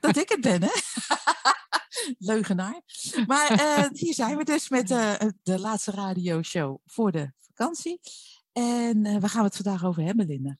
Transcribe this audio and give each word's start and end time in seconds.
Dat 0.00 0.16
ik 0.16 0.28
het 0.28 0.40
ben, 0.40 0.62
hè? 0.62 0.70
Leugenaar. 2.32 2.82
Maar 3.26 3.50
eh, 3.50 3.88
hier 3.92 4.14
zijn 4.14 4.36
we 4.36 4.44
dus 4.44 4.68
met 4.68 4.90
eh, 4.90 5.14
de 5.42 5.58
laatste 5.58 5.90
radioshow 5.90 6.78
voor 6.84 7.12
de 7.12 7.32
vakantie. 7.38 8.00
En 8.52 9.06
eh, 9.06 9.20
waar 9.20 9.30
gaan 9.30 9.40
we 9.40 9.46
het 9.46 9.56
vandaag 9.56 9.84
over 9.84 10.02
hebben, 10.02 10.26
Linda? 10.26 10.56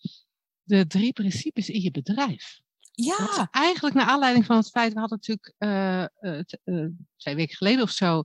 De 0.62 0.86
drie 0.86 1.12
principes 1.12 1.68
in 1.68 1.80
je 1.80 1.90
bedrijf. 1.90 2.60
Ja, 2.94 3.48
eigenlijk 3.50 3.94
naar 3.94 4.06
aanleiding 4.06 4.46
van 4.46 4.56
het 4.56 4.70
feit, 4.70 4.92
we 4.92 4.98
hadden 5.00 5.18
natuurlijk 5.18 5.54
eh, 5.58 6.02
eh, 6.02 6.38
eh, 6.64 6.88
twee 7.16 7.34
weken 7.34 7.56
geleden 7.56 7.82
of 7.82 7.90
zo 7.90 8.24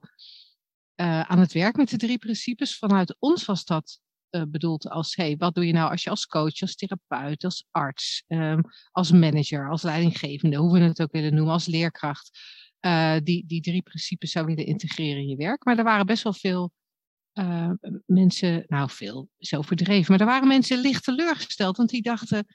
eh, 0.96 1.22
aan 1.22 1.40
het 1.40 1.54
werk 1.54 1.76
met 1.76 1.90
de 1.90 1.98
drie 1.98 2.18
principes. 2.18 2.78
Vanuit 2.78 3.16
ons 3.20 3.46
was 3.46 3.66
dat 3.66 4.00
eh, 4.30 4.42
bedoeld 4.48 4.90
als, 4.90 5.16
hey, 5.16 5.36
wat 5.38 5.56
doe 5.56 5.66
je 5.66 5.74
nou 5.74 5.92
als 5.92 6.04
je 6.04 6.10
als 6.10 6.26
coach, 6.26 6.62
als 6.62 6.76
therapeut, 6.76 7.44
als 7.44 7.66
arts, 7.72 8.24
ehm, 8.28 8.62
als 8.92 9.12
manager, 9.12 9.70
als 9.70 9.82
leidinggevende, 9.82 10.58
hoe 10.58 10.74
we 10.74 10.80
het 10.80 11.02
ook 11.02 11.12
willen 11.12 11.34
noemen, 11.34 11.54
als 11.54 11.66
leerkracht, 11.66 12.40
eh, 12.80 13.16
die, 13.24 13.44
die 13.48 13.62
drie 13.62 13.82
principes 13.82 14.32
zou 14.32 14.46
willen 14.46 14.66
integreren 14.66 15.22
in 15.22 15.28
je 15.28 15.36
werk. 15.36 15.66
Maar 15.66 15.78
er 15.78 15.84
waren 15.84 16.06
best 16.06 16.24
wel 16.24 16.34
veel 16.34 16.72
eh, 17.34 17.72
mensen, 18.06 18.64
nou 18.68 18.90
veel 18.90 19.30
is 19.38 19.54
overdreven, 19.54 20.12
maar 20.12 20.20
er 20.20 20.26
waren 20.26 20.48
mensen 20.48 20.82
licht 20.82 21.04
teleurgesteld, 21.04 21.78
want 21.78 21.90
die 21.90 22.02
dachten 22.02 22.46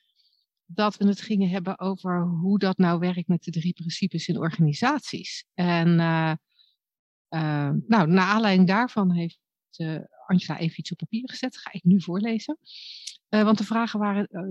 dat 0.67 0.97
we 0.97 1.07
het 1.07 1.21
gingen 1.21 1.49
hebben 1.49 1.79
over 1.79 2.23
hoe 2.23 2.59
dat 2.59 2.79
nou 2.79 2.99
werkt 2.99 3.29
met 3.29 3.43
de 3.43 3.51
drie 3.51 3.73
principes 3.73 4.29
in 4.29 4.39
organisaties. 4.39 5.45
En 5.55 5.95
nou, 5.95 6.37
naar 8.07 8.27
aanleiding 8.27 8.69
daarvan 8.69 9.13
heeft 9.13 9.39
Angela 10.27 10.59
even 10.59 10.79
iets 10.79 10.93
op 10.93 10.99
papier 10.99 11.29
gezet. 11.29 11.57
Ga 11.57 11.73
ik 11.73 11.85
nu 11.85 12.03
voorlezen. 12.03 12.59
Eh, 13.29 13.43
want 13.43 13.59
de 13.59 13.65
vragen 13.65 13.99
waren 14.01 14.27
eh, 14.27 14.43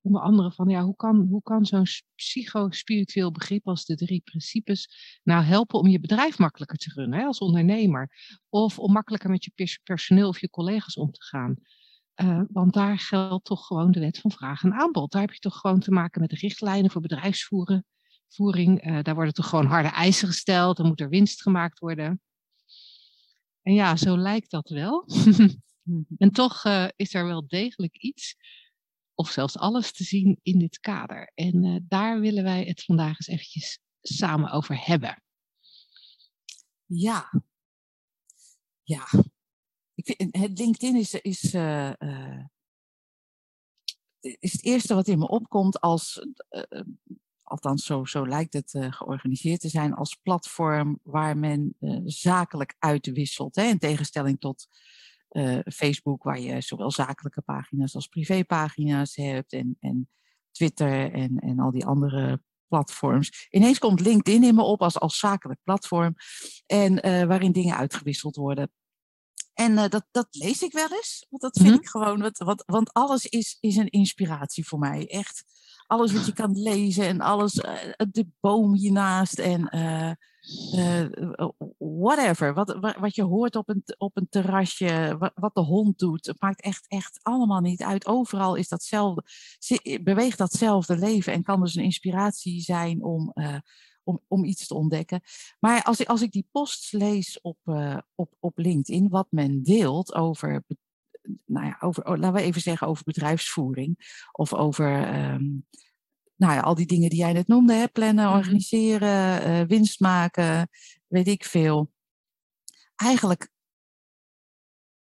onder 0.00 0.22
andere 0.22 0.52
van, 0.52 0.68
ja, 0.68 0.82
hoe 0.82 0.96
kan, 0.96 1.26
hoe 1.30 1.42
kan 1.42 1.66
zo'n 1.66 1.86
psycho-spiritueel 2.14 3.30
begrip 3.30 3.68
als 3.68 3.84
de 3.84 3.96
drie 3.96 4.20
principes 4.20 4.88
nou 5.22 5.44
helpen 5.44 5.78
om 5.78 5.88
je 5.88 6.00
bedrijf 6.00 6.38
makkelijker 6.38 6.78
te 6.78 6.92
runnen 6.94 7.18
hè, 7.18 7.24
als 7.24 7.38
ondernemer? 7.38 8.10
Of 8.48 8.78
om 8.78 8.92
makkelijker 8.92 9.30
met 9.30 9.44
je 9.44 9.52
pers- 9.54 9.80
personeel 9.82 10.28
of 10.28 10.40
je 10.40 10.50
collega's 10.50 10.96
om 10.96 11.10
te 11.10 11.22
gaan? 11.22 11.56
Eh, 12.14 12.40
want 12.48 12.72
daar 12.72 12.98
geldt 12.98 13.44
toch 13.44 13.66
gewoon 13.66 13.90
de 13.90 14.00
wet 14.00 14.18
van 14.18 14.30
vraag 14.30 14.62
en 14.62 14.72
aanbod. 14.72 15.12
Daar 15.12 15.20
heb 15.20 15.32
je 15.32 15.38
toch 15.38 15.56
gewoon 15.56 15.80
te 15.80 15.90
maken 15.90 16.20
met 16.20 16.30
de 16.30 16.36
richtlijnen 16.36 16.90
voor 16.90 17.00
bedrijfsvoering. 17.00 17.84
Voering, 18.28 18.80
eh, 18.80 19.02
daar 19.02 19.14
worden 19.14 19.34
toch 19.34 19.48
gewoon 19.48 19.66
harde 19.66 19.88
eisen 19.88 20.28
gesteld. 20.28 20.76
Dan 20.76 20.86
moet 20.86 21.00
er 21.00 21.08
winst 21.08 21.42
gemaakt 21.42 21.78
worden. 21.78 22.20
En 23.64 23.74
ja, 23.74 23.96
zo 23.96 24.18
lijkt 24.18 24.50
dat 24.50 24.68
wel. 24.68 25.06
en 26.18 26.30
toch 26.30 26.64
eh, 26.64 26.88
is 26.96 27.14
er 27.14 27.26
wel 27.26 27.46
degelijk 27.46 27.96
iets, 27.96 28.36
of 29.14 29.30
zelfs 29.30 29.58
alles 29.58 29.92
te 29.92 30.04
zien 30.04 30.38
in 30.42 30.58
dit 30.58 30.80
kader. 30.80 31.30
En 31.34 31.64
eh, 31.64 31.76
daar 31.82 32.20
willen 32.20 32.44
wij 32.44 32.64
het 32.64 32.84
vandaag 32.84 33.16
eens 33.16 33.26
eventjes 33.26 33.78
samen 34.00 34.50
over 34.50 34.86
hebben. 34.86 35.22
ja. 36.86 37.42
Ja. 38.82 39.08
Ik 39.94 40.06
vind, 40.06 40.36
het 40.36 40.58
LinkedIn 40.58 40.96
is, 40.96 41.14
is, 41.14 41.54
eh, 41.54 41.92
is 44.20 44.52
het 44.52 44.64
eerste 44.64 44.94
wat 44.94 45.08
in 45.08 45.18
me 45.18 45.28
opkomt 45.28 45.80
als, 45.80 46.26
althans 47.44 47.84
zo, 47.84 48.04
zo 48.04 48.26
lijkt 48.26 48.52
het 48.52 48.74
eh, 48.74 48.92
georganiseerd 48.92 49.60
te 49.60 49.68
zijn, 49.68 49.94
als 49.94 50.14
platform 50.22 51.00
waar 51.02 51.36
men 51.38 51.76
eh, 51.80 52.00
zakelijk 52.04 52.74
uitwisselt. 52.78 53.56
Hè, 53.56 53.62
in 53.62 53.78
tegenstelling 53.78 54.40
tot 54.40 54.66
eh, 55.28 55.58
Facebook, 55.72 56.22
waar 56.22 56.40
je 56.40 56.60
zowel 56.60 56.90
zakelijke 56.90 57.42
pagina's 57.42 57.94
als 57.94 58.06
privépagina's 58.06 59.16
hebt 59.16 59.52
en, 59.52 59.76
en 59.80 60.08
Twitter 60.50 61.12
en, 61.12 61.38
en 61.38 61.58
al 61.58 61.70
die 61.70 61.86
andere 61.86 62.42
platforms. 62.68 63.46
Ineens 63.50 63.78
komt 63.78 64.00
LinkedIn 64.00 64.44
in 64.44 64.54
me 64.54 64.62
op 64.62 64.82
als, 64.82 64.98
als 64.98 65.18
zakelijk 65.18 65.60
platform 65.62 66.14
en 66.66 66.94
waarin 67.28 67.52
dingen 67.52 67.76
uitgewisseld 67.76 68.36
worden. 68.36 68.72
En 69.54 69.74
dat, 69.74 70.06
dat 70.10 70.26
lees 70.30 70.62
ik 70.62 70.72
wel 70.72 70.88
eens, 70.92 71.26
want 71.30 71.42
dat 71.42 71.56
vind 71.56 71.70
Mhm. 71.70 71.78
ik 71.80 71.88
gewoon, 71.88 72.20
wat, 72.20 72.38
wat, 72.38 72.62
want 72.66 72.92
alles 72.92 73.26
is, 73.26 73.56
is 73.60 73.76
een 73.76 73.90
inspiratie 73.90 74.66
voor 74.66 74.78
mij. 74.78 75.10
Echt, 75.10 75.44
alles 75.94 76.12
wat 76.12 76.26
je 76.26 76.32
kan 76.32 76.62
lezen 76.62 77.06
en 77.06 77.20
alles, 77.20 77.60
eh, 77.60 77.72
de 78.10 78.26
boom 78.40 78.74
hiernaast 78.74 79.38
en 79.38 79.68
eh, 79.68 80.10
eh, 80.72 81.48
whatever. 81.78 82.54
Wat, 82.54 82.76
wa- 82.80 82.96
wat 83.00 83.14
je 83.14 83.22
hoort 83.22 83.56
op 83.56 83.68
een, 83.68 83.82
op 83.98 84.16
een 84.16 84.28
terrasje, 84.28 85.16
wat, 85.34 85.54
de 85.54 85.60
hond 85.60 85.98
doet, 85.98 86.26
het 86.26 86.40
maakt 86.40 86.60
echt, 86.62 86.88
echt 86.88 87.18
allemaal 87.22 87.60
niet 87.60 87.82
uit. 87.82 88.06
Overal 88.06 88.54
is 88.54 88.68
datzelfde, 88.68 89.22
beweegt 90.02 90.38
datzelfde 90.38 90.96
leven 90.98 91.32
en 91.32 91.42
kan 91.42 91.60
dus 91.60 91.74
een 91.74 91.82
inspiratie 91.84 92.60
zijn 92.60 93.02
om, 93.02 93.32
om, 94.04 94.20
om 94.28 94.44
iets 94.44 94.66
te 94.66 94.74
ontdekken. 94.74 95.20
Maar 95.60 95.82
als 95.82 96.00
ik, 96.00 96.08
als 96.08 96.22
ik 96.22 96.32
die 96.32 96.48
posts 96.50 96.92
lees 96.92 97.40
op, 97.40 97.58
op, 98.14 98.32
op 98.40 98.58
LinkedIn, 98.58 99.08
wat 99.08 99.26
men 99.30 99.62
deelt 99.62 100.14
over, 100.14 100.64
nou 101.44 101.66
ja, 101.66 101.76
over, 101.80 102.04
oh, 102.04 102.16
laten 102.18 102.32
we 102.32 102.40
even 102.46 102.60
zeggen 102.60 102.86
over 102.86 103.04
bedrijfsvoering 103.04 104.22
of 104.32 104.54
over 104.54 105.04
ehm, 105.04 105.44
nou 106.36 106.52
ja, 106.52 106.60
al 106.60 106.74
die 106.74 106.86
dingen 106.86 107.10
die 107.10 107.18
jij 107.18 107.32
net 107.32 107.46
noemde, 107.46 107.72
hè, 107.72 107.88
plannen, 107.88 108.24
Mhm. 108.26 108.36
organiseren, 108.36 109.42
eh, 109.42 109.66
winst 109.66 110.00
maken, 110.00 110.68
weet 111.06 111.28
ik 111.28 111.44
veel. 111.44 111.92
Eigenlijk, 112.94 113.48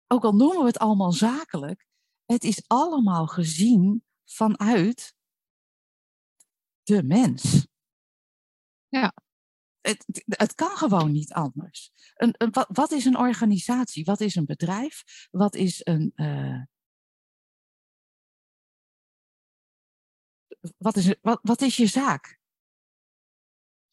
ook 0.07 0.23
al 0.23 0.35
noemen 0.35 0.59
we 0.59 0.66
het 0.66 0.79
allemaal 0.79 1.11
zakelijk, 1.11 1.88
het 2.25 2.44
is 2.44 2.63
allemaal 2.67 3.27
gezien 3.27 4.03
vanuit 4.25 5.16
de 6.83 7.03
mens. 7.03 7.67
Ja. 8.88 9.13
Het, 9.81 10.24
het- 10.25 10.56
kan 10.56 10.69
gewoon 10.78 11.12
niet 11.12 11.34
anders. 11.34 11.92
Een, 12.16 12.34
een, 12.38 12.52
wat, 12.52 12.68
wat 12.72 12.92
is 12.92 13.06
een 13.06 13.18
organisatie? 13.18 14.03
Wat 14.06 14.19
is 14.22 14.36
een 14.36 14.46
bedrijf? 14.46 15.03
Wat 15.31 15.56
is 15.56 15.81
een. 15.84 16.12
eh, 16.16 16.62
wat, 20.78 20.96
is, 20.96 21.16
wat, 21.22 21.40
wat 21.44 21.62
is 21.62 21.78
je 21.78 21.88
zaak? 21.88 22.40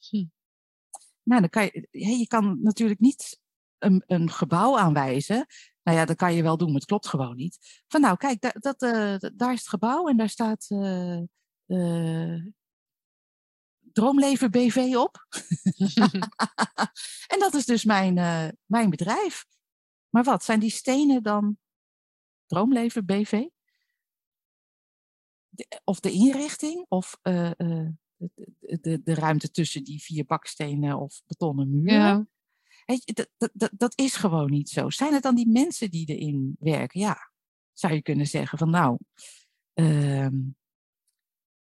Hm. 0.09 0.25
Nou, 1.23 1.41
dan 1.41 1.51
kan 1.51 1.63
je, 1.65 1.89
je 2.19 2.27
kan 2.27 2.63
natuurlijk 2.63 3.01
niet 3.01 3.41
een, 3.79 4.03
een 4.07 4.31
gebouw 4.31 4.79
aanwijzen. 4.79 5.47
Nou 5.83 5.99
ja, 5.99 6.05
dat 6.05 6.17
kan 6.17 6.35
je 6.35 6.43
wel 6.43 6.57
doen, 6.57 6.67
maar 6.69 6.77
het 6.77 6.85
klopt 6.89 7.07
gewoon 7.07 7.37
niet. 7.37 7.83
Van 7.89 8.01
nou, 8.01 8.17
kijk, 8.17 8.41
da- 8.41 8.55
dat, 8.59 8.83
eh, 8.83 9.15
d- 9.15 9.39
daar 9.39 9.53
is 9.53 9.59
het 9.59 9.69
gebouw 9.69 10.09
en 10.09 10.17
daar 10.17 10.29
staat 10.29 10.67
eh, 10.69 11.21
Droomleven 13.99 14.51
BV 14.51 14.95
op. 14.97 15.27
en 17.33 17.39
dat 17.39 17.55
is 17.55 17.65
dus 17.65 17.85
mijn, 17.85 18.19
eh, 18.19 18.49
mijn 18.65 18.91
bedrijf. 18.91 19.47
Maar 20.09 20.25
wat, 20.25 20.45
zijn 20.45 20.61
die 20.61 20.71
stenen 20.71 21.23
dan 21.23 21.59
Droomleven 22.47 23.05
BV? 23.05 23.47
De- 25.49 25.81
of 25.85 26.01
de 26.01 26.11
inrichting? 26.11 26.87
Of 26.89 27.19
eh, 27.23 27.51
eh, 27.51 27.89
de, 28.17 28.79
de, 28.81 29.03
de 29.03 29.15
ruimte 29.15 29.51
tussen 29.51 29.85
die 29.85 30.03
vier 30.03 30.25
bakstenen 30.25 30.99
of 30.99 31.23
betonnen 31.27 31.71
muren? 31.71 31.99
ja. 31.99 32.27
Weet 32.87 33.03
je, 33.05 33.13
dat, 33.13 33.29
dat, 33.37 33.51
dat, 33.53 33.71
dat 33.73 33.99
is 33.99 34.17
gewoon 34.17 34.51
niet 34.51 34.69
zo. 34.69 34.91
Zijn 34.91 35.13
het 35.13 35.23
dan 35.23 35.35
die 35.35 35.49
mensen 35.49 35.91
die 35.91 36.07
erin 36.07 36.57
werken? 36.59 37.01
Ja, 37.01 37.31
zou 37.73 37.95
je 37.95 38.03
kunnen 38.03 38.27
zeggen 38.27 38.59
van 38.59 38.71
nou, 38.71 38.99
ehm, 39.75 40.37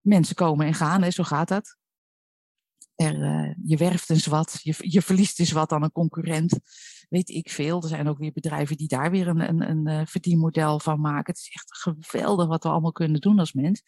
mensen 0.01 0.35
komen 0.35 0.65
en 0.67 0.73
gaan, 0.73 1.01
hè, 1.01 1.11
zo 1.11 1.23
gaat 1.23 1.47
dat. 1.47 1.77
Eh, 2.95 3.51
je 3.65 3.77
werft 3.77 4.09
eens 4.09 4.25
wat, 4.25 4.59
je, 4.63 4.75
je 4.77 5.01
verliest 5.01 5.39
eens 5.39 5.51
wat 5.51 5.71
aan 5.71 5.83
een 5.83 5.91
concurrent. 5.91 6.59
Weet 7.09 7.29
ik 7.29 7.49
veel. 7.49 7.81
Er 7.81 7.87
zijn 7.87 8.07
ook 8.07 8.17
weer 8.17 8.31
bedrijven 8.31 8.77
die 8.77 8.87
daar 8.87 9.11
weer 9.11 9.27
een, 9.27 9.49
een, 9.49 9.69
een 9.69 9.87
eh, 9.87 10.05
verdienmodel 10.05 10.79
van 10.79 10.99
maken. 10.99 11.33
Het 11.33 11.37
is 11.37 11.49
echt 11.53 11.77
geweldig 12.07 12.47
wat 12.47 12.63
we 12.63 12.69
allemaal 12.69 12.91
kunnen 12.91 13.21
doen 13.21 13.39
als 13.39 13.53
mens. 13.53 13.83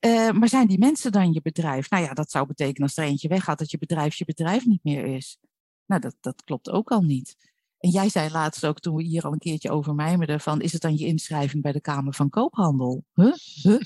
Eh, 0.00 0.30
maar 0.30 0.48
zijn 0.48 0.66
die 0.66 0.78
mensen 0.78 1.12
dan 1.12 1.32
je 1.32 1.42
bedrijf? 1.42 1.90
Nou 1.90 2.02
ja, 2.02 2.12
dat 2.12 2.30
zou 2.30 2.46
betekenen 2.46 2.82
als 2.82 2.96
er 2.96 3.04
eentje 3.04 3.28
weggaat 3.28 3.58
dat 3.58 3.70
je 3.70 3.78
bedrijf 3.78 4.14
je 4.14 4.24
bedrijf 4.24 4.66
niet 4.66 4.84
meer 4.84 5.04
is. 5.04 5.38
Nou, 5.86 6.00
dat, 6.00 6.16
dat 6.20 6.44
klopt 6.44 6.70
ook 6.70 6.90
al 6.90 7.02
niet. 7.02 7.36
En 7.78 7.90
jij 7.90 8.08
zei 8.08 8.30
laatst 8.30 8.66
ook, 8.66 8.80
toen 8.80 8.96
we 8.96 9.02
hier 9.02 9.22
al 9.22 9.32
een 9.32 9.38
keertje 9.38 9.70
over 9.70 9.94
mijmerden, 9.94 10.40
van 10.40 10.60
is 10.60 10.72
het 10.72 10.82
dan 10.82 10.96
je 10.96 11.06
inschrijving 11.06 11.62
bij 11.62 11.72
de 11.72 11.80
Kamer 11.80 12.14
van 12.14 12.30
Koophandel? 12.30 13.04
Huh? 13.14 13.34
Huh? 13.62 13.80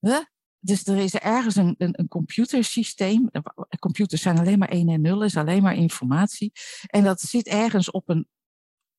Huh? 0.00 0.20
Dus 0.60 0.86
er 0.86 0.96
is 0.96 1.14
ergens 1.14 1.56
een, 1.56 1.74
een, 1.78 1.98
een 1.98 2.08
computersysteem. 2.08 3.28
Eh, 3.28 3.42
computers 3.78 4.22
zijn 4.22 4.38
alleen 4.38 4.58
maar 4.58 4.68
1 4.68 4.88
en 4.88 5.00
0, 5.00 5.22
is 5.22 5.36
alleen 5.36 5.62
maar 5.62 5.74
informatie. 5.74 6.52
En 6.86 7.04
dat 7.04 7.20
zit 7.20 7.46
ergens 7.46 7.90
op 7.90 8.08
een, 8.08 8.28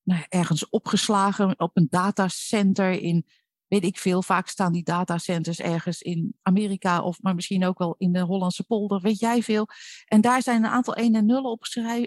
nou, 0.02 0.24
ergens 0.28 0.68
opgeslagen 0.68 1.58
op 1.58 1.76
een 1.76 1.86
datacenter 1.90 2.90
in, 2.90 3.26
weet 3.66 3.84
ik 3.84 3.98
veel. 3.98 4.22
Vaak 4.22 4.48
staan 4.48 4.72
die 4.72 4.82
datacenters 4.82 5.58
ergens 5.58 6.02
in 6.02 6.34
Amerika 6.42 7.02
of 7.02 7.20
maar 7.20 7.34
misschien 7.34 7.64
ook 7.64 7.78
wel 7.78 7.94
in 7.98 8.12
de 8.12 8.20
Hollandse 8.20 8.64
polder, 8.64 9.00
weet 9.00 9.18
jij 9.18 9.42
veel. 9.42 9.66
En 10.04 10.20
daar 10.20 10.42
zijn 10.42 10.64
een 10.64 10.70
aantal 10.70 10.94
1 10.94 11.14
en 11.14 11.26
0 11.26 11.58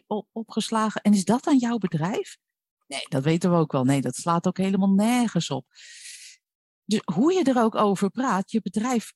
op, 0.08 0.28
opgeslagen. 0.32 1.02
En 1.02 1.14
is 1.14 1.26
dat 1.26 1.44
dan 1.44 1.58
jouw 1.58 1.78
bedrijf? 1.78 2.38
Nee, 2.88 3.06
dat 3.10 3.24
weten 3.24 3.52
we 3.52 3.58
ook 3.58 3.72
wel. 3.72 3.84
Nee, 3.84 4.02
dat 4.02 4.16
slaat 4.16 4.48
ook 4.48 4.58
helemaal 4.58 4.94
nergens 4.94 5.50
op. 5.50 5.66
Dus 6.86 7.02
hoe 7.14 7.34
je 7.34 7.44
er 7.44 7.62
ook 7.62 7.76
over 7.76 8.10
praat, 8.10 8.52
je 8.52 8.62
bedrijf 8.62 9.14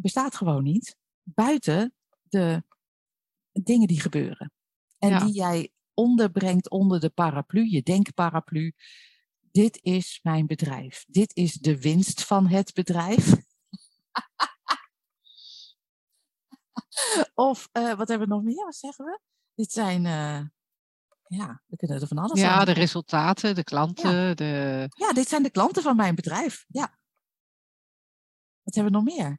bestaat 0.00 0.36
gewoon 0.36 0.62
niet 0.62 0.96
buiten 1.22 1.94
de 2.22 2.64
dingen 3.52 3.88
die 3.88 4.00
gebeuren. 4.00 4.52
En 4.98 5.24
die 5.24 5.34
jij 5.34 5.72
onderbrengt 5.94 6.70
onder 6.70 7.00
de 7.00 7.10
paraplu, 7.10 7.70
je 7.70 7.82
denkparaplu. 7.82 8.74
Dit 9.50 9.78
is 9.82 10.20
mijn 10.22 10.46
bedrijf. 10.46 11.04
Dit 11.08 11.36
is 11.36 11.52
de 11.52 11.80
winst 11.80 12.24
van 12.24 12.46
het 12.46 12.72
bedrijf. 12.72 13.32
of 17.34 17.68
uh, 17.72 17.94
wat 17.94 18.08
hebben 18.08 18.28
we 18.28 18.34
nog 18.34 18.42
meer? 18.42 18.64
Wat 18.64 18.76
zeggen 18.76 19.04
we? 19.04 19.20
Dit 19.54 19.72
zijn, 19.72 20.04
uh, 20.04 20.40
ja, 21.38 21.62
we 21.66 21.76
kunnen 21.76 22.00
er 22.00 22.06
van 22.06 22.18
alles 22.18 22.40
Ja, 22.40 22.64
de 22.64 22.72
resultaten, 22.72 23.54
de 23.54 23.64
klanten. 23.64 24.12
Ja. 24.12 24.34
De... 24.34 24.86
ja, 24.88 25.12
dit 25.12 25.28
zijn 25.28 25.42
de 25.42 25.50
klanten 25.50 25.82
van 25.82 25.96
mijn 25.96 26.14
bedrijf. 26.14 26.64
Ja. 26.68 26.98
Wat 28.62 28.74
hebben 28.74 28.92
we 28.92 28.98
nog 28.98 29.16
meer? 29.16 29.38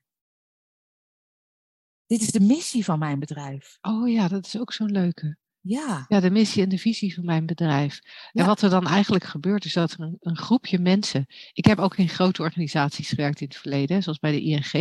Dit 2.12 2.22
is 2.22 2.32
de 2.32 2.40
missie 2.40 2.86
van 2.86 3.00
mijn 3.00 3.20
bedrijf. 3.20 3.78
Oh 3.82 4.10
ja, 4.10 4.28
dat 4.28 4.46
is 4.46 4.60
ook 4.60 4.74
zo'n 4.74 4.92
leuke. 4.92 5.38
Ja. 5.60 6.06
Ja, 6.08 6.20
de 6.20 6.30
missie 6.30 6.64
en 6.64 6.70
de 6.70 6.78
visie 6.78 7.14
van 7.14 7.26
mijn 7.26 7.46
bedrijf. 7.46 8.00
En 8.32 8.46
wat 8.46 8.62
er 8.62 8.70
dan 8.70 8.88
eigenlijk 8.88 9.24
gebeurt, 9.24 9.66
is 9.66 9.74
dat 9.74 9.92
er 9.92 10.00
een, 10.00 10.18
een, 10.20 10.38
groepje 10.38 10.80
mensen. 10.80 11.26
Ik 11.54 11.66
heb 11.66 11.80
ook 11.80 11.98
in 11.98 12.10
grote 12.10 12.42
organisaties 12.42 13.10
gewerkt 13.10 13.42
in 13.42 13.48
het 13.48 13.58
verleden, 13.58 14.04
zoals 14.04 14.20
bij 14.20 14.32
de 14.32 14.42
ING. 14.42 14.72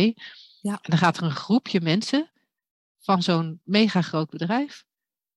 Ja. 0.61 0.71
En 0.71 0.79
dan 0.81 0.97
gaat 0.97 1.17
er 1.17 1.23
een 1.23 1.31
groepje 1.31 1.81
mensen 1.81 2.31
van 2.99 3.23
zo'n 3.23 3.61
mega 3.63 4.01
groot 4.01 4.29
bedrijf, 4.29 4.83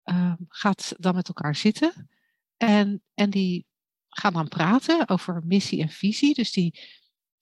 uh, 0.05 0.33
gaat 0.49 0.95
dan 0.99 1.15
met 1.15 1.29
elkaar 1.29 1.57
zitten. 1.57 2.09
En, 2.57 3.03
en 3.15 3.31
die 3.31 3.67
gaan 4.09 4.33
dan 4.33 4.49
praten 4.49 5.09
over 5.09 5.43
missie 5.45 5.83
en 5.83 5.91
visie. 5.91 6.35
Dus 6.35 6.53
die 6.53 6.81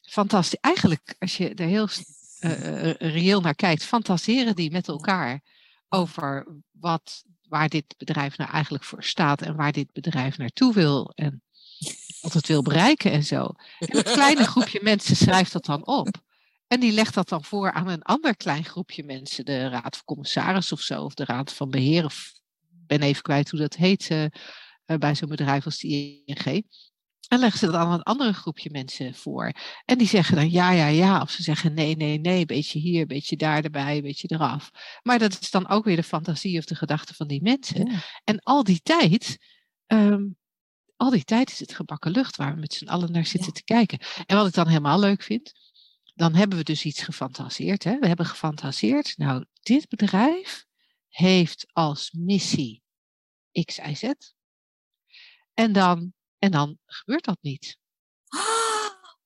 fantastisch. 0.01 0.61
Eigenlijk, 0.61 1.17
als 1.19 1.37
je 1.37 1.55
er 1.55 1.67
heel 1.67 1.89
uh, 2.45 2.93
reëel 2.93 3.41
naar 3.41 3.55
kijkt, 3.55 3.85
fantaseren 3.85 4.55
die 4.57 4.71
met 4.71 4.89
elkaar 4.89 5.43
over 5.89 6.47
wat, 6.71 7.25
waar 7.49 7.69
dit 7.69 7.95
bedrijf 7.97 8.37
nou 8.37 8.51
eigenlijk 8.51 8.85
voor 8.85 9.05
staat 9.05 9.43
en 9.43 9.57
waar 9.57 9.73
dit 9.73 9.93
bedrijf 9.93 10.39
naartoe 10.39 10.75
wil 10.75 11.13
en 11.15 11.43
wat 12.21 12.33
het 12.33 12.47
wil 12.47 12.63
bereiken 12.63 13.13
en 13.13 13.25
zo. 13.25 13.51
En 13.79 13.97
een 13.97 14.03
kleine 14.03 14.45
groepje 14.45 14.81
mensen 14.83 15.17
schrijft 15.17 15.53
dat 15.53 15.65
dan 15.65 15.87
op. 15.87 16.09
En 16.67 16.81
die 16.81 16.93
legt 16.93 17.15
dat 17.15 17.29
dan 17.29 17.45
voor 17.45 17.73
aan 17.73 17.89
een 17.89 18.03
ander 18.03 18.37
klein 18.37 18.65
groepje 18.65 19.05
mensen, 19.05 19.45
de 19.45 19.69
raad 19.69 19.97
van 19.97 20.05
commissaris 20.05 20.73
of 20.73 20.81
zo, 20.81 21.05
of 21.05 21.15
de 21.15 21.25
raad 21.25 21.53
van 21.53 21.71
beheer, 21.71 22.05
of 22.05 22.33
ben 22.69 23.03
even 23.03 23.23
kwijt 23.23 23.51
hoe 23.51 23.61
dat 23.61 23.77
heet 23.77 24.11
uh, 24.11 24.25
bij 24.99 25.15
zo'n 25.15 25.29
bedrijf 25.29 25.65
als 25.65 25.79
de 25.79 25.89
ING. 25.89 26.67
En 27.29 27.39
leggen 27.39 27.59
ze 27.59 27.67
dat 27.67 27.75
aan 27.75 27.93
een 27.93 28.03
andere 28.03 28.33
groepje 28.33 28.71
mensen 28.71 29.15
voor. 29.15 29.53
En 29.85 29.99
die 29.99 30.07
zeggen 30.07 30.37
dan 30.37 30.51
ja, 30.51 30.71
ja, 30.71 30.87
ja. 30.87 31.21
Of 31.21 31.31
ze 31.31 31.43
zeggen 31.43 31.75
nee, 31.75 31.97
nee, 31.97 32.19
nee. 32.19 32.41
Een 32.41 32.47
beetje 32.47 32.79
hier, 32.79 33.01
een 33.01 33.07
beetje 33.07 33.37
daar 33.37 33.65
erbij, 33.65 33.97
een 33.97 34.03
beetje 34.03 34.29
eraf. 34.31 34.71
Maar 35.03 35.19
dat 35.19 35.41
is 35.41 35.51
dan 35.51 35.69
ook 35.69 35.85
weer 35.85 35.97
de 35.97 36.03
fantasie 36.03 36.59
of 36.59 36.65
de 36.65 36.75
gedachte 36.75 37.15
van 37.15 37.29
die 37.29 37.43
mensen. 37.43 37.91
Ja. 37.91 37.99
En 38.25 38.39
al 38.39 38.65
die 38.65 38.81
tijd, 38.83 39.39
um, 39.87 40.37
al 40.97 41.11
die 41.11 41.25
tijd 41.25 41.51
is 41.51 41.59
het 41.59 41.75
gebakken 41.75 42.11
lucht 42.11 42.37
waar 42.37 42.55
we 42.55 42.61
met 42.61 42.75
z'n 42.75 42.89
allen 42.89 43.13
naar 43.13 43.27
zitten 43.27 43.53
Ja. 43.55 43.55
te 43.55 43.65
kijken. 43.65 43.99
En 44.27 44.37
wat 44.37 44.47
ik 44.47 44.55
dan 44.55 44.69
helemaal 44.69 44.99
leuk 44.99 45.23
vind, 45.23 45.53
dan 46.15 46.35
hebben 46.35 46.59
we 46.59 46.65
dus 46.65 46.85
iets 46.85 47.03
gefantaseerd. 47.03 47.85
Hè? 47.85 47.99
We 47.99 48.07
hebben 48.07 48.27
gefantaseerd, 48.27 49.17
nou, 49.17 49.45
dit 49.63 49.89
bedrijf 49.89 50.65
heeft 51.09 51.67
als 51.73 52.11
missie 52.11 52.83
X, 53.65 53.79
Y, 53.79 53.95
Z. 53.95 54.13
En 55.55 55.73
dan 55.73 56.13
en 56.43 56.51
dan 56.51 56.79
gebeurt 56.87 57.25
dat 57.25 57.39
niet. 57.41 57.79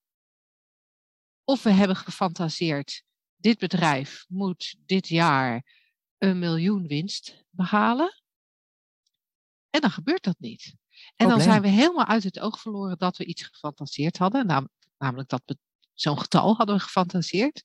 Of 1.45 1.63
we 1.63 1.71
hebben 1.71 1.97
gefantaseerd, 1.97 3.03
dit 3.37 3.59
bedrijf 3.59 4.25
moet 4.29 4.77
dit 4.79 5.09
jaar 5.09 5.75
een 6.19 6.39
miljoen 6.39 6.87
winst 6.87 7.45
behalen. 7.51 8.23
En 9.71 9.81
dan 9.81 9.91
gebeurt 9.91 10.25
dat 10.25 10.39
niet. 10.39 10.75
En 11.17 11.29
dan 11.29 11.41
zijn 11.41 11.63
we 11.63 11.69
helemaal 11.69 12.07
uit 12.07 12.23
het 12.23 12.39
oog 12.41 12.61
verloren 12.61 12.99
dat 12.99 13.17
we 13.17 13.25
iets 13.25 13.43
gefantaseerd 13.43 14.19
hadden. 14.19 14.47
Nam- 14.47 14.71
namelijk 14.99 15.29
dat 15.29 15.43
we 15.45 15.59
zo'n 15.95 16.19
getal 16.19 16.57
hadden 16.57 16.77
we 16.77 16.83
gefantaseerd. 16.83 17.65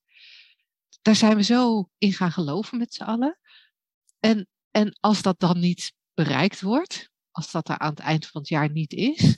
Daar 1.02 1.16
zijn 1.16 1.36
we 1.36 1.44
zo 1.44 1.90
in 1.98 2.14
gaan 2.14 2.32
geloven 2.32 2.78
met 2.78 2.94
z'n 2.94 3.04
allen. 3.04 3.40
En, 4.20 4.48
en 4.72 4.98
als 5.00 5.22
dat 5.22 5.40
dan 5.40 5.60
niet 5.60 5.94
bereikt 6.14 6.62
wordt, 6.62 7.11
als 7.32 7.52
dat 7.52 7.70
er 7.70 7.78
aan 7.78 7.90
het 7.90 8.00
eind 8.00 8.28
van 8.28 8.42
het 8.42 8.50
jaar 8.50 8.72
niet 8.72 8.94
is. 8.94 9.38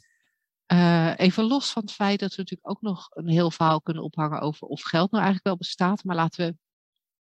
eh, 0.65 1.13
even 1.17 1.43
los 1.43 1.71
van 1.71 1.81
het 1.81 1.91
feit 1.91 2.19
dat 2.19 2.29
we 2.29 2.37
natuurlijk 2.37 2.69
ook 2.69 2.81
nog 2.81 3.07
een 3.09 3.27
heel 3.29 3.51
verhaal 3.51 3.81
kunnen 3.81 4.03
ophangen 4.03 4.39
over 4.39 4.67
of 4.67 4.81
geld 4.81 5.11
nou 5.11 5.23
eigenlijk 5.23 5.45
wel 5.45 5.57
bestaat. 5.57 6.03
Maar 6.03 6.15
laten 6.15 6.47
we 6.47 6.55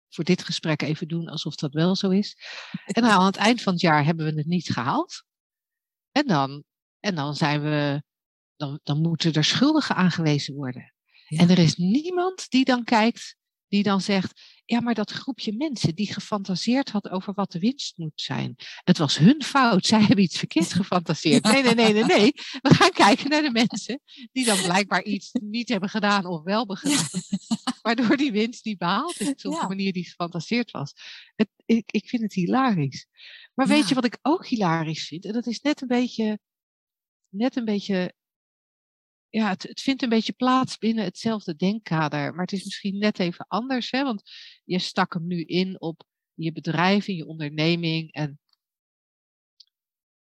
voor 0.09 0.25
dit 0.25 0.45
gesprek 0.45 0.83
even 0.83 1.09
doen 1.09 1.29
alsof 1.29 1.55
dat 1.55 1.73
wel 1.73 1.97
zo 1.97 2.11
is. 2.11 2.37
En 2.85 3.03
nou, 3.03 3.21
aan 3.21 3.27
het 3.27 3.37
eind 3.37 3.63
van 3.63 3.73
het 3.73 3.83
jaar 3.83 4.05
hebben 4.05 4.27
we 4.27 4.39
het 4.39 4.47
niet 4.47 4.73
gehaald. 4.73 5.23
En 6.13 6.27
dan, 6.27 6.65
en 7.01 7.15
dan 7.15 7.37
zijn 7.37 7.63
we, 7.63 8.03
dan, 8.57 8.81
dan 8.83 9.01
moeten 9.01 9.33
er 9.33 9.45
schuldigen 9.45 9.95
aangewezen 9.97 10.55
worden. 10.55 10.95
Ja. 11.27 11.39
En 11.39 11.51
er 11.51 11.59
is 11.59 11.77
niemand 11.77 12.51
die 12.51 12.65
dan 12.65 12.85
kijkt, 12.85 13.37
die 13.71 13.83
dan 13.83 14.01
zegt, 14.01 14.41
ja, 14.65 14.81
maar 14.81 14.95
dat 14.95 15.11
groepje 15.11 15.53
mensen 15.57 15.95
die 15.95 16.13
gefantaseerd 16.13 16.91
had 16.91 17.09
over 17.11 17.35
wat 17.35 17.53
de 17.53 17.59
winst 17.59 17.97
moet 17.99 18.13
zijn. 18.21 18.55
Het 18.85 18.99
was 18.99 19.19
hun 19.19 19.43
fout, 19.43 19.87
zij 19.87 20.01
hebben 20.01 20.25
iets 20.25 20.39
verkeerd 20.39 20.73
gefantaseerd. 20.73 21.45
Nee, 21.45 21.63
nee, 21.63 21.75
nee, 21.75 21.93
nee, 21.93 22.05
nee. 22.05 22.33
We 22.61 22.75
gaan 22.75 22.91
kijken 22.91 23.31
naar 23.31 23.43
de 23.43 23.51
mensen 23.51 24.01
die 24.33 24.45
dan 24.45 24.63
blijkbaar 24.63 25.03
iets 25.05 25.31
niet 25.33 25.69
hebben 25.69 25.89
gedaan 25.89 26.27
of 26.27 26.43
wel 26.43 26.59
hebben 26.59 26.77
gedaan. 26.77 27.09
Waardoor 27.83 28.17
die 28.17 28.33
winst 28.33 28.65
niet 28.65 28.79
behaald 28.79 29.21
is 29.21 29.29
op 29.29 29.39
de 29.39 29.51
Ja. 29.51 29.67
manier 29.67 29.93
die 29.93 30.05
gefantaseerd 30.05 30.71
was. 30.71 30.93
Het, 31.37 31.49
ik, 31.67 31.91
ik 31.93 32.09
vind 32.09 32.23
het 32.23 32.33
hilarisch. 32.33 33.07
Maar 33.55 33.67
weet 33.67 33.83
Ja. 33.83 33.89
je 33.89 33.95
wat 33.95 34.05
ik 34.05 34.19
ook 34.23 34.47
hilarisch 34.47 35.07
vind? 35.07 35.25
En 35.25 35.33
dat 35.33 35.47
is 35.47 35.61
net 35.61 35.81
een 35.83 35.89
beetje, 35.89 36.39
net 37.29 37.57
een 37.57 37.65
beetje 37.65 38.15
ja, 39.31 39.49
het, 39.49 39.63
het 39.63 39.81
vindt 39.81 40.03
een 40.03 40.09
beetje 40.09 40.33
plaats 40.33 40.79
binnen 40.79 41.05
hetzelfde 41.05 41.57
denkkader. 41.57 42.31
Maar 42.31 42.45
het 42.45 42.53
is 42.53 42.65
misschien 42.65 42.99
net 42.99 43.19
even 43.19 43.47
anders. 43.49 43.91
Hè? 43.91 44.03
Want 44.03 44.23
je 44.65 44.79
stak 44.79 45.13
hem 45.13 45.27
nu 45.27 45.45
in 45.45 45.81
op 45.81 46.03
je 46.35 46.53
bedrijf, 46.53 47.09
in 47.09 47.17
je 47.17 47.27
onderneming. 47.27 48.13
En 48.13 48.41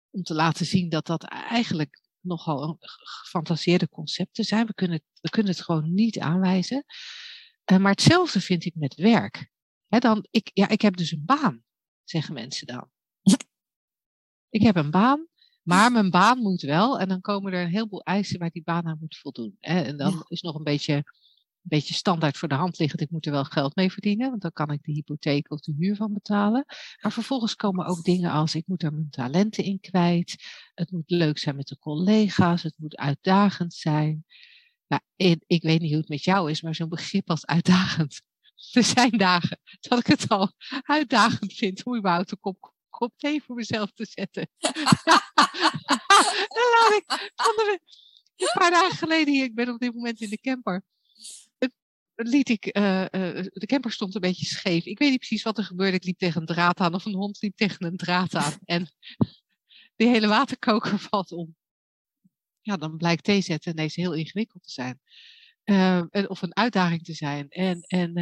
om 0.09 0.23
te 0.23 0.33
laten 0.33 0.65
zien 0.65 0.89
dat 0.89 1.05
dat 1.05 1.23
eigenlijk 1.23 2.01
nogal 2.19 2.77
gefantaseerde 2.79 3.89
concepten 3.89 4.43
zijn. 4.43 4.65
We 4.65 4.73
kunnen, 4.73 5.03
we 5.21 5.29
kunnen 5.29 5.51
het 5.51 5.61
gewoon 5.61 5.93
niet 5.93 6.19
aanwijzen. 6.19 6.85
Eh, 7.63 7.77
maar 7.77 7.91
hetzelfde 7.91 8.41
vind 8.41 8.65
ik 8.65 8.75
met 8.75 8.95
werk. 8.95 9.51
Hè, 9.87 9.99
dan, 9.99 10.27
ik, 10.29 10.49
ja, 10.53 10.67
ik 10.69 10.81
heb 10.81 10.95
dus 10.95 11.11
een 11.11 11.25
baan, 11.25 11.63
zeggen 12.03 12.33
mensen 12.33 12.67
dan. 12.67 12.91
Ik 14.49 14.61
heb 14.61 14.75
een 14.75 14.91
baan, 14.91 15.27
maar 15.63 15.91
mijn 15.91 16.09
baan 16.09 16.37
moet 16.39 16.61
wel. 16.61 16.99
En 16.99 17.07
dan 17.07 17.21
komen 17.21 17.53
er 17.53 17.61
een 17.63 17.69
heleboel 17.71 18.01
eisen 18.03 18.39
waar 18.39 18.49
die 18.49 18.63
baan 18.63 18.85
aan 18.87 18.97
moet 18.99 19.17
voldoen. 19.17 19.57
Hè. 19.59 19.81
En 19.81 19.97
dan 19.97 20.11
Ja. 20.11 20.23
is 20.27 20.41
nog 20.41 20.55
een 20.55 20.63
beetje, 20.63 20.93
een 20.93 21.03
beetje 21.61 21.93
standaard 21.93 22.37
voor 22.37 22.47
de 22.47 22.55
hand 22.55 22.77
liggend. 22.79 23.01
Ik 23.01 23.09
moet 23.09 23.25
er 23.25 23.31
wel 23.31 23.43
geld 23.43 23.75
mee 23.75 23.91
verdienen, 23.91 24.29
want 24.29 24.41
dan 24.41 24.51
kan 24.51 24.71
ik 24.71 24.83
de 24.83 24.91
hypotheek 24.91 25.51
of 25.51 25.59
de 25.59 25.73
huur 25.77 25.95
van 25.95 26.13
betalen. 26.13 26.65
Maar 27.01 27.11
vervolgens 27.11 27.55
komen 27.55 27.85
ook 27.85 28.03
dingen 28.03 28.31
als 28.31 28.55
ik 28.55 28.63
moet 28.67 28.83
er 28.83 28.93
mijn 28.93 29.09
talenten 29.09 29.63
in 29.63 29.79
kwijt. 29.79 30.35
Het 30.73 30.91
moet 30.91 31.09
leuk 31.09 31.37
zijn 31.37 31.55
met 31.55 31.67
de 31.67 31.77
collega's. 31.79 32.63
Het 32.63 32.75
moet 32.77 32.95
uitdagend 32.95 33.73
zijn. 33.73 34.25
Nou, 34.87 35.01
en 35.15 35.43
ik 35.47 35.63
weet 35.63 35.79
niet 35.81 35.89
hoe 35.91 35.99
het 35.99 36.09
met 36.09 36.23
jou 36.23 36.51
is, 36.51 36.61
maar 36.61 36.75
zo'n 36.75 36.89
begrip 36.89 37.29
als 37.29 37.45
uitdagend. 37.45 38.21
Er 38.71 38.83
zijn 38.83 39.11
dagen 39.17 39.59
dat 39.79 39.99
ik 39.99 40.07
het 40.07 40.27
al 40.29 40.51
uitdagend 40.81 41.53
vind 41.53 41.83
om 41.85 41.97
überhaupt 41.97 42.31
een 42.31 42.39
kop, 42.39 42.72
kop 42.93 43.13
thee 43.17 43.43
voor 43.43 43.55
mezelf 43.55 43.91
te 43.91 44.05
zetten. 44.05 44.49
Dan 46.53 46.69
laat 46.73 46.93
ik 46.93 47.31
een 48.35 48.59
paar 48.59 48.71
dagen 48.71 48.97
geleden 48.97 49.33
hier, 49.33 49.43
ik 49.43 49.55
ben 49.55 49.69
op 49.69 49.79
dit 49.79 49.93
moment 49.93 50.21
in 50.21 50.29
de 50.29 50.37
camper. 50.41 50.83
Liet 52.15 52.49
ik, 52.49 52.65
eh, 52.65 53.01
eh, 53.03 53.45
de 53.53 53.65
camper 53.65 53.91
stond 53.91 54.15
een 54.15 54.21
beetje 54.21 54.45
scheef. 54.45 54.85
Ik 54.85 54.99
weet 54.99 55.09
niet 55.09 55.17
precies 55.17 55.43
wat 55.43 55.57
er 55.57 55.63
gebeurde. 55.63 55.97
Ik 55.97 56.03
liep 56.03 56.17
tegen 56.17 56.41
een 56.41 56.47
draad 56.47 56.79
aan 56.79 56.93
of 56.93 57.05
een 57.05 57.15
hond 57.15 57.41
liep 57.41 57.55
tegen 57.55 57.85
een 57.85 57.97
draad 57.97 58.35
aan. 58.35 58.53
En 58.65 58.87
die 59.95 60.07
hele 60.07 60.27
waterkoker 60.27 60.99
valt 61.09 61.31
om. 61.31 61.55
Ja, 62.61 62.77
dan 62.77 62.97
blijkt 62.97 63.23
thee 63.23 63.41
zetten 63.41 63.71
ineens 63.71 63.95
heel 63.95 64.13
ingewikkeld 64.13 64.63
te 64.63 64.71
zijn. 64.71 64.99
Eh, 65.63 65.97
en- 65.97 66.29
of 66.29 66.41
een 66.41 66.55
uitdaging 66.55 67.03
te 67.03 67.13
zijn. 67.13 67.49
En, 67.49 67.81
en, 67.81 68.13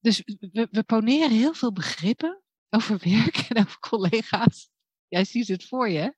dus 0.00 0.22
we, 0.24 0.68
we 0.70 0.82
poneren 0.82 1.30
heel 1.30 1.54
veel 1.54 1.72
begrippen 1.72 2.42
over 2.70 2.98
werk 3.04 3.36
en 3.36 3.58
over 3.58 3.78
collega's. 3.78 4.70
Jij 5.08 5.24
ziet 5.24 5.48
het 5.48 5.64
voor 5.64 5.88
je, 5.88 5.98
hè? 5.98 6.10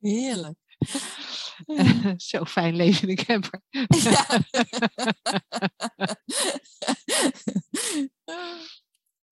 Heerlijk. 0.00 0.58
Zo 2.30 2.44
fijn 2.44 2.76
leven 2.76 3.08
in 3.08 3.16
de 3.16 3.24
camper. 3.24 3.62
Ja. 3.88 4.26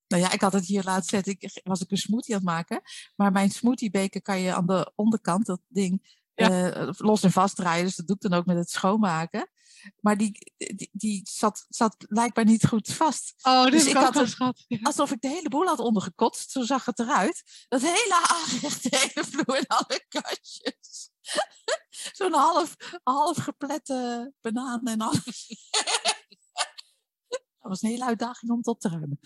nou 0.09 0.23
ja, 0.23 0.33
ik 0.33 0.41
had 0.41 0.53
het 0.53 0.67
hier 0.67 0.83
laatst 0.83 1.11
zet. 1.11 1.27
Ik 1.27 1.61
was 1.65 1.81
ik 1.81 1.91
een 1.91 1.97
smoothie 1.97 2.35
aan 2.35 2.41
het 2.41 2.51
maken. 2.51 2.81
Maar 3.17 3.33
mijn 3.33 3.51
smoothiebeker 3.51 4.23
kan 4.23 4.41
je 4.41 4.55
aan 4.55 4.67
de 4.67 4.93
onderkant, 4.95 5.47
dat 5.47 5.61
ding, 5.69 6.25
eh, 6.37 6.89
los 6.97 7.23
en 7.23 7.33
vastdraaien. 7.33 7.85
Dus 7.85 7.97
dat 7.97 8.07
doe 8.07 8.17
ik 8.17 8.23
dan 8.23 8.39
ook 8.39 8.47
met 8.47 8.57
het 8.57 8.71
schoonmaken. 8.71 9.51
Maar 10.01 10.17
die, 10.17 10.53
die, 10.57 10.91
die 10.93 11.21
zat, 11.31 11.67
zat 11.69 11.97
blijkbaar 12.09 12.45
niet 12.45 12.67
goed 12.67 12.93
vast. 12.93 13.35
Oh, 13.43 13.67
Dus 13.67 13.87
ik 13.87 13.97
had 13.97 14.17
een-. 14.17 14.55
Ja. 14.67 14.79
Alsof 14.83 15.11
ik 15.11 15.21
de 15.21 15.29
hele 15.29 15.49
boel 15.49 15.67
had 15.67 15.79
ondergekotst. 15.79 16.51
Zo 16.51 16.63
zag 16.63 16.85
het 16.85 16.99
eruit. 16.99 17.43
Dat 17.69 17.81
hele 17.81 18.27
aanrecht, 18.29 18.83
de 18.83 18.97
hele 18.97 19.27
vloer 19.27 19.57
en 19.57 19.67
alle 19.67 20.05
kastjes. 20.09 21.11
Zo'n 22.19 22.33
half, 22.33 22.77
half 23.03 23.37
geplette 23.37 24.33
banaan 24.41 24.85
en 24.85 25.01
alles. 25.01 25.47
Dat 27.59 27.75
was 27.75 27.83
een 27.83 27.91
hele 27.91 28.05
uitdaging 28.05 28.51
om 28.51 28.57
het 28.57 28.67
op 28.67 28.81
te 28.81 28.89
ruimen. 28.89 29.19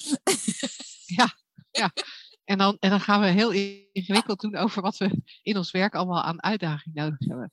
En 2.51 2.59
dan, 2.59 2.77
en 2.81 2.91
dan 2.91 3.01
gaan 3.01 3.21
we 3.21 3.27
heel 3.27 3.51
ingewikkeld 3.93 4.41
doen 4.41 4.57
over 4.57 4.83
wat 4.83 4.97
we 4.97 5.23
in 5.43 5.57
ons 5.57 5.71
werk 5.71 5.95
allemaal 5.95 6.23
aan 6.23 6.43
uitdaging 6.43 6.95
nodig 6.95 7.19
hebben. 7.19 7.53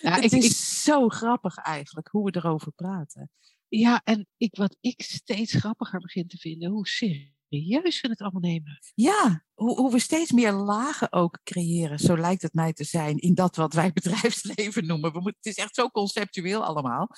Ja, 0.00 0.14
het 0.14 0.24
ik, 0.24 0.32
is 0.32 0.44
ik, 0.44 0.56
zo 0.56 1.08
grappig 1.08 1.56
eigenlijk 1.56 2.08
hoe 2.08 2.24
we 2.30 2.36
erover 2.36 2.72
praten. 2.72 3.30
ja 3.68 4.00
en 4.04 4.26
ik, 4.36 4.56
wat 4.56 4.76
ik 4.80 5.02
steeds 5.02 5.52
grappiger 5.52 6.00
begin 6.00 6.26
te 6.26 6.36
vinden, 6.36 6.70
hoe 6.70 6.88
serieus 6.88 8.00
we 8.00 8.08
het 8.08 8.20
allemaal 8.20 8.40
nemen. 8.40 8.78
Ja, 8.94 9.44
hoe, 9.54 9.76
hoe 9.76 9.92
we 9.92 9.98
steeds 9.98 10.32
meer 10.32 10.52
lagen 10.52 11.12
ook 11.12 11.40
creëren. 11.42 11.98
Zo 11.98 12.16
lijkt 12.16 12.42
het 12.42 12.54
mij 12.54 12.72
te 12.72 12.84
zijn 12.84 13.18
in 13.18 13.34
dat 13.34 13.56
wat 13.56 13.74
wij 13.74 13.92
bedrijfsleven 14.02 14.86
noemen. 14.86 15.12
We 15.12 15.20
moeten, 15.20 15.40
het 15.42 15.56
is 15.56 15.64
echt 15.64 15.74
zo 15.74 15.88
conceptueel 15.88 16.64
allemaal. 16.64 17.08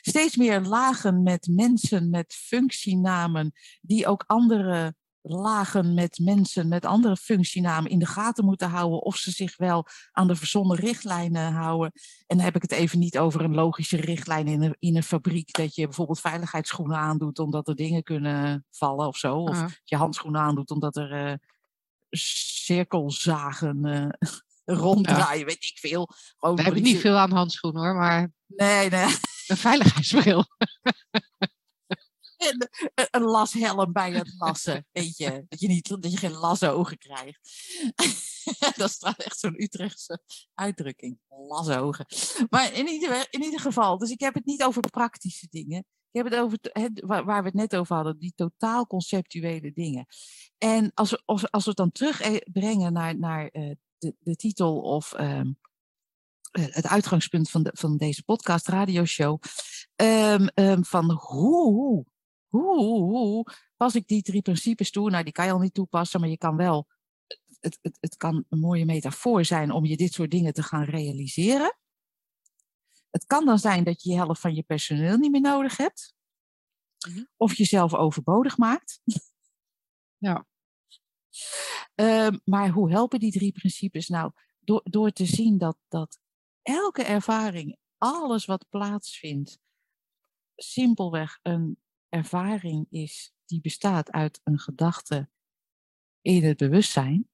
Steeds 0.00 0.36
meer 0.36 0.60
lagen 0.60 1.22
met 1.22 1.48
mensen, 1.50 2.10
met 2.10 2.34
functienamen, 2.34 3.52
die 3.80 4.06
ook 4.06 4.24
andere 4.26 4.98
lagen 5.22 5.94
met 5.94 6.18
mensen 6.22 6.68
met 6.68 6.84
andere 6.84 7.16
functienamen 7.16 7.90
in 7.90 7.98
de 7.98 8.06
gaten 8.06 8.44
moeten 8.44 8.68
houden 8.68 9.02
of 9.02 9.16
ze 9.16 9.30
zich 9.30 9.56
wel 9.56 9.86
aan 10.12 10.26
de 10.26 10.36
verzonnen 10.36 10.76
richtlijnen 10.76 11.52
houden. 11.52 11.92
En 12.26 12.36
dan 12.36 12.44
heb 12.44 12.56
ik 12.56 12.62
het 12.62 12.72
even 12.72 12.98
niet 12.98 13.18
over 13.18 13.40
een 13.40 13.54
logische 13.54 13.96
richtlijn 13.96 14.46
in 14.46 14.62
een, 14.62 14.76
in 14.78 14.96
een 14.96 15.02
fabriek 15.02 15.52
dat 15.52 15.74
je 15.74 15.84
bijvoorbeeld 15.84 16.20
veiligheidsschoenen 16.20 16.96
aandoet 16.96 17.38
omdat 17.38 17.68
er 17.68 17.74
dingen 17.74 18.02
kunnen 18.02 18.66
vallen 18.70 19.06
of 19.06 19.16
zo. 19.16 19.36
Of 19.36 19.58
Ah, 19.58 19.68
je 19.84 19.96
handschoenen 19.96 20.40
aandoet 20.40 20.70
omdat 20.70 20.96
er 20.96 21.12
eh, 21.12 21.34
cirkelzagen 22.64 23.84
eh, 23.84 24.30
ronddraaien, 24.80 25.46
weet 25.46 25.64
ik 25.64 25.78
veel. 25.78 26.08
Gewoon 26.38 26.56
we 26.56 26.62
hebben 26.62 26.82
niet 26.82 27.00
veel 27.00 27.16
aan 27.16 27.32
handschoenen 27.32 27.82
hoor, 27.82 27.94
maar 27.94 28.32
Nee, 28.46 28.90
nee. 28.90 29.16
een 29.46 29.56
veiligheidsbril. 29.56 30.44
En 32.40 32.68
een- 32.94 33.08
een 33.10 33.22
lashelm 33.22 33.92
bij 33.92 34.12
het 34.12 34.34
lassen, 34.38 34.86
weet 34.92 35.16
je. 35.16 35.44
Dat 35.48 35.60
je, 35.60 35.68
niet, 35.68 35.88
dat 35.88 36.10
je 36.12 36.16
geen 36.16 36.32
lasogen 36.36 36.98
krijgt. 36.98 37.40
dat 38.76 38.88
is 38.90 38.98
echt 39.16 39.38
zo'n 39.38 39.62
Utrechtse 39.62 40.22
uitdrukking. 40.54 41.18
Lasogen. 41.28 42.06
Maar 42.50 42.72
in 42.74 42.88
ieder, 42.88 43.26
in 43.30 43.42
ieder 43.42 43.60
geval, 43.60 43.98
dus 43.98 44.10
ik 44.10 44.20
heb 44.20 44.34
het 44.34 44.44
niet 44.44 44.62
over 44.62 44.90
praktische 44.90 45.46
dingen. 45.50 45.78
Ik 46.12 46.22
heb 46.22 46.24
het 46.32 46.34
over 46.40 46.58
waar, 47.06 47.40
we 47.42 47.48
het 47.48 47.54
net 47.54 47.76
over 47.76 47.94
hadden, 47.94 48.18
die 48.18 48.32
totaal 48.34 48.86
conceptuele 48.86 49.72
dingen. 49.72 50.06
En 50.58 50.90
als 50.94 51.10
we, 51.10 51.22
als, 51.24 51.50
als 51.50 51.62
we 51.64 51.68
het 51.68 51.78
dan 51.78 51.92
terugbrengen 51.92 52.92
naar, 52.92 53.18
naar 53.18 53.46
eh, 53.48 53.74
de, 53.98 54.14
de 54.18 54.36
titel 54.36 54.80
of 54.80 55.12
ehm, 55.12 55.52
eh, 56.50 56.64
het 56.66 56.86
uitgangspunt 56.86 57.50
van, 57.50 57.62
de, 57.62 57.70
van 57.74 57.96
deze 57.96 58.22
podcast, 58.24 58.68
radioshow, 58.68 59.42
ehm, 59.96 60.82
van 60.82 61.10
hoe, 61.10 62.04
hoe, 62.50 62.78
hoe, 62.78 63.02
hoe 63.02 63.44
pas 63.76 63.94
ik 63.94 64.06
die 64.06 64.22
drie 64.22 64.42
principes 64.42 64.90
toe? 64.90 65.10
Nou, 65.10 65.24
die 65.24 65.32
kan 65.32 65.44
je 65.44 65.52
al 65.52 65.58
niet 65.58 65.74
toepassen, 65.74 66.20
maar 66.20 66.28
je 66.28 66.38
kan 66.38 66.56
wel, 66.56 66.86
het, 67.60 67.78
het, 67.82 67.96
het 68.00 68.16
kan 68.16 68.44
een 68.48 68.58
mooie 68.58 68.84
metafoor 68.84 69.44
zijn 69.44 69.70
om 69.70 69.84
je 69.84 69.96
dit 69.96 70.12
soort 70.12 70.30
dingen 70.30 70.52
te 70.52 70.62
gaan 70.62 70.84
realiseren. 70.84 71.78
Het 73.10 73.24
kan 73.24 73.44
dan 73.44 73.58
zijn 73.58 73.84
dat 73.84 74.02
je 74.02 74.10
je 74.10 74.16
helft 74.16 74.40
van 74.40 74.54
je 74.54 74.62
personeel 74.62 75.16
niet 75.16 75.30
meer 75.30 75.40
nodig 75.40 75.76
hebt. 75.76 76.14
Mhm. 77.08 77.24
Of 77.36 77.56
jezelf 77.56 77.94
overbodig 77.94 78.56
maakt. 78.56 79.00
Ja. 80.22 80.46
Ehm, 81.94 82.38
maar 82.44 82.68
hoe 82.68 82.90
helpen 82.90 83.18
die 83.18 83.32
drie 83.32 83.52
principes 83.52 84.08
nou? 84.08 84.32
Door, 84.60 84.80
door 84.84 85.10
te 85.10 85.26
zien 85.26 85.58
dat, 85.58 85.78
dat 85.88 86.18
elke 86.62 87.02
ervaring, 87.02 87.78
alles 87.98 88.44
wat 88.44 88.66
plaatsvindt, 88.68 89.58
simpelweg 90.56 91.38
een 91.42 91.79
ervaring 92.10 92.86
is 92.90 93.34
die 93.44 93.60
bestaat 93.60 94.10
uit 94.10 94.40
een 94.44 94.58
gedachte 94.58 95.28
in 96.20 96.44
het 96.44 96.56
bewustzijn. 96.56 97.28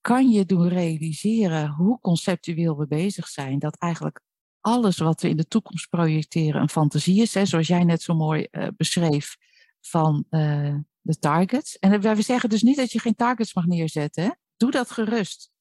Kan 0.00 0.30
je 0.30 0.46
doen 0.46 0.68
realiseren 0.68 1.70
hoe 1.70 2.00
conceptueel 2.00 2.78
we 2.78 2.86
bezig 2.86 3.28
zijn, 3.28 3.58
dat 3.58 3.76
eigenlijk 3.76 4.20
alles 4.60 4.98
wat 4.98 5.22
we 5.22 5.28
in 5.28 5.36
de 5.36 5.48
toekomst 5.48 5.88
projecteren 5.88 6.60
een 6.60 6.68
fantasie 6.68 7.22
is, 7.22 7.32
zoals 7.32 7.66
jij 7.66 7.84
net 7.84 8.02
zo 8.02 8.14
mooi 8.14 8.44
eh, 8.50 8.68
beschreef 8.76 9.36
van 9.80 10.26
eh, 10.30 10.76
de 11.00 11.18
targets. 11.18 11.78
En 11.78 12.00
we 12.00 12.14
we 12.14 12.22
zeggen 12.22 12.48
dus 12.48 12.62
niet 12.62 12.76
dat 12.76 12.92
je 12.92 12.98
geen 12.98 13.14
targets 13.14 13.54
mag 13.54 13.66
neerzetten. 13.66 14.38
Doe 14.56 14.70
dat 14.70 14.90
gerust. 14.90 15.52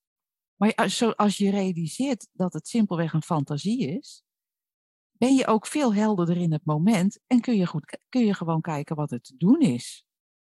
Maar 0.56 0.76
als 1.16 1.38
je 1.38 1.50
realiseert 1.50 2.28
dat 2.32 2.54
het 2.54 2.68
simpelweg 2.68 3.14
een 3.14 3.24
fantasie 3.24 3.98
is, 3.98 4.23
ben 5.18 5.36
je 5.36 5.48
ook 5.48 5.68
veel 5.68 5.94
helderder 5.94 6.38
in 6.38 6.52
het 6.52 6.66
moment 6.66 7.20
en 7.28 7.42
kun 7.42 7.58
je, 7.58 7.68
goed, 7.68 7.98
kun 8.10 8.26
je 8.26 8.34
gewoon 8.34 8.62
kijken 8.62 8.96
wat 8.96 9.12
er 9.12 9.22
te 9.22 9.34
doen 9.38 9.62
is. 9.62 10.06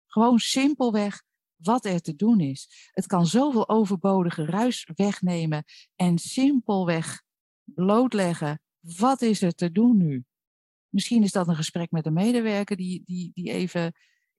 Gewoon 0.07 0.39
simpelweg 0.39 1.23
wat 1.57 1.85
er 1.85 2.01
te 2.01 2.15
doen 2.15 2.41
is. 2.41 2.91
Het 2.93 3.07
kan 3.07 3.27
zoveel 3.27 3.69
overbodige 3.69 4.45
ruis 4.45 4.89
wegnemen 4.95 5.65
en 5.97 6.19
simpelweg 6.19 7.23
blootleggen. 7.65 8.61
Wat 8.81 9.23
is 9.23 9.43
er 9.43 9.55
te 9.55 9.73
doen 9.73 9.97
nu? 9.97 10.25
Misschien 10.89 11.23
is 11.23 11.33
dat 11.33 11.49
een 11.49 11.57
gesprek 11.57 11.91
met 11.91 12.07
een 12.07 12.13
medewerker 12.13 12.77
die, 12.77 13.03
die, 13.05 13.31
die 13.35 13.53
even 13.53 13.93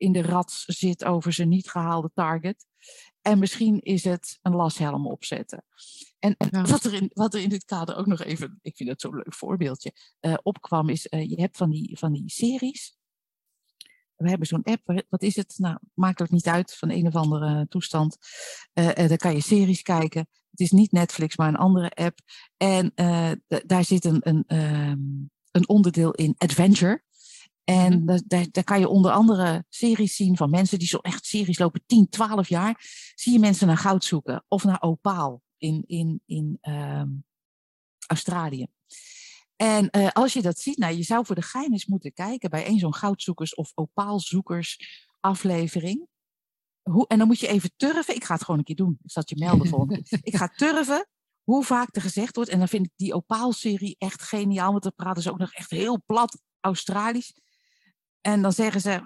in 0.04 0.12
de 0.12 0.22
rats 0.22 0.66
zit 0.66 1.04
over 1.04 1.34
zijn 1.34 1.50
niet 1.50 1.70
gehaalde 1.70 2.12
target. 2.14 2.66
En 3.22 3.40
misschien 3.40 3.80
is 3.80 4.04
het 4.04 4.40
een 4.42 4.56
lashelm 4.56 5.08
opzetten. 5.08 5.66
En, 6.20 6.36
en 6.38 6.48
Ja. 6.52 6.62
wat, 6.62 6.84
er 6.84 6.94
in, 6.94 7.12
wat 7.14 7.34
er 7.34 7.42
in 7.42 7.50
dit 7.50 7.66
kader 7.66 7.96
ook 7.96 8.06
nog 8.06 8.24
even, 8.24 8.60
ik 8.62 8.76
vind 8.76 8.90
dat 8.90 9.02
zo'n 9.02 9.16
leuk 9.16 9.34
voorbeeldje, 9.34 9.94
eh, 10.20 10.34
opkwam, 10.44 10.90
is 10.90 11.08
eh, 11.08 11.30
je 11.30 11.42
hebt 11.42 11.58
van 11.58 11.70
die, 11.70 11.98
van 11.98 12.14
die 12.14 12.30
series. 12.30 12.98
We 14.16 14.30
hebben 14.30 14.48
zo'n 14.48 14.64
app, 14.64 15.04
wat 15.10 15.22
is 15.22 15.36
het? 15.36 15.54
Nou, 15.58 15.78
maakt 15.94 16.22
ook 16.22 16.30
niet 16.30 16.48
uit, 16.48 16.76
van 16.76 16.90
een 16.90 17.08
of 17.08 17.16
andere 17.16 17.68
toestand. 17.70 18.18
Eh 18.74 19.08
daar 19.08 19.18
kan 19.18 19.34
je 19.34 19.42
series 19.42 19.82
kijken. 19.82 20.28
Het 20.52 20.60
is 20.60 20.72
niet 20.72 20.92
Netflix, 20.92 21.38
maar 21.38 21.48
een 21.48 21.56
andere 21.56 21.92
app. 21.92 22.20
En 22.58 22.92
daar 23.66 23.84
zit 23.84 24.06
een, 24.06 24.20
een, 24.24 24.44
ehm, 24.48 25.00
een 25.52 25.68
onderdeel 25.68 26.12
in 26.12 26.36
adventure. 26.38 27.04
En 27.64 27.94
Mhm. 27.98 28.06
da- 28.06 28.22
daar, 28.28 28.48
daar 28.52 28.64
kan 28.64 28.80
je 28.80 28.88
onder 28.88 29.12
andere 29.12 29.66
series 29.70 30.16
zien 30.16 30.38
van 30.38 30.50
mensen 30.50 30.80
die 30.80 30.88
zo 30.88 30.98
echt 30.98 31.26
series 31.26 31.60
lopen 31.60 31.84
10, 31.86 32.10
12 32.10 32.50
jaar. 32.50 32.82
Zie 33.16 33.34
je 33.34 33.40
mensen 33.40 33.68
naar 33.68 33.78
goud 33.78 34.04
zoeken 34.04 34.46
of 34.48 34.64
naar 34.64 34.82
opaal 34.82 35.42
in, 35.58 35.84
in, 35.88 36.22
in 36.26 36.58
ehm, 36.62 37.10
Australië. 38.08 38.68
En 39.56 39.90
eh, 39.90 40.08
als 40.12 40.34
je 40.34 40.42
dat 40.42 40.60
ziet, 40.60 40.78
nou, 40.78 40.96
je 40.96 41.04
zou 41.04 41.26
voor 41.26 41.36
de 41.36 41.42
gein 41.42 41.72
eens 41.72 41.86
moeten 41.86 42.14
kijken 42.14 42.50
bij 42.50 42.68
een 42.68 42.80
zo'n 42.80 42.96
goudzoekers 42.96 43.56
of 43.56 43.72
opaalzoekers 43.76 44.80
aflevering. 45.20 46.08
Hoe, 46.90 47.08
en 47.08 47.18
dan 47.18 47.28
moet 47.28 47.40
je 47.40 47.48
even 47.48 47.72
turven. 47.76 48.16
Ik 48.16 48.24
ga 48.24 48.34
het 48.34 48.44
gewoon 48.44 48.60
een 48.60 48.66
keer 48.66 48.76
doen. 48.76 48.98
Ik 49.04 49.12
zal 49.12 49.22
het 49.28 49.38
je 49.40 49.46
melden 49.46 49.68
volgende. 49.68 50.04
Ik 50.22 50.36
ga 50.36 50.48
turven 50.48 51.08
hoe 51.44 51.64
vaak 51.64 51.96
er 51.96 52.02
gezegd 52.02 52.36
wordt. 52.36 52.50
En 52.52 52.60
dan 52.60 52.68
vind 52.68 52.86
ik 52.86 52.92
die 52.96 53.14
opaalserie 53.14 53.96
echt 53.98 54.22
geniaal. 54.22 54.72
Want 54.72 54.84
dan 54.84 54.96
praten 54.96 55.24
ze 55.24 55.32
ook 55.32 55.38
nog 55.38 55.54
echt 55.54 55.70
heel 55.70 56.04
plat 56.06 56.42
Australisch. 56.60 57.34
En 58.24 58.42
dan 58.42 58.54
zeggen 58.54 58.82
ze 58.82 59.02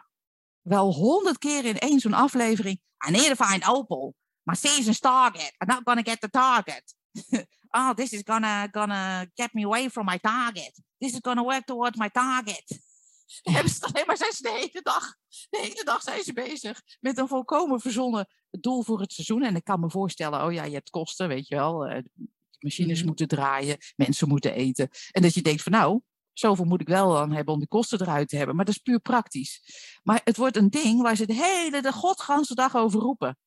wel 0.61 0.93
honderd 0.93 1.37
keer 1.37 1.65
in 1.65 1.77
één 1.77 1.99
zo'n 1.99 2.13
aflevering. 2.13 2.79
I 3.07 3.11
need 3.11 3.35
to 3.37 3.45
find 3.45 3.67
opal. 3.67 4.13
My 4.43 4.55
season's 4.55 4.99
target. 4.99 5.55
I'm 5.57 5.67
not 5.67 5.81
gonna 5.83 6.01
get 6.03 6.21
the 6.21 6.29
target. 6.29 6.95
oh, 7.77 7.89
this 7.93 8.11
is 8.11 8.21
gonna, 8.23 8.67
gonna 8.71 9.25
get 9.33 9.53
me 9.53 9.63
away 9.65 9.89
from 9.89 10.05
my 10.05 10.17
target. 10.19 10.81
This 10.97 11.11
is 11.13 11.19
gonna 11.21 11.43
work 11.43 11.65
towards 11.65 11.97
my 11.97 12.09
target. 12.09 12.65
Dan 13.43 13.53
hebben 13.53 13.71
ze 13.73 13.85
alleen 13.85 14.05
maar 14.05 14.17
zijn 14.17 14.31
ze 14.31 14.41
de 14.41 14.51
hele 14.51 14.81
dag. 14.83 15.15
De 15.49 15.57
hele 15.61 15.83
dag 15.83 16.01
zijn 16.01 16.23
ze 16.23 16.33
bezig 16.33 16.81
met 16.99 17.17
een 17.17 17.27
volkomen 17.27 17.79
verzonnen 17.79 18.27
doel 18.49 18.83
voor 18.83 18.99
het 18.99 19.13
seizoen. 19.13 19.43
En 19.43 19.55
ik 19.55 19.63
kan 19.63 19.79
me 19.79 19.89
voorstellen, 19.89 20.45
oh 20.45 20.53
ja, 20.53 20.63
je 20.63 20.73
hebt 20.73 20.89
kosten, 20.89 21.27
weet 21.27 21.47
je 21.47 21.55
wel. 21.55 21.85
eh, 21.85 22.03
machines 22.59 22.97
Mhm. 22.97 23.07
moeten 23.07 23.27
draaien, 23.27 23.77
mensen 23.95 24.27
moeten 24.27 24.53
eten. 24.53 24.89
En 25.11 25.21
dat 25.21 25.33
je 25.33 25.41
denkt 25.41 25.61
van 25.63 25.71
nou, 25.71 26.01
Zoveel 26.39 26.65
moet 26.65 26.81
ik 26.81 26.87
wel 26.87 27.11
dan 27.13 27.31
hebben 27.31 27.53
om 27.53 27.59
die 27.59 27.67
kosten 27.67 28.01
eruit 28.01 28.29
te 28.29 28.37
hebben. 28.37 28.55
Maar 28.55 28.65
dat 28.65 28.75
is 28.75 28.81
puur 28.81 28.99
praktisch. 28.99 29.61
Maar 30.03 30.21
het 30.23 30.37
wordt 30.37 30.55
een 30.57 30.69
ding 30.69 31.01
waar 31.01 31.15
ze 31.15 31.25
de 31.25 31.33
hele, 31.33 31.81
de 31.81 31.91
godganse 31.91 32.55
dag 32.55 32.75
over 32.75 32.99
roepen. 32.99 33.37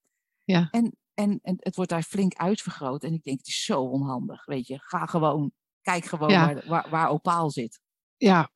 Ja. 0.45 0.69
En, 0.71 0.97
en, 1.15 1.39
en 1.43 1.57
het 1.59 1.77
wordt 1.77 1.91
daar 1.91 2.03
flink 2.03 2.35
uitvergroot. 2.35 3.05
En 3.05 3.13
ik 3.15 3.23
denk, 3.23 3.39
het 3.39 3.47
is 3.47 3.65
zo 3.65 3.81
onhandig. 3.83 4.45
Weet 4.45 4.67
je, 4.67 4.79
ga 4.79 5.07
gewoon, 5.07 5.53
kijk 5.81 6.05
gewoon 6.05 6.31
Ja. 6.31 6.47
waar, 6.55 6.67
waar, 6.69 6.91
waar 6.91 7.09
opaal 7.09 7.51
zit. 7.51 7.81
Ja, 8.17 8.51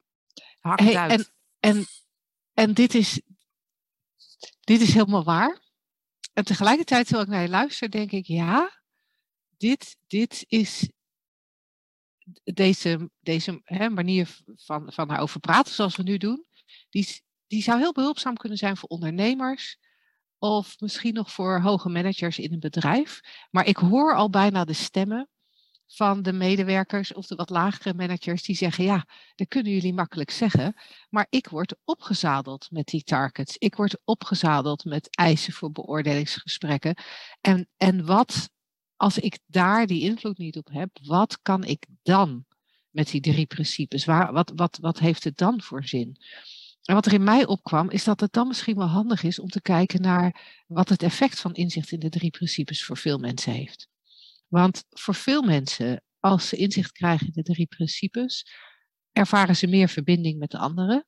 Hak 0.60 0.78
het 0.78 0.88
Hey, 0.88 0.96
uit. 0.96 1.32
en, 1.60 1.76
en, 1.76 1.84
en 2.52 2.74
dit, 2.74 2.94
is, 2.94 3.20
dit 4.60 4.80
is 4.80 4.94
helemaal 4.94 5.24
waar. 5.24 5.62
En 6.32 6.44
tegelijkertijd, 6.44 7.06
terwijl 7.06 7.26
ik 7.26 7.32
naar 7.32 7.42
je 7.42 7.48
luister, 7.48 7.90
denk 7.90 8.10
ik, 8.12 8.26
ja, 8.26 8.82
dit, 9.56 9.96
dit 10.06 10.44
is 10.48 10.90
deze, 12.44 13.10
deze 13.20 13.60
hè, 13.64 13.90
manier 13.90 14.36
van, 14.56 14.92
van 14.92 15.08
daarover 15.08 15.40
praten 15.40 15.74
zoals 15.74 15.96
we 15.96 16.02
nu 16.02 16.16
doen, 16.16 16.44
die, 16.90 17.22
die 17.46 17.62
zou 17.62 17.78
heel 17.78 17.92
behulpzaam 17.92 18.36
kunnen 18.36 18.58
zijn 18.58 18.76
voor 18.76 18.88
ondernemers 18.88 19.78
of 20.38 20.80
misschien 20.80 21.14
nog 21.14 21.32
voor 21.32 21.60
hoge 21.60 21.88
managers 21.88 22.38
in 22.38 22.52
een 22.52 22.60
bedrijf. 22.60 23.20
Maar 23.50 23.66
ik 23.66 23.76
hoor 23.76 24.14
al 24.14 24.30
bijna 24.30 24.64
de 24.64 24.72
stemmen 24.72 25.28
van 25.86 26.22
de 26.22 26.32
medewerkers 26.32 27.12
of 27.12 27.26
de 27.26 27.34
wat 27.34 27.50
lagere 27.50 27.94
managers 27.94 28.42
die 28.42 28.56
zeggen, 28.56 28.84
ja, 28.84 29.06
dat 29.34 29.48
kunnen 29.48 29.72
jullie 29.72 29.94
makkelijk 29.94 30.30
zeggen, 30.30 30.74
maar 31.08 31.26
ik 31.30 31.48
word 31.48 31.74
opgezadeld 31.84 32.70
met 32.70 32.86
die 32.86 33.02
targets. 33.02 33.56
Ik 33.58 33.74
word 33.74 33.98
opgezadeld 34.04 34.84
met 34.84 35.16
eisen 35.16 35.52
voor 35.52 35.72
beoordelingsgesprekken. 35.72 36.96
En, 37.40 37.68
en 37.76 38.06
wat, 38.06 38.50
als 39.04 39.18
ik 39.18 39.38
daar 39.46 39.86
die 39.86 40.02
invloed 40.02 40.38
niet 40.38 40.56
op 40.56 40.68
heb, 40.72 40.90
wat 41.02 41.42
kan 41.42 41.64
ik 41.64 41.86
dan 42.02 42.44
met 42.90 43.10
die 43.10 43.20
drie 43.20 43.46
principes? 43.46 44.04
Waar, 44.04 44.32
wat, 44.32 44.52
wat, 44.54 44.78
wat 44.80 44.98
heeft 44.98 45.24
het 45.24 45.36
dan 45.36 45.62
voor 45.62 45.84
zin? 45.84 46.16
En 46.82 46.94
wat 46.94 47.06
er 47.06 47.12
in 47.12 47.24
mij 47.24 47.46
opkwam, 47.46 47.90
is 47.90 48.04
dat 48.04 48.20
het 48.20 48.32
dan 48.32 48.48
misschien 48.48 48.76
wel 48.76 48.86
handig 48.86 49.22
is 49.22 49.38
om 49.38 49.48
te 49.48 49.62
kijken 49.62 50.00
naar 50.00 50.62
wat 50.66 50.88
het 50.88 51.02
effect 51.02 51.40
van 51.40 51.54
inzicht 51.54 51.92
in 51.92 51.98
de 51.98 52.08
drie 52.08 52.30
principes 52.30 52.84
voor 52.84 52.96
veel 52.96 53.18
mensen 53.18 53.52
heeft. 53.52 53.88
Want 54.48 54.84
voor 54.90 55.14
veel 55.14 55.42
mensen, 55.42 56.02
als 56.18 56.48
ze 56.48 56.56
inzicht 56.56 56.92
krijgen 56.92 57.26
in 57.26 57.32
de 57.32 57.42
drie 57.42 57.66
principes, 57.66 58.46
ervaren 59.12 59.56
ze 59.56 59.66
meer 59.66 59.88
verbinding 59.88 60.38
met 60.38 60.50
de 60.50 60.58
anderen. 60.58 61.06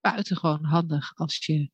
Buitengewoon 0.00 0.64
handig 0.64 1.14
als 1.14 1.46
je 1.46 1.70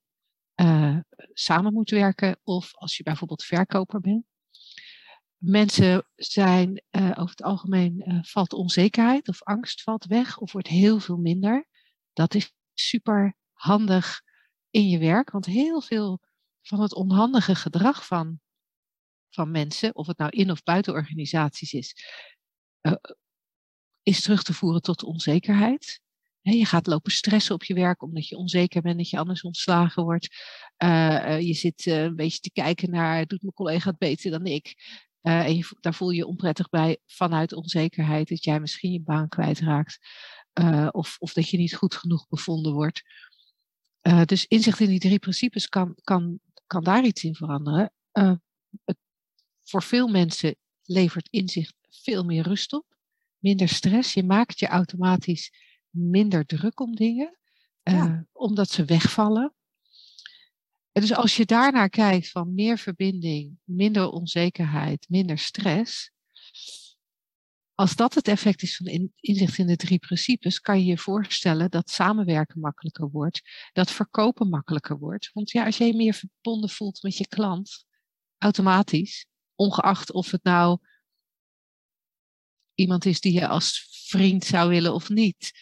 eh, 0.55 0.99
samen 1.33 1.73
moet 1.73 1.91
werken 1.91 2.41
of 2.43 2.75
als 2.75 2.97
je 2.97 3.03
bijvoorbeeld 3.03 3.45
verkoper 3.45 4.01
bent. 4.01 4.25
Mensen 5.39 6.07
zijn 6.15 6.83
eh, 6.91 7.11
over 7.11 7.31
het 7.31 7.43
algemeen 7.43 8.01
eh, 8.01 8.19
valt 8.23 8.53
onzekerheid 8.53 9.29
of 9.29 9.43
angst 9.43 9.83
valt 9.83 10.05
weg 10.05 10.39
of 10.39 10.53
wordt 10.53 10.69
heel 10.69 11.01
veel 11.01 11.17
minder. 11.17 11.69
Dat 12.13 12.35
is 12.35 12.55
super 12.75 13.37
handig 13.53 14.23
in 14.71 14.89
je 14.89 14.99
werk, 14.99 15.31
want 15.31 15.47
heel 15.47 15.81
veel 15.81 16.21
van 16.63 16.81
het 16.81 16.95
onhandige 16.95 17.55
gedrag 17.55 18.07
van, 18.07 18.41
van 19.31 19.51
mensen, 19.51 19.95
of 19.95 20.07
het 20.07 20.19
nou 20.19 20.31
in 20.31 20.51
of 20.51 20.63
buiten 20.63 20.93
organisaties 20.93 21.73
is, 21.73 21.95
eh, 22.81 22.93
is 24.03 24.23
terug 24.23 24.43
te 24.43 24.55
voeren 24.55 24.83
tot 24.83 25.03
onzekerheid. 25.03 26.01
Je 26.41 26.65
gaat 26.65 26.87
lopen 26.87 27.13
stressen 27.13 27.55
op 27.55 27.65
je 27.65 27.75
werk 27.75 28.03
omdat 28.03 28.29
je 28.29 28.37
onzeker 28.37 28.83
bent 28.83 28.97
dat 28.97 29.11
je 29.11 29.19
anders 29.19 29.43
ontslagen 29.43 30.05
wordt. 30.05 30.29
Je 31.41 31.55
zit 31.55 31.87
een 31.87 32.17
beetje 32.17 32.41
te 32.41 32.51
kijken 32.51 32.91
naar, 32.91 33.27
doet 33.27 33.43
mijn 33.43 33.55
collega 33.55 33.91
het 33.91 33.99
beter 33.99 34.31
dan 34.31 34.47
ik? 34.47 34.75
Eh, 35.27 35.45
en 35.47 35.57
je, 35.57 35.77
daar 35.81 35.95
voel 35.95 36.11
je 36.11 36.17
je 36.17 36.27
onprettig 36.27 36.69
bij 36.69 36.99
vanuit 37.07 37.53
onzekerheid 37.53 38.29
dat 38.29 38.45
jij 38.45 38.61
misschien 38.61 38.93
je 38.93 39.01
baan 39.01 39.29
kwijtraakt. 39.29 39.99
eh, 40.53 40.89
of, 40.91 41.17
of 41.19 41.33
dat 41.33 41.49
je 41.49 41.57
niet 41.57 41.75
goed 41.75 41.95
genoeg 41.95 42.29
bevonden 42.29 42.73
wordt. 42.73 43.03
Eh, 44.01 44.23
dus 44.25 44.45
inzicht 44.47 44.81
in 44.81 44.89
die 44.89 44.99
drie 44.99 45.19
principes 45.19 45.69
kan, 45.69 45.95
kan, 46.03 46.39
kan 46.67 46.85
daar 46.85 47.05
iets 47.05 47.25
in 47.25 47.35
veranderen. 47.35 47.93
Het, 48.85 48.99
voor 49.65 49.83
veel 49.83 50.09
mensen 50.09 50.57
levert 50.83 51.29
inzicht 51.31 51.75
veel 51.91 52.25
meer 52.25 52.43
rust 52.43 52.73
op, 52.73 52.97
minder 53.39 53.69
stress. 53.69 54.15
Je 54.15 54.25
maakt 54.25 54.59
je 54.59 54.67
automatisch 54.67 55.53
minder 55.91 56.47
druk 56.47 56.81
om 56.81 56.95
dingen, 56.95 57.39
Ja. 57.83 58.27
omdat 58.33 58.71
ze 58.71 58.85
wegvallen. 58.85 59.55
En 60.97 61.03
dus 61.03 61.15
als 61.15 61.37
je 61.37 61.45
daarnaar 61.45 61.89
kijkt 61.89 62.31
van 62.31 62.55
meer 62.55 62.79
verbinding, 62.79 63.59
minder 63.65 64.11
onzekerheid, 64.11 65.09
minder 65.09 65.39
stress. 65.39 66.11
Als 67.75 67.97
dat 67.97 68.15
het 68.15 68.29
effect 68.29 68.63
is 68.63 68.77
van 68.77 68.87
in- 68.87 69.13
inzicht 69.21 69.59
in 69.59 69.67
de 69.67 69.77
drie 69.77 69.99
principes, 69.99 70.61
kan 70.61 70.79
je 70.79 70.85
je 70.85 70.99
voorstellen 70.99 71.71
dat 71.71 71.91
samenwerken 71.91 72.61
makkelijker 72.61 73.11
wordt, 73.11 73.41
dat 73.73 73.91
verkopen 73.91 74.49
makkelijker 74.49 74.99
wordt. 74.99 75.31
Want 75.33 75.51
ja, 75.51 75.65
als 75.65 75.77
je 75.77 75.85
je 75.85 75.97
meer 75.97 76.15
verbonden 76.15 76.71
voelt 76.71 77.03
met 77.03 77.17
je 77.17 77.29
klant, 77.29 77.85
automatisch, 78.39 79.27
ongeacht 79.55 80.13
of 80.13 80.31
het 80.31 80.43
nou 80.43 80.79
iemand 82.75 83.05
is 83.05 83.21
die 83.21 83.33
je 83.33 83.49
als 83.49 83.89
vriend 84.09 84.45
zou 84.45 84.69
willen 84.69 84.95
of 84.95 85.09
niet. 85.09 85.53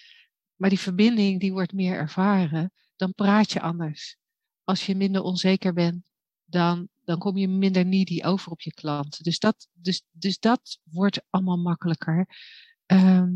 Maar 0.57 0.69
die 0.69 0.81
verbinding 0.81 1.41
die 1.41 1.53
wordt 1.53 1.73
meer 1.73 1.95
ervaren, 1.95 2.73
dan 2.97 3.15
praat 3.15 3.53
je 3.53 3.61
anders. 3.61 4.23
Als 4.65 4.87
je 4.87 4.95
minder 4.95 5.23
onzeker 5.23 5.73
bent, 5.73 6.05
dan, 6.45 6.89
dan 7.05 7.19
kom 7.19 7.37
je 7.37 7.49
minder 7.49 7.87
needy 7.87 8.23
over 8.25 8.51
op 8.53 8.61
je 8.61 8.75
klant. 8.75 9.25
Dus 9.25 9.39
dat, 9.39 9.69
dus, 9.73 10.03
dus 10.11 10.39
dat 10.39 10.79
wordt 10.83 11.23
allemaal 11.31 11.59
makkelijker. 11.59 12.29
Ehm, 12.87 13.33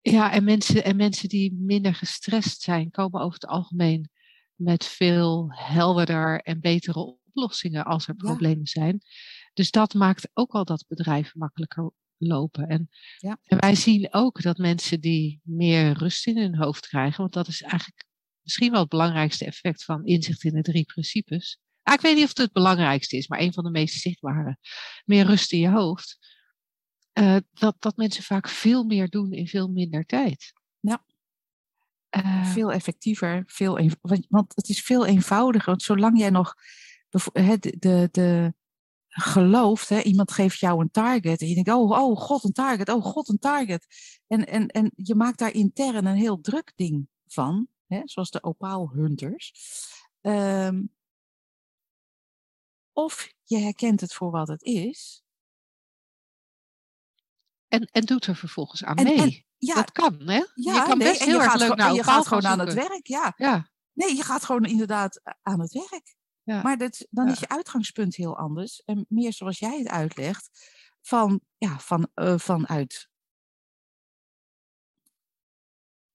ja, 0.00 0.32
en 0.32 0.44
mensen, 0.44 0.84
en 0.84 0.96
mensen 0.96 1.28
die 1.28 1.54
minder 1.54 1.94
gestrest 1.94 2.60
zijn, 2.60 2.90
komen 2.90 3.20
over 3.20 3.34
het 3.34 3.46
algemeen 3.46 4.10
met 4.54 4.84
veel 4.84 5.46
helderder 5.52 6.40
en 6.40 6.60
betere 6.60 6.98
oplossingen 6.98 7.84
als 7.84 8.08
er 8.08 8.14
Ja. 8.18 8.24
problemen 8.24 8.66
zijn. 8.66 9.00
Dus 9.52 9.70
dat 9.70 9.94
maakt 9.94 10.30
ook 10.32 10.52
al 10.52 10.64
dat 10.64 10.84
bedrijven 10.88 11.38
makkelijker 11.38 11.90
lopen. 12.16 12.66
En, 12.68 12.88
Ja. 13.18 13.38
en 13.42 13.58
wij 13.58 13.74
zien 13.74 14.08
ook 14.10 14.42
dat 14.42 14.58
mensen 14.58 15.00
die 15.00 15.40
meer 15.42 15.92
rust 15.92 16.26
in 16.26 16.36
hun 16.38 16.56
hoofd 16.56 16.86
krijgen, 16.88 17.20
want 17.20 17.32
dat 17.32 17.48
is 17.48 17.62
eigenlijk 17.62 18.04
misschien 18.42 18.70
wel 18.70 18.80
het 18.80 18.88
belangrijkste 18.88 19.44
effect 19.44 19.84
van 19.84 20.04
inzicht 20.04 20.44
in 20.44 20.54
de 20.54 20.62
drie 20.62 20.84
principes. 20.84 21.58
Ah, 21.82 21.94
ik 21.94 22.00
weet 22.00 22.14
niet 22.14 22.22
of 22.22 22.28
het 22.28 22.38
het 22.38 22.52
belangrijkste 22.52 23.16
is, 23.16 23.28
maar 23.28 23.40
een 23.40 23.52
van 23.52 23.64
de 23.64 23.70
meest 23.70 24.00
zichtbare. 24.00 24.56
Meer 25.04 25.26
rust 25.26 25.52
in 25.52 25.58
je 25.58 25.68
hoofd. 25.68 26.18
Eh, 27.12 27.36
dat, 27.52 27.76
dat 27.78 27.96
mensen 27.96 28.22
vaak 28.22 28.48
veel 28.48 28.84
meer 28.84 29.08
doen 29.08 29.32
in 29.32 29.46
veel 29.46 29.68
minder 29.68 30.06
tijd. 30.06 30.52
Ja. 30.80 31.04
Eh, 32.08 32.52
veel 32.52 32.72
effectiever, 32.72 33.42
veel 33.46 33.90
want, 34.00 34.26
want 34.28 34.56
het 34.56 34.68
is 34.68 34.82
veel 34.82 35.06
eenvoudiger. 35.06 35.68
Want 35.68 35.82
zolang 35.82 36.18
jij 36.18 36.30
nog 36.30 36.54
de, 37.08 37.76
de, 37.78 38.08
de 38.10 38.54
gelooft, 39.08 39.88
hè, 39.88 40.00
iemand 40.00 40.32
geeft 40.32 40.58
jou 40.58 40.80
een 40.80 40.90
target 40.90 41.40
en 41.40 41.48
je 41.48 41.54
denkt, 41.54 41.70
oh, 41.70 41.90
oh 41.90 42.16
god, 42.16 42.44
een 42.44 42.52
target, 42.52 42.88
oh 42.88 43.04
god, 43.04 43.28
een 43.28 43.38
target. 43.38 43.86
En, 44.26 44.46
en, 44.46 44.66
en 44.66 44.92
je 44.94 45.14
maakt 45.14 45.38
daar 45.38 45.52
intern 45.52 46.06
een 46.06 46.16
heel 46.16 46.40
druk 46.40 46.72
ding 46.76 47.08
van, 47.26 47.68
hè, 47.90 48.00
zoals 48.04 48.30
de 48.30 48.42
Opaal 48.42 48.90
Hunters. 48.90 49.52
Ehm, 50.20 50.82
of 52.92 53.32
je 53.44 53.58
herkent 53.58 54.00
het 54.00 54.14
voor 54.14 54.30
wat 54.30 54.48
het 54.48 54.62
is. 54.62 55.22
en, 57.68 57.84
en 57.84 58.04
doet 58.04 58.26
er 58.26 58.36
vervolgens 58.36 58.84
aan 58.84 58.96
En- 58.96 59.04
mee. 59.04 59.16
en- 59.18 59.44
Ja, 59.56 59.74
dat 59.74 59.92
kan, 59.92 60.20
hè? 60.20 60.32
ja 60.54 60.74
je 60.74 60.82
kan 60.82 60.98
nee, 60.98 61.08
best 61.08 61.24
heel 61.24 61.40
erg 61.42 61.54
leuk 61.54 61.74
naar 61.74 61.92
je 61.92 62.02
gaat 62.02 62.26
gewoon 62.26 62.46
aan 62.46 62.58
het 62.58 62.74
werk, 62.74 63.06
ja. 63.06 63.34
Ja, 63.36 63.70
Nee, 63.92 64.16
je 64.16 64.22
gaat 64.22 64.44
gewoon 64.44 64.64
inderdaad 64.64 65.20
aan 65.42 65.60
het 65.60 65.72
werk. 65.72 66.14
Ja. 66.42 66.62
Maar 66.62 66.78
dat, 66.78 67.06
dan 67.10 67.28
is 67.28 67.38
je 67.38 67.48
uitgangspunt 67.48 68.16
heel 68.16 68.36
anders. 68.36 68.82
En 68.84 69.06
meer 69.08 69.32
zoals 69.32 69.58
jij 69.58 69.78
het 69.78 69.88
uitlegt. 69.88 70.50
Van, 71.00 71.40
ja, 71.56 71.78
van, 71.78 72.10
eh, 72.14 72.38
vanuit 72.38 73.08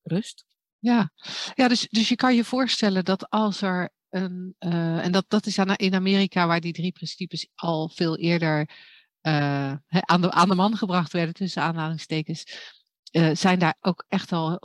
rust. 0.01 0.45
Ja, 0.85 1.11
ja 1.53 1.67
dus, 1.67 1.87
dus 1.89 2.09
je 2.09 2.15
kan 2.15 2.35
je 2.35 2.43
voorstellen 2.43 3.05
dat 3.05 3.29
als 3.29 3.61
er 3.61 3.89
een, 4.09 4.55
eh, 4.59 5.05
en 5.05 5.11
dat, 5.11 5.25
dat 5.27 5.45
is 5.45 5.59
aan, 5.59 5.75
in 5.75 5.95
Amerika 5.95 6.47
waar 6.47 6.59
die 6.59 6.73
drie 6.73 6.91
principes 6.91 7.47
al 7.55 7.89
veel 7.89 8.17
eerder 8.17 8.69
eh, 9.21 9.73
aan, 9.87 10.21
de, 10.21 10.31
aan 10.31 10.49
de 10.49 10.55
man 10.55 10.77
gebracht 10.77 11.11
werden, 11.11 11.33
tussen 11.33 11.61
aanhalingstekens, 11.61 12.43
eh, 13.11 13.29
zijn 13.33 13.59
daar 13.59 13.77
ook 13.79 14.05
echt 14.07 14.31
al 14.31 14.57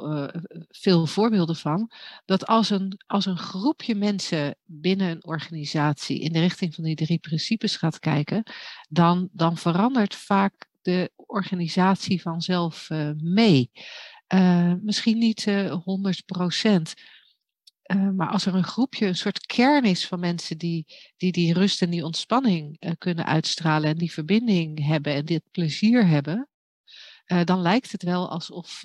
veel 0.68 1.06
voorbeelden 1.06 1.56
van. 1.56 1.90
Dat 2.24 2.46
als 2.46 2.70
een, 2.70 3.00
als 3.06 3.26
een 3.26 3.38
groepje 3.38 3.94
mensen 3.94 4.56
binnen 4.64 5.10
een 5.10 5.24
organisatie 5.24 6.20
in 6.20 6.32
de 6.32 6.40
richting 6.40 6.74
van 6.74 6.84
die 6.84 6.96
drie 6.96 7.18
principes 7.18 7.76
gaat 7.76 7.98
kijken, 7.98 8.42
dan, 8.88 9.28
dan 9.32 9.56
verandert 9.56 10.14
vaak 10.14 10.68
de 10.82 11.12
organisatie 11.16 12.22
vanzelf 12.22 12.88
mee. 13.16 13.70
Eh, 14.30 14.74
misschien 14.82 15.18
niet 15.18 15.46
eh 15.46 15.72
100 15.84 16.24
procent. 16.24 16.94
Eh, 17.90 18.10
maar 18.10 18.28
als 18.28 18.46
er 18.46 18.54
een 18.54 18.64
groepje, 18.64 19.06
een 19.06 19.16
soort 19.16 19.46
kern 19.46 19.84
is 19.84 20.06
van 20.06 20.20
mensen 20.20 20.58
die 20.58 20.86
die, 21.16 21.32
die 21.32 21.52
rust 21.52 21.82
en 21.82 21.90
die 21.90 22.04
ontspanning 22.04 22.76
eh, 22.78 22.92
kunnen 22.98 23.26
uitstralen 23.26 23.90
en 23.90 23.96
die 23.96 24.12
verbinding 24.12 24.86
hebben 24.86 25.14
en 25.14 25.24
dit 25.24 25.42
plezier 25.50 26.06
hebben, 26.06 26.48
eh, 27.24 27.44
dan 27.44 27.60
lijkt 27.60 27.92
het 27.92 28.02
wel 28.02 28.30
alsof, 28.30 28.80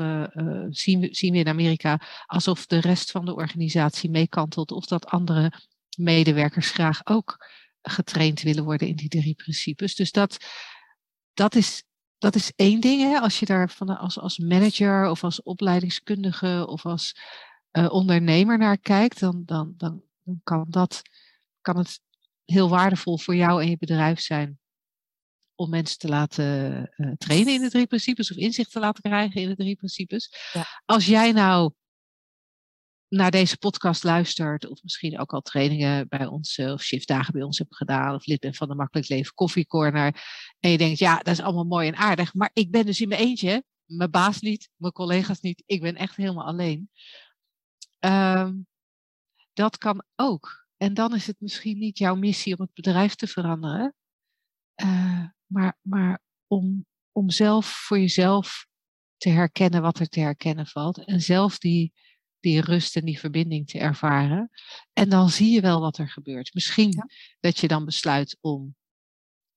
zien, 0.70 1.00
we, 1.00 1.08
zien 1.12 1.32
we 1.32 1.38
in 1.38 1.48
Amerika, 1.48 2.02
alsof 2.26 2.66
de 2.66 2.80
rest 2.80 3.12
van 3.12 3.26
de 3.26 3.36
organisatie 3.36 4.10
meekantelt 4.10 4.72
of 4.72 4.86
dat 4.86 5.06
andere 5.06 5.52
medewerkers 5.98 6.72
graag 6.72 7.06
ook 7.06 7.48
getraind 7.82 8.42
willen 8.42 8.64
worden 8.64 8.88
in 8.88 8.96
die 8.96 9.10
drie 9.10 9.36
principes. 9.36 9.96
Dus 9.96 10.12
dat, 10.12 10.38
dat, 11.34 11.56
is, 11.56 11.84
dat 12.26 12.36
is 12.36 12.52
één 12.56 12.80
ding. 12.80 13.02
Hè? 13.02 13.20
Als 13.20 13.40
je 13.40 13.46
daar 13.46 13.70
van, 13.70 13.98
als, 13.98 14.20
als 14.20 14.38
manager 14.38 15.10
of 15.10 15.24
als 15.24 15.42
opleidingskundige 15.42 16.68
of 16.68 16.86
als 16.86 17.16
ondernemer 17.90 18.58
naar 18.58 18.78
kijkt, 18.78 19.20
dan, 19.20 19.44
dan, 19.46 19.74
dan, 19.78 20.04
dan 20.24 20.40
kan, 20.44 20.66
dat, 20.70 21.02
kan 21.62 21.78
het 21.78 22.02
heel 22.46 22.70
waardevol 22.70 23.18
voor 23.18 23.36
jou 23.36 23.62
en 23.62 23.70
je 23.70 23.78
bedrijf 23.78 24.20
zijn 24.20 24.60
om 25.56 25.70
mensen 25.70 25.98
te 25.98 26.08
laten 26.08 26.46
uh, 26.96 27.12
trainen 27.18 27.54
in 27.54 27.62
de 27.62 27.70
drie 27.70 27.88
principes 27.88 28.32
of 28.32 28.38
inzicht 28.38 28.72
te 28.72 28.80
laten 28.80 29.02
krijgen 29.02 29.42
in 29.42 29.50
de 29.50 29.56
drie 29.56 29.76
principes. 29.76 30.52
Ja. 30.54 30.66
Als 30.86 31.06
jij 31.06 31.32
nou 31.32 31.74
naar 33.16 33.32
deze 33.32 33.58
podcast 33.58 34.04
luistert, 34.04 34.68
of 34.68 34.84
misschien 34.84 35.20
ook 35.20 35.34
al 35.34 35.42
trainingen 35.42 36.08
bij 36.08 36.26
ons, 36.26 36.60
of 36.60 36.82
shiftdagen 36.82 37.34
bij 37.34 37.42
ons 37.42 37.58
hebt 37.58 37.76
gedaan, 37.76 38.16
of 38.16 38.26
lid 38.26 38.40
bent 38.40 38.58
van 38.58 38.68
de 38.68 38.76
Makkelijk 38.76 39.10
Leven 39.10 39.34
Koffiecorner, 39.34 40.24
en 40.60 40.72
je 40.72 40.78
denkt, 40.78 41.00
ja, 41.00 41.18
dat 41.18 41.28
is 41.34 41.42
allemaal 41.42 41.64
mooi 41.64 41.88
en 41.88 41.96
aardig, 41.96 42.34
maar 42.34 42.50
ik 42.54 42.72
ben 42.72 42.86
dus 42.86 43.02
in 43.02 43.08
mijn 43.08 43.22
eentje, 43.22 43.64
mijn 43.86 44.12
baas 44.12 44.40
niet, 44.40 44.70
mijn 44.76 44.94
collega's 44.94 45.40
niet, 45.40 45.64
ik 45.66 45.82
ben 45.82 45.96
echt 45.96 46.16
helemaal 46.16 46.46
alleen. 46.46 46.90
Um, 48.00 48.68
dat 49.54 49.78
kan 49.78 50.04
ook. 50.16 50.68
En 50.78 50.94
dan 50.94 51.16
is 51.16 51.28
het 51.28 51.40
misschien 51.40 51.78
niet 51.78 51.98
jouw 51.98 52.16
missie 52.16 52.58
om 52.58 52.62
het 52.62 52.74
bedrijf 52.74 53.16
te 53.16 53.28
veranderen, 53.28 53.94
uh, 54.84 55.26
maar, 55.46 55.78
maar 55.82 56.22
om, 56.48 56.86
om 57.12 57.30
zelf 57.30 57.66
voor 57.66 58.00
jezelf 58.00 58.68
te 59.18 59.30
herkennen 59.30 59.82
wat 59.82 60.00
er 60.00 60.08
te 60.08 60.20
herkennen 60.20 60.68
valt. 60.68 61.06
En 61.06 61.22
zelf 61.22 61.58
die, 61.58 61.94
die 62.46 62.62
rust 62.62 62.96
en 62.96 63.06
die 63.06 63.20
verbinding 63.20 63.68
te 63.68 63.80
ervaren. 63.80 64.52
En 64.94 65.10
dan 65.10 65.30
zie 65.30 65.52
je 65.52 65.62
wel 65.62 65.80
wat 65.80 65.98
er 65.98 66.10
gebeurt. 66.10 66.54
Misschien 66.54 67.10
dat 67.40 67.60
je 67.60 67.68
dan 67.68 67.86
besluit 67.86 68.38
om 68.42 68.76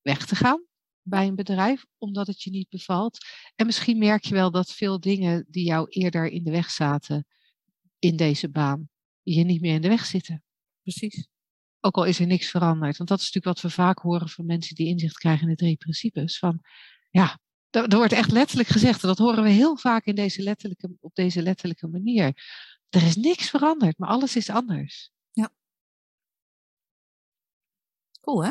weg 0.02 0.26
te 0.26 0.34
gaan 0.34 0.66
bij 1.02 1.26
een 1.26 1.34
bedrijf, 1.34 1.84
omdat 1.98 2.26
het 2.26 2.42
je 2.42 2.50
niet 2.50 2.68
bevalt. 2.68 3.18
En 3.54 3.66
misschien 3.66 3.98
merk 3.98 4.24
je 4.24 4.34
wel 4.34 4.50
dat 4.50 4.72
veel 4.72 5.00
dingen 5.00 5.46
die 5.48 5.64
jou 5.64 5.88
eerder 5.88 6.26
in 6.28 6.44
de 6.44 6.50
weg 6.50 6.70
zaten 6.70 7.26
in 7.98 8.16
deze 8.16 8.50
baan, 8.50 8.88
je 9.22 9.44
niet 9.44 9.60
meer 9.60 9.74
in 9.74 9.82
de 9.82 9.88
weg 9.88 10.04
zitten. 10.04 10.42
Precies. 10.82 11.26
Ook 11.80 11.96
al 11.96 12.04
is 12.04 12.20
er 12.20 12.26
niks 12.26 12.50
veranderd. 12.50 12.96
Want 12.96 13.08
dat 13.08 13.18
is 13.20 13.24
natuurlijk 13.32 13.60
wat 13.60 13.70
we 13.70 13.82
vaak 13.82 13.98
horen 13.98 14.28
van 14.28 14.46
mensen 14.46 14.74
die 14.74 14.86
inzicht 14.86 15.18
krijgen 15.18 15.42
in 15.42 15.48
de 15.48 15.56
drie 15.56 15.76
principes. 15.76 16.38
Van 16.38 16.60
ja, 17.10 17.38
er, 17.70 17.96
wordt 17.96 18.12
echt 18.12 18.32
letterlijk 18.32 18.68
gezegd. 18.68 19.02
En 19.02 19.08
dat 19.08 19.18
horen 19.18 19.42
we 19.42 19.48
heel 19.48 19.76
vaak 19.76 20.04
in 20.04 20.14
deze 20.14 20.42
letterlijke, 20.42 20.96
op 21.00 21.14
deze 21.14 21.42
letterlijke 21.42 21.86
manier. 21.86 22.32
Er 22.88 23.02
is 23.02 23.16
niks 23.16 23.50
veranderd, 23.50 23.98
maar 23.98 24.08
alles 24.08 24.36
is 24.36 24.50
anders. 24.50 25.10
Ja. 25.30 25.50
Cool, 28.20 28.44
hè? 28.44 28.50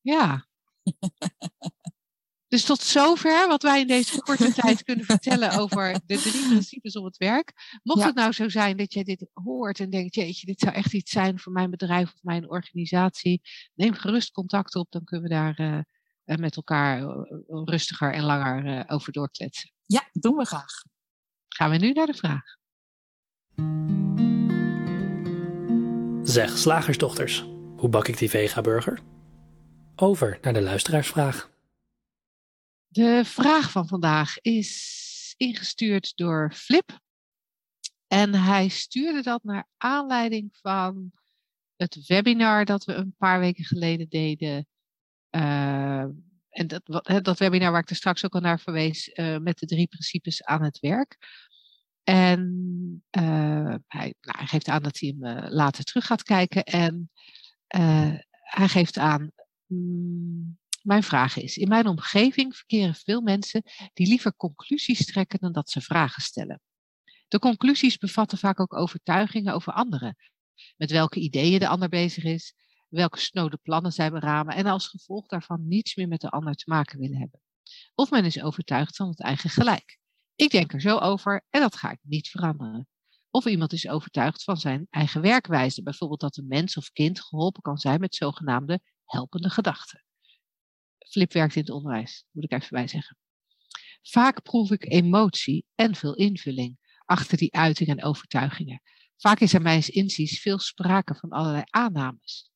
Ja. 0.00 0.46
Dus 2.48 2.64
tot 2.64 2.80
zover 2.80 3.48
wat 3.48 3.62
wij 3.62 3.80
in 3.80 3.86
deze 3.86 4.20
korte 4.20 4.52
tijd 4.52 4.82
kunnen 4.82 5.04
vertellen 5.04 5.52
over 5.52 6.00
de 6.06 6.16
drie 6.16 6.46
principes 6.46 6.96
op 6.96 7.04
het 7.04 7.16
werk. 7.16 7.78
Mocht 7.82 8.04
het 8.04 8.14
nou 8.14 8.32
zo 8.32 8.48
zijn 8.48 8.76
dat 8.76 8.92
jij 8.92 9.02
dit 9.02 9.30
hoort 9.32 9.80
en 9.80 9.90
denkt, 9.90 10.14
jeetje, 10.14 10.46
dit 10.46 10.60
zou 10.60 10.74
echt 10.74 10.92
iets 10.92 11.10
zijn 11.10 11.38
voor 11.38 11.52
mijn 11.52 11.70
bedrijf 11.70 12.12
of 12.12 12.22
mijn 12.22 12.50
organisatie, 12.50 13.40
neem 13.74 13.94
gerust 13.94 14.30
contact 14.30 14.74
op, 14.74 14.86
dan 14.90 15.04
kunnen 15.04 15.28
we 15.28 15.34
daar 15.34 15.60
uh, 15.60 16.36
met 16.36 16.56
elkaar 16.56 17.02
uh, 17.02 17.62
rustiger 17.64 18.12
en 18.12 18.22
langer 18.22 18.88
over 18.88 19.12
doorkletsen. 19.12 19.72
Ja, 19.86 20.08
doen 20.12 20.36
we 20.36 20.44
graag. 20.44 20.72
Gaan 21.48 21.70
we 21.70 21.76
nu 21.76 21.92
naar 21.92 22.06
de 22.06 22.14
vraag. 22.14 22.57
Zeg, 26.22 26.58
slagersdochters, 26.58 27.40
hoe 27.76 27.88
bak 27.88 28.08
ik 28.08 28.18
die 28.18 28.30
vega-burger? 28.30 29.00
Over 29.96 30.38
naar 30.42 30.52
de 30.52 30.62
luisteraarsvraag. 30.62 31.50
De 32.88 33.22
vraag 33.24 33.70
van 33.70 33.88
vandaag 33.88 34.38
is 34.38 35.34
ingestuurd 35.36 36.16
door 36.16 36.52
Flip. 36.54 36.98
En 38.06 38.34
hij 38.34 38.68
stuurde 38.68 39.22
dat 39.22 39.42
naar 39.44 39.68
aanleiding 39.76 40.56
van 40.60 41.12
het 41.76 42.06
webinar 42.06 42.64
dat 42.64 42.84
we 42.84 42.92
een 42.92 43.14
paar 43.18 43.40
weken 43.40 43.64
geleden 43.64 44.08
deden. 44.08 44.66
Uh, 45.30 46.04
en 46.48 46.66
dat, 46.66 46.84
dat 47.22 47.38
webinar 47.38 47.70
waar 47.70 47.82
ik 47.82 47.90
er 47.90 47.96
straks 47.96 48.24
ook 48.24 48.34
al 48.34 48.40
naar 48.40 48.60
verwees, 48.60 49.08
uh, 49.14 49.38
met 49.38 49.58
de 49.58 49.66
drie 49.66 49.86
principes 49.86 50.44
aan 50.44 50.62
het 50.62 50.78
werk. 50.78 51.16
En 52.08 52.40
uh, 53.18 53.74
hij, 53.86 54.14
nou, 54.20 54.46
geeft 54.46 54.68
aan 54.68 54.82
dat 54.82 54.98
hij 54.98 55.14
hem 55.18 55.48
later 55.48 55.84
terug 55.84 56.06
gaat 56.06 56.22
kijken. 56.22 56.64
En 56.64 57.10
hij 58.40 58.68
geeft 58.68 58.98
aan, 58.98 59.30
mm, 59.66 60.58
mijn 60.82 61.02
vraag 61.02 61.36
is, 61.36 61.56
in 61.56 61.68
mijn 61.68 61.86
omgeving 61.86 62.56
verkeren 62.56 62.94
veel 62.94 63.20
mensen 63.20 63.62
die 63.92 64.06
liever 64.06 64.36
conclusies 64.36 65.06
trekken 65.06 65.38
dan 65.38 65.52
dat 65.52 65.70
ze 65.70 65.80
vragen 65.80 66.22
stellen. 66.22 66.60
De 67.28 67.38
conclusies 67.38 67.98
bevatten 67.98 68.38
vaak 68.38 68.60
ook 68.60 68.74
overtuigingen 68.74 69.54
over 69.54 69.72
anderen, 69.72 70.16
met 70.76 70.90
welke 70.90 71.20
ideeën 71.20 71.58
de 71.58 71.68
ander 71.68 71.88
bezig 71.88 72.24
is, 72.24 72.54
welke 72.88 73.18
snode 73.18 73.56
plannen 73.56 73.92
zij 73.92 74.10
beramen 74.10 74.54
en 74.54 74.66
als 74.66 74.88
gevolg 74.88 75.26
daarvan 75.26 75.68
niets 75.68 75.96
meer 75.96 76.08
met 76.08 76.20
de 76.20 76.30
ander 76.30 76.54
te 76.54 76.64
maken 76.66 76.98
willen 76.98 77.18
hebben. 77.18 77.40
Of 77.94 78.10
men 78.10 78.24
is 78.24 78.42
overtuigd 78.42 78.96
van 78.96 79.08
het 79.08 79.20
eigen 79.20 79.50
gelijk. 79.50 79.98
Ik 80.38 80.50
denk 80.50 80.72
er 80.72 80.80
zo 80.80 80.98
over 80.98 81.44
en 81.50 81.60
dat 81.60 81.76
ga 81.76 81.90
ik 81.90 81.98
niet 82.02 82.28
veranderen. 82.28 82.88
Of 83.30 83.46
iemand 83.46 83.72
is 83.72 83.88
overtuigd 83.88 84.44
van 84.44 84.56
zijn 84.56 84.86
eigen 84.90 85.20
werkwijze, 85.20 85.82
bijvoorbeeld 85.82 86.20
dat 86.20 86.36
een 86.36 86.46
mens 86.46 86.76
of 86.76 86.90
kind 86.90 87.20
geholpen 87.20 87.62
kan 87.62 87.78
zijn 87.78 88.00
met 88.00 88.14
zogenaamde 88.14 88.80
helpende 89.04 89.50
gedachten. 89.50 90.04
Flip 90.98 91.32
werkt 91.32 91.54
in 91.54 91.60
het 91.60 91.70
onderwijs, 91.70 92.24
moet 92.30 92.44
ik 92.44 92.52
even 92.52 92.68
bij 92.70 92.88
zeggen. 92.88 93.18
Vaak 94.02 94.42
proef 94.42 94.70
ik 94.70 94.92
emotie 94.92 95.64
en 95.74 95.94
veel 95.94 96.14
invulling 96.14 96.78
achter 97.04 97.38
die 97.38 97.54
uitingen 97.54 97.96
en 97.96 98.04
overtuigingen. 98.04 98.82
Vaak 99.16 99.40
is 99.40 99.52
er 99.52 99.62
mijns 99.62 99.88
inziens 99.88 100.40
veel 100.40 100.58
sprake 100.58 101.14
van 101.14 101.30
allerlei 101.30 101.64
aannames. 101.70 102.50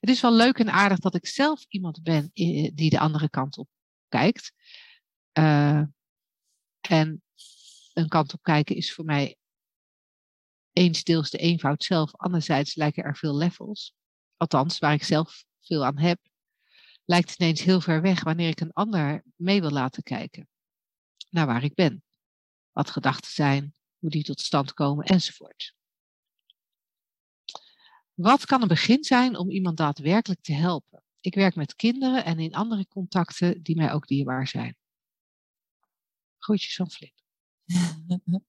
Het 0.00 0.10
is 0.10 0.20
wel 0.20 0.34
leuk 0.34 0.58
en 0.58 0.70
aardig 0.70 0.98
dat 0.98 1.14
ik 1.14 1.26
zelf 1.26 1.64
iemand 1.68 2.02
ben 2.02 2.30
eh, 2.32 2.70
die 2.74 2.90
de 2.90 2.98
andere 2.98 3.30
kant 3.30 3.58
op 3.58 3.68
kijkt. 4.08 4.52
Uh, 5.38 5.82
en 6.88 7.22
een 7.92 8.08
kant 8.08 8.32
op 8.32 8.42
kijken 8.42 8.76
is 8.76 8.94
voor 8.94 9.04
mij 9.04 9.36
eens 10.72 11.04
deels 11.04 11.30
de 11.30 11.38
eenvoud 11.38 11.84
zelf, 11.84 12.16
anderzijds 12.16 12.74
lijken 12.74 13.04
er 13.04 13.16
veel 13.16 13.36
levels. 13.36 13.94
Althans, 14.36 14.78
waar 14.78 14.92
ik 14.92 15.04
zelf 15.04 15.44
veel 15.60 15.84
aan 15.84 15.98
heb 15.98 16.18
lijkt 17.04 17.34
ineens 17.38 17.62
heel 17.62 17.80
ver 17.80 18.02
weg 18.02 18.24
wanneer 18.24 18.48
ik 18.48 18.60
een 18.60 18.72
ander 18.72 19.24
mee 19.36 19.60
wil 19.60 19.70
laten 19.70 20.02
kijken 20.02 20.48
naar 21.30 21.46
waar 21.46 21.64
ik 21.64 21.74
ben. 21.74 22.02
Wat 22.72 22.90
gedachten 22.90 23.30
zijn, 23.30 23.74
hoe 23.98 24.10
die 24.10 24.22
tot 24.22 24.40
stand 24.40 24.72
komen 24.72 25.04
enzovoort. 25.04 25.74
Wat 28.14 28.44
kan 28.44 28.62
een 28.62 28.68
begin 28.68 29.04
zijn 29.04 29.36
om 29.36 29.50
iemand 29.50 29.76
daadwerkelijk 29.76 30.42
te 30.42 30.52
helpen? 30.52 31.02
Ik 31.20 31.34
werk 31.34 31.54
met 31.54 31.74
kinderen 31.74 32.24
en 32.24 32.38
in 32.38 32.54
andere 32.54 32.86
contacten 32.88 33.62
die 33.62 33.76
mij 33.76 33.92
ook 33.92 34.06
dierbaar 34.06 34.48
zijn. 34.48 34.76
Groetjes 36.44 36.76
van 36.76 36.90
Flip. 36.90 37.14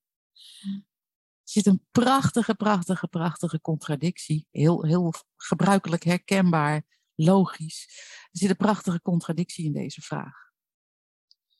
Er 1.46 1.52
zit 1.52 1.66
een 1.66 1.86
prachtige, 1.92 2.56
prachtige, 2.56 3.08
prachtige 3.08 3.62
contradictie. 3.62 4.48
Heel, 4.52 4.86
heel 4.86 5.14
gebruikelijk 5.36 6.04
herkenbaar 6.04 6.84
logisch. 7.16 7.88
Er 8.32 8.40
zit 8.40 8.50
een 8.50 8.56
prachtige 8.56 9.02
contradictie 9.02 9.66
in 9.66 9.74
deze 9.74 10.02
vraag. 10.02 10.52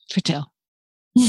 Vertel. 0.06 0.52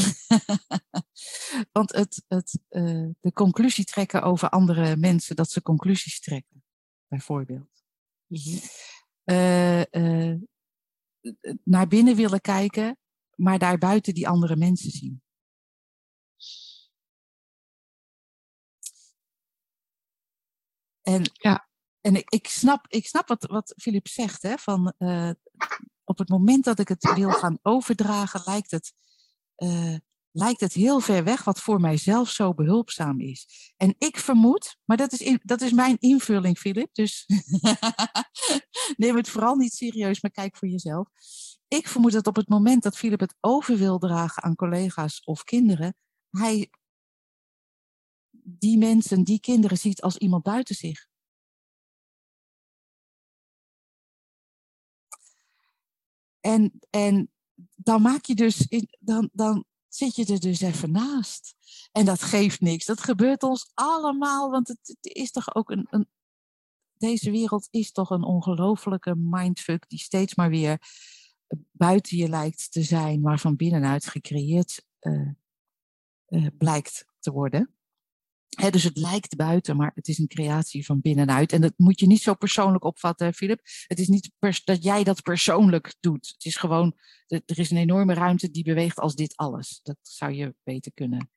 Want 1.72 1.92
het, 1.92 2.24
het, 2.28 2.60
uh, 2.70 3.10
de 3.20 3.34
conclusie 3.34 3.86
trekken 3.86 4.24
over 4.24 4.50
andere 4.50 4.96
mensen, 4.96 5.36
dat 5.36 5.52
ze 5.52 5.62
conclusies 5.62 6.20
trekken, 6.20 6.64
bijvoorbeeld. 7.08 7.84
Mm 8.28 8.60
uh, 9.32 9.82
uh, 9.92 10.36
naar 11.64 11.88
binnen 11.88 12.16
willen 12.16 12.42
kijken, 12.42 12.98
maar 13.38 13.60
daarbuiten 13.60 14.14
die 14.14 14.28
andere 14.28 14.56
mensen 14.56 14.92
zien. 14.92 15.22
En 21.02 21.22
ja 21.34 21.68
en 22.08 22.16
ik, 22.16 22.30
ik, 22.30 22.48
snap, 22.48 22.86
ik 22.88 23.08
snap 23.08 23.28
wat, 23.28 23.44
wat 23.44 23.74
Philip 23.78 24.08
zegt, 24.08 24.42
hè, 24.42 24.58
van 24.58 24.94
uh, 24.98 25.32
op 26.04 26.18
het 26.18 26.30
moment 26.30 26.64
dat 26.64 26.80
ik 26.80 26.88
het 26.88 27.14
wil 27.16 27.32
gaan 27.32 27.60
overdragen, 27.62 28.42
lijkt 28.46 28.72
het, 28.72 28.94
uh, 29.58 29.96
lijkt 30.32 30.60
het 30.60 30.74
heel 30.74 31.00
ver 31.00 31.24
weg 31.24 31.44
wat 31.44 31.62
voor 31.62 31.80
mijzelf 31.80 32.30
zo 32.30 32.54
behulpzaam 32.54 33.20
is. 33.20 33.74
En 33.78 33.96
ik 33.98 34.18
vermoed, 34.18 34.78
maar 34.86 34.98
dat 34.98 35.12
is, 35.12 35.20
in, 35.20 35.40
dat 35.44 35.62
is 35.62 35.72
mijn 35.72 35.98
invulling, 36.00 36.58
Philip, 36.58 36.94
dus 36.94 37.26
neem 38.98 39.16
het 39.16 39.30
vooral 39.30 39.56
niet 39.56 39.74
serieus, 39.74 40.22
maar 40.22 40.32
kijk 40.32 40.58
voor 40.58 40.68
jezelf. 40.68 41.08
Ik 41.68 41.88
vermoed 41.88 42.12
dat 42.12 42.28
op 42.28 42.36
het 42.36 42.50
moment 42.50 42.84
dat 42.84 42.98
Philip 42.98 43.20
het 43.20 43.36
over 43.40 43.78
wil 43.78 43.98
dragen 43.98 44.44
aan 44.44 44.56
collega's 44.56 45.22
of 45.24 45.44
kinderen, 45.44 45.96
hij 46.30 46.70
die 48.44 48.78
mensen, 48.78 49.24
die 49.24 49.40
kinderen 49.40 49.78
ziet 49.78 50.02
als 50.02 50.18
iemand 50.18 50.44
buiten 50.44 50.76
zich. 50.76 51.08
En, 56.40 56.80
en 56.90 57.32
dan 57.76 58.02
maak 58.02 58.26
je 58.26 58.36
dus, 58.36 58.68
dan, 59.00 59.30
dan 59.34 59.66
zit 59.88 60.16
je 60.16 60.26
er 60.26 60.40
dus 60.40 60.62
even 60.62 60.92
naast. 60.92 61.56
En 61.92 62.06
dat 62.06 62.22
geeft 62.22 62.62
niks. 62.62 62.86
Dat 62.86 63.04
gebeurt 63.04 63.44
ons 63.44 63.72
allemaal, 63.74 64.52
want 64.52 64.68
het, 64.68 64.98
is 65.02 65.32
toch 65.32 65.56
ook 65.56 65.70
een, 65.70 65.88
een, 65.90 66.08
Deze 66.98 67.32
wereld 67.32 67.68
is 67.72 67.92
toch 67.92 68.10
een 68.10 68.24
ongelofelijke 68.24 69.16
mindfuck 69.16 69.90
die 69.90 70.00
steeds 70.00 70.36
maar 70.36 70.50
weer 70.50 70.80
buiten 71.72 72.18
je 72.18 72.30
lijkt 72.30 72.72
te 72.72 72.84
zijn, 72.84 73.22
maar 73.22 73.40
van 73.40 73.56
binnenuit 73.56 74.08
gecreëerd 74.08 74.86
uh, 75.02 75.30
uh, 76.28 76.48
blijkt 76.58 77.06
te 77.20 77.32
worden 77.32 77.78
dus 78.58 78.84
het 78.84 78.98
lijkt 78.98 79.36
buiten, 79.36 79.78
maar 79.78 79.92
het 79.96 80.08
is 80.08 80.18
een 80.18 80.28
creatie 80.28 80.86
van 80.86 81.02
binnenuit. 81.02 81.52
En 81.52 81.62
dat 81.62 81.74
moet 81.78 82.00
je 82.00 82.08
niet 82.08 82.22
zo 82.22 82.34
persoonlijk 82.34 82.84
opvatten, 82.84 83.34
Filip. 83.34 83.62
Het 83.88 84.00
is 84.00 84.08
niet 84.08 84.32
dat 84.64 84.84
jij 84.84 85.04
dat 85.04 85.22
persoonlijk 85.22 85.96
doet. 86.00 86.28
Het 86.28 86.46
is 86.46 86.56
gewoon, 86.56 86.96
er 87.28 87.60
is 87.60 87.72
een 87.72 87.78
enorme 87.78 88.14
ruimte 88.14 88.52
die 88.52 88.64
beweegt 88.64 89.00
als 89.00 89.16
dit 89.16 89.36
alles. 89.36 89.80
Dat 89.84 89.98
zou 90.02 90.32
je 90.32 90.56
beter 90.64 90.92
kunnen 90.94 91.32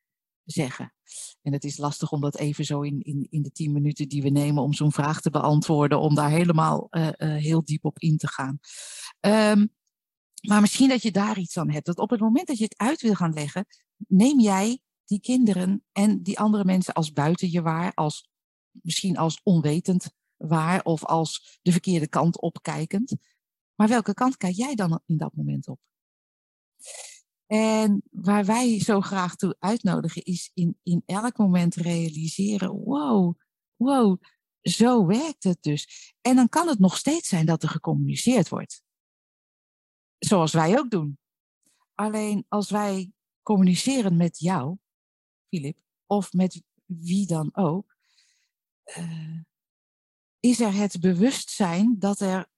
zeggen. 0.45 0.95
En 1.43 1.53
het 1.53 1.65
is 1.65 1.77
lastig 1.77 2.13
om 2.13 2.21
dat 2.21 2.37
even 2.37 2.65
zo 2.65 2.81
in, 2.81 3.01
in, 3.01 3.27
in 3.31 3.43
de 3.43 3.53
tien 3.53 3.73
minuten 3.73 4.09
die 4.09 4.23
we 4.23 4.29
nemen 4.29 4.63
om 4.63 4.73
zo'n 4.73 4.93
vraag 4.93 5.21
te 5.21 5.31
beantwoorden, 5.31 6.01
om 6.01 6.15
daar 6.15 6.31
helemaal 6.31 6.89
uh, 6.91 7.09
heel 7.19 7.65
diep 7.65 7.85
op 7.85 7.99
in 7.99 8.17
te 8.17 8.29
gaan. 8.29 8.59
Um, 9.21 9.73
maar 10.41 10.61
misschien 10.61 10.89
dat 10.89 11.03
je 11.03 11.11
daar 11.11 11.39
iets 11.39 11.57
aan 11.57 11.71
hebt. 11.71 11.87
Dat 11.87 11.99
op 11.99 12.11
het 12.11 12.21
moment 12.21 12.47
dat 12.47 12.59
je 12.59 12.65
het 12.65 12.79
uit 12.79 13.01
wil 13.01 13.15
gaan 13.15 13.33
leggen, 13.33 13.67
neem 13.97 14.41
jij 14.41 14.81
die 15.05 15.21
kinderen 15.21 15.85
en 15.93 16.23
die 16.23 16.39
andere 16.39 16.65
mensen 16.65 16.95
als 16.95 17.13
buiten 17.13 17.51
je 17.51 17.63
waar, 17.63 17.95
als, 17.95 18.31
misschien 18.71 19.17
als 19.17 19.41
onwetend 19.43 20.11
waar 20.37 20.83
of 20.83 21.05
als 21.05 21.59
de 21.63 21.73
verkeerde 21.73 22.09
kant 22.09 22.41
opkijkend. 22.41 23.17
Maar 23.75 23.89
welke 23.89 24.15
kant 24.15 24.37
kijk 24.37 24.55
jij 24.55 24.75
dan 24.75 25.01
in 25.07 25.17
dat 25.17 25.35
moment 25.35 25.69
op? 25.69 25.81
En 27.47 28.03
waar 28.11 28.45
wij 28.45 28.81
zo 28.81 29.01
graag 29.01 29.37
toe 29.37 29.57
uitnodigen 29.59 30.23
is 30.25 30.51
in, 30.55 30.79
in 30.83 31.03
elk 31.07 31.37
moment 31.39 31.75
realiseren, 31.75 32.71
wow, 32.71 33.39
wow, 33.77 34.23
zo 34.61 35.07
werkt 35.07 35.45
het 35.45 35.63
dus. 35.63 36.15
En 36.21 36.37
dan 36.37 36.49
kan 36.49 36.69
het 36.69 36.79
nog 36.79 36.97
steeds 36.97 37.29
zijn 37.29 37.47
dat 37.47 37.63
er 37.63 37.69
gecommuniceerd 37.69 38.49
wordt. 38.49 38.83
Zoals 40.21 40.53
wij 40.53 40.79
ook 40.79 40.91
doen. 40.91 41.19
Alleen 41.95 42.45
als 42.49 42.71
wij 42.71 43.13
communiceren 43.43 44.17
met 44.17 44.39
jou, 44.39 44.77
Filip, 45.49 45.79
of 46.07 46.33
met 46.33 46.63
wie 46.85 47.27
dan 47.27 47.57
ook, 47.57 47.97
uh, 48.99 49.41
is 50.41 50.61
er 50.61 50.75
het 50.75 51.01
bewustzijn 51.01 51.99
dat 51.99 52.21
er 52.21 52.49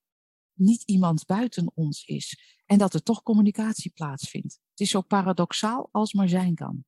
niet 0.53 0.83
iemand 0.83 1.27
buiten 1.27 1.73
ons 1.75 2.05
is 2.05 2.61
en 2.67 2.79
dat 2.79 2.95
er 2.95 3.03
toch 3.03 3.23
communicatie 3.23 3.91
plaatsvindt. 3.91 4.61
Het 4.71 4.81
is 4.81 4.91
zo 4.91 5.01
paradoxaal 5.01 5.89
als 5.93 6.13
maar 6.13 6.29
zijn 6.29 6.55
kan. 6.55 6.85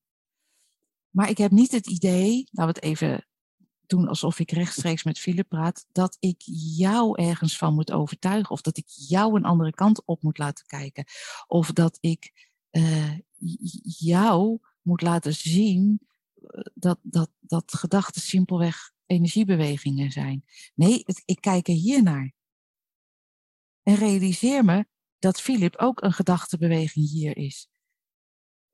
Maar 1.11 1.31
ik 1.31 1.39
heb 1.39 1.51
niet 1.51 1.71
het 1.71 1.87
idee, 1.87 2.49
laten 2.51 2.75
we 2.75 2.81
het 2.81 2.83
even 2.83 3.27
doen 3.87 4.09
alsof 4.09 4.39
ik 4.39 4.51
rechtstreeks 4.51 5.05
met 5.05 5.19
Philip 5.19 5.49
praat, 5.49 5.87
dat 5.93 6.17
ik 6.21 6.43
jou 6.77 7.23
ergens 7.23 7.57
van 7.57 7.75
moet 7.75 7.93
overtuigen 7.93 8.51
of 8.51 8.61
dat 8.61 8.77
ik 8.77 8.85
jou 8.87 9.37
een 9.37 9.45
andere 9.45 9.73
kant 9.73 10.05
op 10.05 10.23
moet 10.23 10.39
laten 10.39 10.67
kijken 10.67 11.05
of 11.47 11.73
dat 11.73 11.99
ik 12.01 12.51
uh, 12.71 13.19
jou 13.83 14.59
moet 14.83 15.03
laten 15.03 15.35
zien 15.35 16.01
dat, 16.75 16.99
dat, 17.03 17.31
dat 17.41 17.75
gedachten 17.75 18.21
simpelweg 18.21 18.93
energiebewegingen 19.07 20.11
zijn. 20.11 20.45
Nee, 20.75 21.05
ik 21.25 21.41
kijk 21.41 21.69
er 21.69 21.75
hier 21.75 22.03
naar. 22.03 22.33
En 23.83 23.95
realiseer 23.95 24.65
me 24.65 24.87
dat 25.19 25.41
Philip 25.41 25.77
ook 25.77 26.03
een 26.03 26.13
gedachtebeweging 26.13 27.11
hier 27.11 27.37
is. 27.37 27.69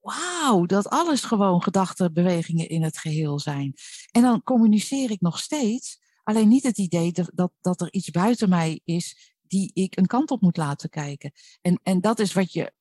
Wauw, 0.01 0.67
dat 0.67 0.89
alles 0.89 1.23
gewoon 1.23 1.63
gedachtebewegingen 1.63 2.69
in 2.69 2.83
het 2.83 2.99
geheel 2.99 3.39
zijn. 3.39 3.75
En 4.11 4.23
dan 4.23 4.43
communiceer 4.43 5.11
ik 5.11 5.21
nog 5.21 5.39
steeds, 5.39 5.99
alleen 6.23 6.49
niet 6.49 6.63
het 6.63 6.79
idee 6.79 7.13
dat, 7.13 7.53
dat, 7.61 7.81
er 7.81 7.93
iets 7.93 8.11
buiten 8.11 8.49
mij 8.49 8.81
is 8.85 9.37
die 9.43 9.71
ik 9.75 9.97
een 9.97 10.07
kant 10.07 10.31
op 10.31 10.41
moet 10.41 10.57
laten 10.57 10.91
kijken. 10.91 11.33
En, 11.61 11.81
en 11.83 12.01
dat 12.01 12.19
is 12.19 12.33
wat 12.33 12.53
je 12.53 12.73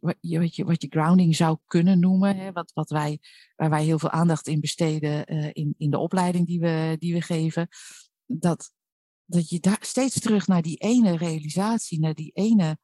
wat 0.00 0.16
je, 0.56 0.64
wat 0.64 0.82
je 0.82 0.88
grounding 0.90 1.36
zou 1.36 1.58
kunnen 1.66 2.00
noemen, 2.00 2.36
hè, 2.36 2.52
wat, 2.52 2.70
wat 2.74 2.90
wij, 2.90 3.18
waar 3.56 3.70
wij 3.70 3.84
heel 3.84 3.98
veel 3.98 4.10
aandacht 4.10 4.46
in 4.46 4.60
besteden 4.60 5.34
uh, 5.34 5.50
in, 5.52 5.74
in 5.78 5.90
de 5.90 5.98
opleiding 5.98 6.46
die 6.46 6.60
we, 6.60 6.96
die 6.98 7.14
we 7.14 7.22
geven, 7.22 7.68
dat, 8.26 8.72
dat 9.24 9.48
je 9.48 9.60
daar 9.60 9.78
steeds 9.80 10.20
terug 10.20 10.46
naar 10.46 10.62
die 10.62 10.76
ene 10.76 11.16
realisatie, 11.16 12.00
naar 12.00 12.14
die 12.14 12.30
ene, 12.34 12.78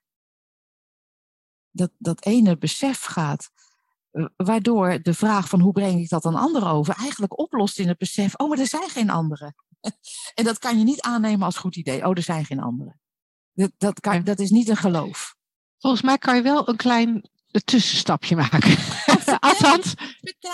dat, 1.75 1.91
dat 1.99 2.25
ene 2.25 2.59
besef 2.59 3.03
gaat, 3.03 3.51
waardoor 4.37 5.03
de 5.03 5.15
vraag 5.15 5.49
van 5.49 5.61
hoe 5.61 5.73
breng 5.73 6.01
ik 6.01 6.09
dat 6.09 6.25
aan 6.25 6.35
anderen 6.35 6.69
over, 6.69 6.95
eigenlijk 6.95 7.39
oplost 7.39 7.79
in 7.79 7.89
het 7.89 7.99
besef, 7.99 8.35
oh, 8.35 8.49
maar 8.49 8.59
er 8.59 8.67
zijn 8.67 8.89
geen 8.89 9.11
anderen. 9.11 9.55
en 10.35 10.45
dat 10.45 10.59
kan 10.59 10.79
je 10.79 10.85
niet 10.85 11.01
aannemen 11.01 11.47
als 11.47 11.57
goed 11.57 11.77
idee, 11.77 12.07
oh, 12.07 12.17
er 12.17 12.23
zijn 12.23 12.45
geen 12.45 12.61
anderen. 12.61 13.01
Dat, 13.53 13.71
dat, 13.79 14.01
kan, 14.01 14.25
dat 14.25 14.39
is 14.39 14.51
niet 14.51 14.69
een 14.69 14.77
geloof. 14.77 15.37
Volgens 15.79 16.03
mij 16.03 16.19
kan 16.19 16.37
je 16.37 16.43
wel 16.43 16.69
een 16.69 16.77
klein 16.77 17.31
tussenstapje 17.65 18.37
maken. 18.37 18.77
Althans, 19.41 19.95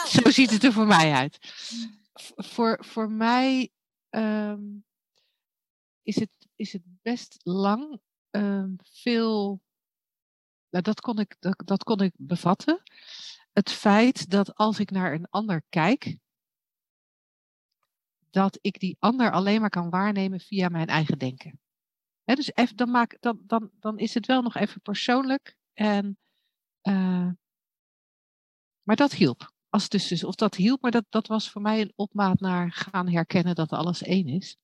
zo 0.06 0.30
ziet 0.30 0.50
het 0.50 0.64
er 0.64 0.72
voor 0.72 0.86
mij 0.86 1.12
uit. 1.12 1.38
Voor, 2.36 2.84
voor 2.84 3.10
mij 3.10 3.70
um, 4.10 4.84
is, 6.02 6.16
het, 6.16 6.30
is 6.56 6.72
het 6.72 6.82
best 7.02 7.36
lang 7.42 8.00
um, 8.30 8.76
veel. 8.82 9.60
Nou, 10.70 10.84
dat, 10.84 11.00
kon 11.00 11.18
ik, 11.18 11.36
dat, 11.38 11.62
dat 11.64 11.84
kon 11.84 12.00
ik 12.00 12.12
bevatten. 12.16 12.82
Het 13.52 13.70
feit 13.70 14.30
dat 14.30 14.54
als 14.54 14.78
ik 14.78 14.90
naar 14.90 15.12
een 15.12 15.28
ander 15.28 15.62
kijk, 15.68 16.16
dat 18.30 18.58
ik 18.60 18.78
die 18.78 18.96
ander 18.98 19.30
alleen 19.30 19.60
maar 19.60 19.70
kan 19.70 19.90
waarnemen 19.90 20.40
via 20.40 20.68
mijn 20.68 20.86
eigen 20.86 21.18
denken 21.18 21.60
dus 22.34 22.54
even, 22.54 22.76
dan, 22.76 22.90
maak, 22.90 23.16
dan, 23.20 23.40
dan, 23.42 23.70
dan 23.80 23.98
is 23.98 24.14
het 24.14 24.26
wel 24.26 24.42
nog 24.42 24.56
even 24.56 24.80
persoonlijk. 24.80 25.56
En, 25.72 26.18
uh, 26.82 27.30
maar 28.82 28.96
dat 28.96 29.12
hielp. 29.12 29.52
Als 29.68 29.88
dus, 29.88 30.08
dus, 30.08 30.24
of 30.24 30.34
dat 30.34 30.54
hielp, 30.54 30.82
maar 30.82 30.90
dat, 30.90 31.04
dat 31.08 31.26
was 31.26 31.50
voor 31.50 31.62
mij 31.62 31.80
een 31.80 31.92
opmaat 31.94 32.40
naar 32.40 32.72
gaan 32.72 33.08
herkennen 33.08 33.54
dat 33.54 33.70
alles 33.70 34.02
één 34.02 34.28
is. 34.28 34.56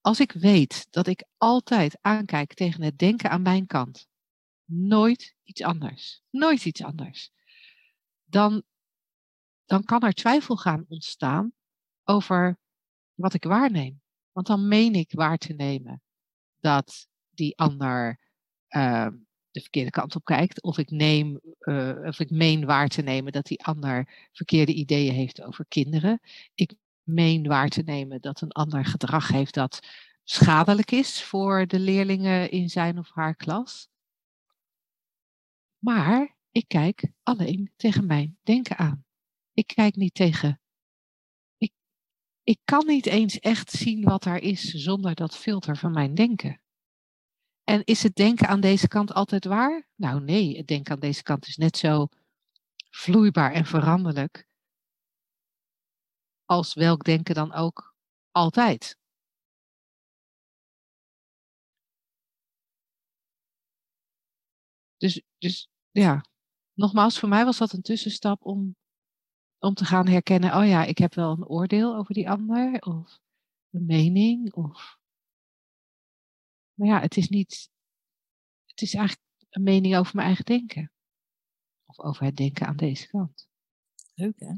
Als 0.00 0.20
ik 0.20 0.32
weet 0.32 0.86
dat 0.90 1.06
ik 1.06 1.24
altijd 1.36 1.98
aankijk 2.00 2.54
tegen 2.54 2.82
het 2.82 2.98
denken 2.98 3.30
aan 3.30 3.42
mijn 3.42 3.66
kant, 3.66 4.06
nooit 4.66 5.34
iets 5.42 5.62
anders, 5.62 6.22
nooit 6.30 6.64
iets 6.64 6.82
anders, 6.82 7.30
dan, 8.24 8.62
dan 9.64 9.84
kan 9.84 10.00
er 10.00 10.12
twijfel 10.12 10.56
gaan 10.56 10.84
ontstaan 10.88 11.52
over 12.04 12.58
wat 13.14 13.34
ik 13.34 13.44
waarneem. 13.44 14.00
Want 14.32 14.46
dan 14.46 14.68
meen 14.68 14.94
ik 14.94 15.12
waar 15.12 15.38
te 15.38 15.52
nemen 15.52 16.02
dat 16.60 17.08
die 17.30 17.56
ander 17.58 18.20
uh, 18.70 19.08
de 19.50 19.60
verkeerde 19.60 19.90
kant 19.90 20.14
op 20.14 20.24
kijkt. 20.24 20.62
Of 20.62 20.78
ik, 20.78 20.90
neem, 20.90 21.40
uh, 21.60 21.98
of 22.02 22.20
ik 22.20 22.30
meen 22.30 22.64
waar 22.64 22.88
te 22.88 23.02
nemen 23.02 23.32
dat 23.32 23.46
die 23.46 23.64
ander 23.64 24.28
verkeerde 24.32 24.74
ideeën 24.74 25.14
heeft 25.14 25.42
over 25.42 25.64
kinderen. 25.68 26.20
Ik 26.54 26.74
meen 27.02 27.46
waar 27.46 27.68
te 27.68 27.82
nemen 27.82 28.20
dat 28.20 28.40
een 28.40 28.52
ander 28.52 28.84
gedrag 28.84 29.28
heeft 29.28 29.54
dat 29.54 29.86
schadelijk 30.24 30.90
is 30.90 31.22
voor 31.22 31.66
de 31.66 31.78
leerlingen 31.78 32.50
in 32.50 32.70
zijn 32.70 32.98
of 32.98 33.10
haar 33.10 33.34
klas. 33.34 33.88
Maar 35.86 36.36
ik 36.50 36.68
kijk 36.68 37.12
alleen 37.22 37.72
tegen 37.76 38.06
mijn 38.06 38.38
denken 38.42 38.76
aan. 38.76 39.04
Ik 39.52 39.66
kijk 39.66 39.96
niet 39.96 40.14
tegen. 40.14 40.60
Ik, 41.56 41.72
ik 42.42 42.60
kan 42.64 42.86
niet 42.86 43.06
eens 43.06 43.38
echt 43.38 43.70
zien 43.70 44.04
wat 44.04 44.24
er 44.24 44.42
is 44.42 44.62
zonder 44.62 45.14
dat 45.14 45.36
filter 45.36 45.76
van 45.76 45.92
mijn 45.92 46.14
denken. 46.14 46.60
En 47.64 47.84
is 47.84 48.02
het 48.02 48.14
denken 48.14 48.48
aan 48.48 48.60
deze 48.60 48.88
kant 48.88 49.12
altijd 49.12 49.44
waar? 49.44 49.88
Nou 49.94 50.20
nee, 50.20 50.56
het 50.56 50.66
denken 50.66 50.92
aan 50.94 51.00
deze 51.00 51.22
kant 51.22 51.46
is 51.46 51.56
net 51.56 51.76
zo 51.76 52.06
vloeibaar 52.90 53.52
en 53.52 53.66
veranderlijk 53.66 54.48
als 56.44 56.74
welk 56.74 57.04
denken 57.04 57.34
dan 57.34 57.52
ook 57.52 57.94
altijd. 58.30 58.98
Dus, 64.98 65.22
dus 65.38 65.68
ja, 66.00 66.24
nogmaals, 66.72 67.18
voor 67.18 67.28
mij 67.28 67.44
was 67.44 67.58
dat 67.58 67.72
een 67.72 67.82
tussenstap 67.82 68.44
om, 68.44 68.76
om 69.58 69.74
te 69.74 69.84
gaan 69.84 70.08
herkennen, 70.08 70.56
oh 70.56 70.66
ja, 70.66 70.84
ik 70.84 70.98
heb 70.98 71.14
wel 71.14 71.30
een 71.30 71.46
oordeel 71.46 71.96
over 71.96 72.14
die 72.14 72.30
ander, 72.30 72.80
of 72.80 73.20
een 73.70 73.86
mening, 73.86 74.54
of 74.54 74.96
maar 76.76 76.88
ja, 76.88 77.00
het 77.00 77.16
is 77.16 77.28
niet. 77.28 77.70
het 78.64 78.82
is 78.82 78.94
eigenlijk 78.94 79.26
een 79.48 79.62
mening 79.62 79.96
over 79.96 80.14
mijn 80.14 80.26
eigen 80.26 80.44
denken. 80.44 80.92
Of 81.84 82.00
over 82.00 82.24
het 82.24 82.36
denken 82.36 82.66
aan 82.66 82.76
deze 82.76 83.08
kant. 83.08 83.48
Leuk 84.14 84.38
hè? 84.38 84.54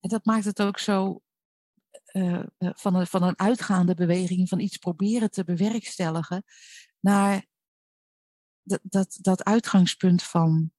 En 0.00 0.10
dat 0.10 0.24
maakt 0.24 0.44
het 0.44 0.62
ook 0.62 0.78
zo 0.78 1.22
uh, 2.12 2.46
van, 2.58 2.94
een, 2.94 3.06
van 3.06 3.22
een 3.22 3.38
uitgaande 3.38 3.94
beweging, 3.94 4.48
van 4.48 4.60
iets 4.60 4.76
proberen 4.76 5.30
te 5.30 5.44
bewerkstelligen, 5.44 6.44
naar 7.00 7.46
dat, 8.64 9.18
dat, 9.20 9.44
uitgangspunt 9.44 10.22
van 10.22 10.72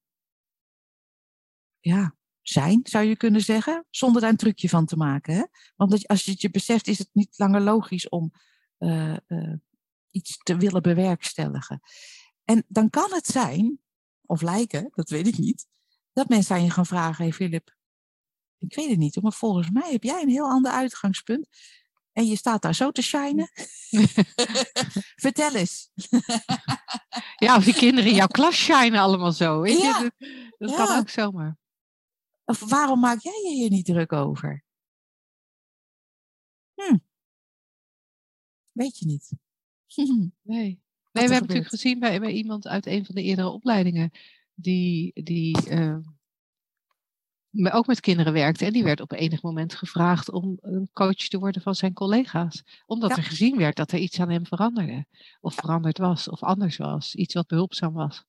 ja, 1.80 2.16
zijn, 2.42 2.80
zou 2.82 3.04
je 3.04 3.16
kunnen 3.16 3.40
zeggen, 3.40 3.86
zonder 3.90 4.20
daar 4.20 4.30
een 4.30 4.36
trucje 4.36 4.68
van 4.68 4.86
te 4.86 4.96
maken. 4.96 5.34
Hè? 5.34 5.44
Want 5.76 6.06
als 6.06 6.24
je 6.24 6.30
het 6.30 6.40
je 6.40 6.50
beseft, 6.50 6.86
is 6.86 6.98
het 6.98 7.08
niet 7.12 7.38
langer 7.38 7.60
logisch 7.60 8.08
om 8.08 8.32
uh, 8.78 9.16
uh, 9.26 9.54
iets 10.10 10.38
te 10.42 10.56
willen 10.56 10.82
bewerkstelligen. 10.82 11.80
En 12.44 12.64
dan 12.68 12.90
kan 12.90 13.12
het 13.12 13.26
zijn, 13.26 13.80
of 14.26 14.42
lijken, 14.42 14.90
dat 14.94 15.08
weet 15.08 15.26
ik 15.26 15.38
niet, 15.38 15.66
dat 16.12 16.28
mensen 16.28 16.56
aan 16.56 16.64
je 16.64 16.70
gaan 16.70 16.86
vragen: 16.86 17.24
hey 17.24 17.32
Philip, 17.32 17.76
ik 18.58 18.74
weet 18.74 18.90
het 18.90 18.98
niet, 18.98 19.22
maar 19.22 19.32
volgens 19.32 19.70
mij 19.70 19.92
heb 19.92 20.02
jij 20.02 20.22
een 20.22 20.28
heel 20.28 20.48
ander 20.48 20.72
uitgangspunt. 20.72 21.48
En 22.16 22.26
je 22.26 22.36
staat 22.36 22.62
daar 22.62 22.74
zo 22.74 22.90
te 22.90 23.02
shinen. 23.02 23.50
Vertel 25.24 25.54
eens. 25.54 25.90
ja, 27.36 27.56
of 27.56 27.64
die 27.64 27.74
kinderen 27.74 28.10
in 28.10 28.16
jouw 28.16 28.26
klas 28.26 28.56
shinen 28.56 29.00
allemaal 29.00 29.32
zo. 29.32 29.60
Weet 29.60 29.80
je? 29.80 30.12
Dat, 30.58 30.68
dat 30.68 30.76
kan 30.76 30.98
ook 30.98 31.08
zomaar. 31.08 31.56
Of 32.44 32.60
waarom 32.60 33.00
maak 33.00 33.20
jij 33.20 33.42
je 33.44 33.54
hier 33.54 33.70
niet 33.70 33.84
druk 33.84 34.12
over? 34.12 34.64
Hm. 36.74 36.96
Weet 38.72 38.98
je 38.98 39.06
niet. 39.06 39.30
nee. 39.96 40.30
Nee, 40.42 40.80
we 41.12 41.20
hebben 41.20 41.40
natuurlijk 41.40 41.68
gezien 41.68 41.98
bij, 41.98 42.20
bij, 42.20 42.32
iemand 42.32 42.66
uit 42.66 42.86
een 42.86 43.04
van 43.04 43.14
de 43.14 43.22
eerdere 43.22 43.48
opleidingen 43.48 44.10
die, 44.54 45.22
die 45.22 45.70
uh, 45.70 45.98
ook 47.64 47.86
met 47.86 48.00
kinderen 48.00 48.32
werkte. 48.32 48.64
En 48.64 48.72
die 48.72 48.84
werd 48.84 49.00
op 49.00 49.12
enig 49.12 49.42
moment 49.42 49.74
gevraagd 49.74 50.30
om 50.30 50.58
een 50.60 50.90
coach 50.92 51.14
te 51.28 51.38
worden 51.38 51.62
van 51.62 51.74
zijn 51.74 51.92
collega's. 51.92 52.62
Omdat 52.86 53.16
er 53.16 53.22
gezien 53.22 53.56
werd 53.56 53.76
dat 53.76 53.92
er 53.92 53.98
iets 53.98 54.20
aan 54.20 54.30
hem 54.30 54.46
veranderde. 54.46 55.06
Of 55.40 55.54
veranderd 55.54 55.98
was, 55.98 56.28
of 56.28 56.42
anders 56.42 56.76
was. 56.76 57.14
Iets 57.14 57.34
wat 57.34 57.46
behulpzaam 57.46 57.92
was. 57.92 58.24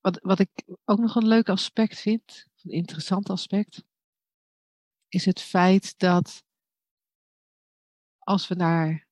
Wat, 0.00 0.18
wat 0.22 0.38
ik 0.38 0.50
ook 0.84 0.98
nog 0.98 1.14
een 1.14 1.26
leuk 1.26 1.48
aspect 1.48 2.00
vind, 2.00 2.46
een 2.62 2.70
interessant 2.70 3.30
aspect, 3.30 3.84
is 5.08 5.24
het 5.24 5.40
feit 5.40 5.98
dat 5.98 6.44
als 8.18 8.48
we 8.48 8.54
naar 8.54 9.06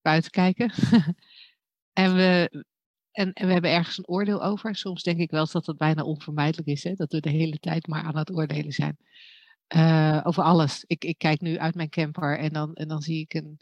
buiten 0.00 0.30
kijken 0.30 0.72
en 2.02 2.14
we, 2.14 2.64
en, 3.12 3.30
we 3.34 3.52
hebben 3.52 3.70
ergens 3.70 3.98
een 3.98 4.08
oordeel 4.08 4.42
over, 4.42 4.74
soms 4.74 5.02
denk 5.02 5.18
ik 5.18 5.30
wel 5.30 5.40
eens 5.40 5.52
dat 5.52 5.66
het 5.66 5.76
bijna 5.76 6.02
onvermijdelijk 6.02 6.68
is, 6.68 6.84
hè, 6.84 6.94
dat 6.94 7.12
we 7.12 7.20
de 7.20 7.30
hele 7.30 7.58
tijd 7.58 7.86
maar 7.86 8.02
aan 8.02 8.16
het 8.16 8.32
oordelen 8.32 8.72
zijn. 8.72 8.96
Uh, 9.76 10.20
over 10.22 10.42
alles. 10.42 10.84
Ik, 10.86 11.04
ik 11.04 11.18
kijk 11.18 11.40
nu 11.40 11.58
uit 11.58 11.74
mijn 11.74 11.88
camper 11.88 12.38
en 12.38 12.52
dan, 12.52 12.74
en 12.74 12.88
dan 12.88 13.02
zie 13.02 13.20
ik 13.20 13.34
een, 13.34 13.60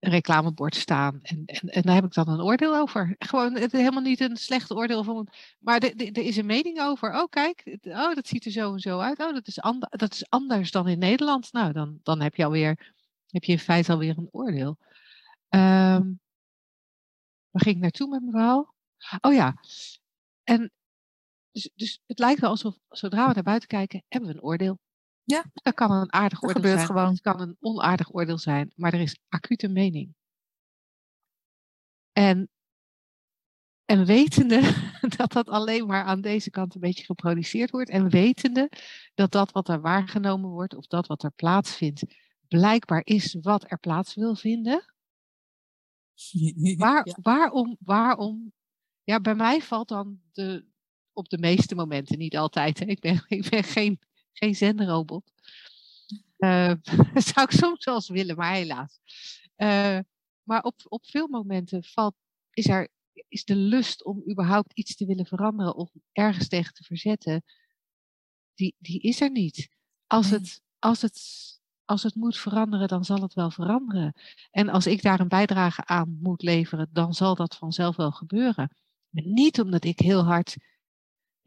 reclamebord 0.00 0.74
staan. 0.74 1.18
En, 1.22 1.44
en, 1.46 1.82
daar 1.82 1.94
heb 1.94 2.04
ik 2.04 2.12
dan 2.12 2.28
een 2.28 2.40
oordeel 2.40 2.76
over. 2.76 3.14
Gewoon 3.18 3.56
het 3.56 3.72
helemaal 3.72 4.02
niet 4.02 4.20
een 4.20 4.36
slecht 4.36 4.72
oordeel 4.72 5.04
van. 5.04 5.28
Maar 5.58 5.80
er 5.80 6.18
is 6.18 6.36
een 6.36 6.46
mening 6.46 6.80
over. 6.80 7.14
Oh, 7.14 7.28
kijk, 7.28 7.78
oh, 7.82 8.14
dat 8.14 8.26
ziet 8.26 8.44
er 8.44 8.50
zo 8.50 8.72
en 8.72 8.78
zo 8.78 8.98
uit. 8.98 9.18
Oh, 9.18 9.32
dat 9.32 9.46
is, 9.46 9.60
and, 9.60 9.86
dat 9.90 10.12
is 10.12 10.30
anders 10.30 10.70
dan 10.70 10.88
in 10.88 10.98
Nederland. 10.98 11.52
Nou, 11.52 11.72
dan, 11.72 11.98
dan 12.02 12.20
heb 12.20 12.34
je 12.34 12.44
alweer, 12.44 12.94
heb 13.26 13.44
je 13.44 13.52
in 13.52 13.58
feite 13.58 13.92
alweer 13.92 14.18
een 14.18 14.28
oordeel. 14.30 14.76
Um, 15.48 16.20
waar 17.50 17.62
ging 17.62 17.74
ik 17.74 17.82
naartoe 17.82 18.08
met 18.08 18.22
mijn? 18.32 18.76
Oh 19.20 19.34
ja. 19.34 19.54
En 20.44 20.72
dus, 21.50 21.70
dus 21.74 22.02
het 22.06 22.18
lijkt 22.18 22.40
wel 22.40 22.50
alsof 22.50 22.78
zodra 22.88 23.28
we 23.28 23.34
naar 23.34 23.42
buiten 23.42 23.68
kijken, 23.68 24.04
hebben 24.08 24.30
we 24.30 24.36
een 24.36 24.42
oordeel. 24.42 24.78
Ja. 25.24 25.44
Dat 25.52 25.74
kan 25.74 25.90
een 25.90 26.12
aardig 26.12 26.42
oordeel 26.42 26.62
zijn. 26.62 26.86
Gewoon. 26.86 27.08
Het 27.08 27.20
kan 27.20 27.40
een 27.40 27.56
onaardig 27.60 28.14
oordeel 28.14 28.38
zijn, 28.38 28.72
maar 28.74 28.92
er 28.92 29.00
is 29.00 29.18
acute 29.28 29.68
mening. 29.68 30.14
En, 32.12 32.48
en 33.84 34.04
wetende 34.04 34.60
dat 35.16 35.32
dat 35.32 35.48
alleen 35.48 35.86
maar 35.86 36.04
aan 36.04 36.20
deze 36.20 36.50
kant 36.50 36.74
een 36.74 36.80
beetje 36.80 37.04
geproduceerd 37.04 37.70
wordt. 37.70 37.90
En 37.90 38.10
wetende 38.10 38.70
dat 39.14 39.30
dat 39.32 39.52
wat 39.52 39.68
er 39.68 39.80
waargenomen 39.80 40.50
wordt 40.50 40.74
of 40.74 40.86
dat 40.86 41.06
wat 41.06 41.22
er 41.22 41.32
plaatsvindt, 41.32 42.04
blijkbaar 42.48 43.00
is 43.04 43.36
wat 43.40 43.70
er 43.70 43.78
plaats 43.78 44.14
wil 44.14 44.34
vinden. 44.34 44.92
Waar, 46.76 47.16
waarom, 47.22 47.76
waarom? 47.80 48.52
Ja, 49.08 49.20
bij 49.20 49.34
mij 49.34 49.60
valt 49.60 49.88
dan 49.88 50.20
de, 50.32 50.64
op 51.12 51.28
de 51.28 51.38
meeste 51.38 51.74
momenten, 51.74 52.18
niet 52.18 52.36
altijd. 52.36 52.78
Hè. 52.78 52.84
Ik, 52.84 53.00
ben, 53.00 53.24
ik 53.28 53.48
ben 53.50 53.64
geen 53.64 53.98
geen 54.38 54.54
zenderrobot. 54.54 55.32
Uh, 56.38 56.72
zou 57.30 57.46
ik 57.46 57.50
soms 57.50 57.84
wel 57.84 57.94
eens 57.94 58.08
willen, 58.08 58.36
maar 58.36 58.52
helaas. 58.52 59.00
Uh, 59.56 59.98
maar 60.42 60.62
op, 60.62 60.74
op 60.84 61.06
veel 61.06 61.28
momenten 61.28 61.84
valt, 61.84 62.14
is, 62.50 62.66
er, 62.66 62.88
is 63.28 63.44
de 63.44 63.56
lust 63.56 64.04
om 64.04 64.22
überhaupt 64.30 64.72
iets 64.72 64.96
te 64.96 65.06
willen 65.06 65.26
veranderen 65.26 65.74
of 65.74 65.90
ergens 66.12 66.48
tegen 66.48 66.74
te 66.74 66.84
verzetten, 66.84 67.42
die, 68.54 68.74
die 68.78 69.00
is 69.00 69.20
er 69.20 69.30
niet. 69.30 69.68
Als, 70.06 70.30
het, 70.30 70.62
als, 70.78 71.02
het, 71.02 71.20
als 71.84 72.02
het 72.02 72.14
moet 72.14 72.38
veranderen, 72.38 72.88
dan 72.88 73.04
zal 73.04 73.22
het 73.22 73.34
wel 73.34 73.50
veranderen. 73.50 74.14
En 74.50 74.68
als 74.68 74.86
ik 74.86 75.02
daar 75.02 75.20
een 75.20 75.28
bijdrage 75.28 75.86
aan 75.86 76.18
moet 76.22 76.42
leveren, 76.42 76.88
dan 76.92 77.14
zal 77.14 77.34
dat 77.34 77.56
vanzelf 77.56 77.96
wel 77.96 78.12
gebeuren. 78.12 78.70
Niet 79.10 79.60
omdat 79.60 79.84
ik 79.84 79.98
heel 79.98 80.24
hard 80.24 80.56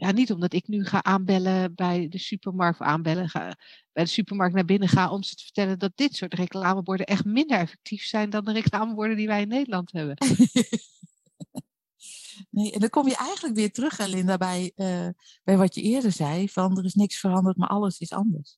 ja, 0.02 0.12
niet 0.12 0.32
omdat 0.32 0.54
ik 0.54 0.68
nu 0.68 0.86
ga 0.86 1.04
aanbellen 1.04 1.76
bij 1.76 2.08
de 2.08 2.18
supermarkt, 2.18 2.80
of 2.80 2.88
aanbellen, 2.88 3.30
ga, 3.30 3.56
bij 3.92 4.04
de 4.04 4.10
supermarkt 4.10 4.56
naar 4.56 4.66
binnen 4.66 4.88
ga 4.88 5.12
om 5.12 5.24
ze 5.24 5.36
te 5.36 5.44
vertellen 5.44 5.80
dat 5.80 5.92
dit 5.96 6.16
soort 6.16 6.34
reclameborden 6.34 7.06
echt 7.06 7.26
minder 7.26 7.58
effectief 7.58 8.04
zijn 8.04 8.30
dan 8.30 8.46
de 8.46 8.52
reclameborden 8.52 9.18
die 9.18 9.28
wij 9.28 9.42
in 9.42 9.48
Nederland 9.48 9.92
hebben. 9.92 10.18
Nee, 12.50 12.72
en 12.72 12.80
dan 12.80 12.90
kom 12.90 13.08
je 13.08 13.16
eigenlijk 13.16 13.56
weer 13.56 13.72
terug, 13.72 14.08
Linda, 14.08 14.38
bij, 14.38 14.72
uh, 14.76 15.08
bij 15.44 15.58
wat 15.58 15.76
je 15.76 15.82
eerder 15.82 16.12
zei: 16.12 16.50
van 16.50 16.78
er 16.78 16.86
is 16.86 16.94
niks 16.94 17.20
veranderd, 17.20 17.58
maar 17.58 17.70
alles 17.70 18.00
is 18.00 18.12
anders. 18.12 18.58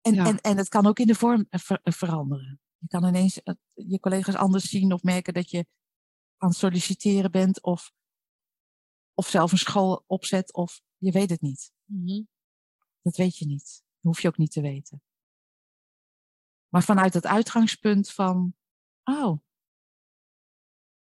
En, 0.00 0.18
en, 0.18 0.40
en 0.40 0.56
het 0.56 0.68
kan 0.68 0.86
ook 0.86 0.98
in 0.98 1.06
de 1.06 1.14
vorm 1.14 1.46
veranderen. 1.82 2.60
Je 2.78 2.88
kan 2.88 3.04
ineens 3.04 3.42
eh, 3.42 3.54
je 3.74 4.00
collega's 4.00 4.34
anders 4.34 4.68
zien 4.68 4.92
of 4.92 5.02
merken 5.02 5.34
dat 5.34 5.50
je 5.50 5.66
aan 6.38 6.48
het 6.48 6.58
solliciteren 6.58 7.30
bent 7.30 7.62
of 7.62 7.92
of 9.14 9.28
zelf 9.28 9.52
een 9.52 9.58
school 9.58 10.04
opzet 10.06 10.52
of 10.52 10.80
je 10.96 11.12
weet 11.12 11.30
het 11.30 11.40
niet. 11.40 11.72
Mhm. 11.84 12.22
Dat 13.02 13.16
weet 13.16 13.36
je 13.36 13.46
niet. 13.46 13.62
Dat 13.62 14.02
hoef 14.02 14.20
je 14.20 14.28
ook 14.28 14.36
niet 14.36 14.52
te 14.52 14.60
weten. 14.60 15.02
Maar 16.68 16.82
vanuit 16.82 17.14
het 17.14 17.26
uitgangspunt 17.26 18.10
van, 18.10 18.54
oh, 19.02 19.38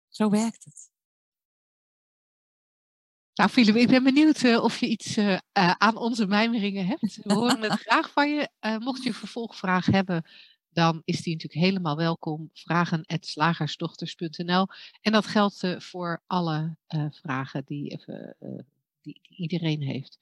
zo 0.08 0.30
werkt 0.30 0.64
het. 0.64 0.90
Nou, 3.34 3.50
Philip, 3.50 3.76
ik 3.76 3.88
ben 3.88 4.02
benieuwd 4.02 4.42
uh, 4.42 4.62
of 4.62 4.78
je 4.78 4.86
iets 4.86 5.16
uh, 5.16 5.32
uh, 5.32 5.38
aan 5.70 5.96
onze 5.96 6.26
mijmeringen 6.26 6.86
hebt. 6.86 7.16
We 7.22 7.32
horen 7.32 7.62
het 7.62 7.80
graag 7.86 8.10
van 8.10 8.30
je. 8.30 8.50
mocht 8.78 9.02
je 9.02 9.08
een 9.08 9.14
vervolgvraag 9.14 9.86
hebben, 9.86 10.24
dan 10.72 11.02
is 11.04 11.22
die 11.22 11.32
natuurlijk 11.32 11.64
helemaal 11.64 11.96
welkom. 11.96 12.50
Vragen.slagersdochters.nl 12.52 14.66
En 15.00 15.12
dat 15.12 15.26
geldt 15.26 15.62
uh, 15.62 15.80
voor 15.80 16.22
alle 16.26 16.76
uh, 16.88 17.06
vragen 17.11 17.62
die, 17.64 18.02
uh, 18.06 18.30
die, 18.38 18.64
die, 19.02 19.20
iedereen 19.37 19.82
heeft. 19.82 20.18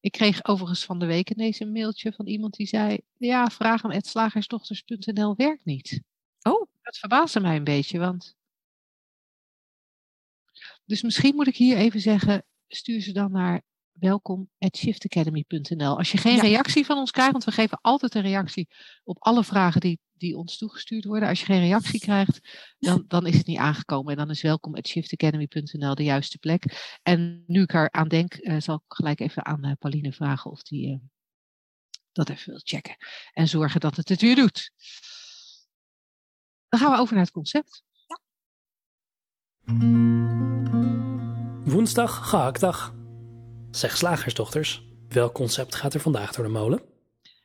Ik 0.00 0.12
kreeg 0.12 0.44
overigens 0.44 0.84
van 0.84 0.98
de 0.98 1.06
week 1.06 1.30
ineens 1.30 1.60
een 1.60 1.72
mailtje 1.72 2.12
van 2.12 2.26
iemand 2.26 2.54
die 2.54 2.66
zei: 2.66 2.98
Ja, 3.16 3.46
vragen.slagersdochters.nl 3.46 5.36
werkt 5.36 5.64
niet. 5.64 6.00
Oh, 6.42 6.66
dat 6.82 6.98
verbaasde 6.98 7.40
mij 7.40 7.56
een 7.56 7.64
beetje, 7.64 7.98
want. 7.98 8.36
Dus 10.84 11.02
misschien 11.02 11.34
moet 11.34 11.46
ik 11.46 11.56
hier 11.56 11.76
even 11.76 12.00
zeggen: 12.00 12.44
stuur 12.68 13.00
ze 13.00 13.12
dan 13.12 13.32
naar 13.32 13.62
welkom 13.98 14.50
at 14.58 14.76
shiftacademy.nl. 14.76 15.98
Als 15.98 16.12
je 16.12 16.18
geen 16.18 16.40
reactie 16.40 16.84
van 16.84 16.98
ons 16.98 17.10
krijgt, 17.10 17.32
want 17.32 17.44
we 17.44 17.52
geven 17.52 17.78
altijd 17.80 18.14
een 18.14 18.22
reactie 18.22 18.68
op 19.04 19.16
alle 19.18 19.44
vragen 19.44 19.80
die, 19.80 20.00
die 20.12 20.36
ons 20.36 20.58
toegestuurd 20.58 21.04
worden. 21.04 21.28
Als 21.28 21.40
je 21.40 21.44
geen 21.44 21.60
reactie 21.60 22.00
krijgt, 22.00 22.40
dan, 22.78 23.04
dan 23.08 23.26
is 23.26 23.36
het 23.36 23.46
niet 23.46 23.58
aangekomen. 23.58 24.10
En 24.10 24.18
dan 24.18 24.30
is 24.30 24.42
welkom 24.42 24.74
at 24.74 24.88
shiftacademy.nl 24.88 25.94
de 25.94 26.04
juiste 26.04 26.38
plek. 26.38 26.96
En 27.02 27.44
nu 27.46 27.62
ik 27.62 27.74
er 27.74 27.90
aan 27.90 28.08
denk, 28.08 28.36
uh, 28.36 28.60
zal 28.60 28.74
ik 28.74 28.82
gelijk 28.88 29.20
even 29.20 29.46
aan 29.46 29.66
uh, 29.66 29.72
Pauline 29.78 30.12
vragen 30.12 30.50
of 30.50 30.62
die 30.62 30.88
uh, 30.88 30.98
dat 32.12 32.28
even 32.28 32.50
wil 32.50 32.60
checken. 32.64 32.96
En 33.32 33.48
zorgen 33.48 33.80
dat 33.80 33.96
het 33.96 34.08
het 34.08 34.20
weer 34.20 34.36
doet. 34.36 34.70
Dan 36.68 36.80
gaan 36.80 36.90
we 36.90 36.98
over 36.98 37.14
naar 37.14 37.24
het 37.24 37.32
concept. 37.32 37.82
Ja. 38.06 38.20
Woensdag, 41.64 42.28
gehaktdag. 42.28 42.95
Zeg 43.76 43.96
slagersdochters, 43.96 44.82
welk 45.08 45.34
concept 45.34 45.74
gaat 45.74 45.94
er 45.94 46.00
vandaag 46.00 46.32
door 46.32 46.44
de 46.44 46.50
molen? 46.50 46.82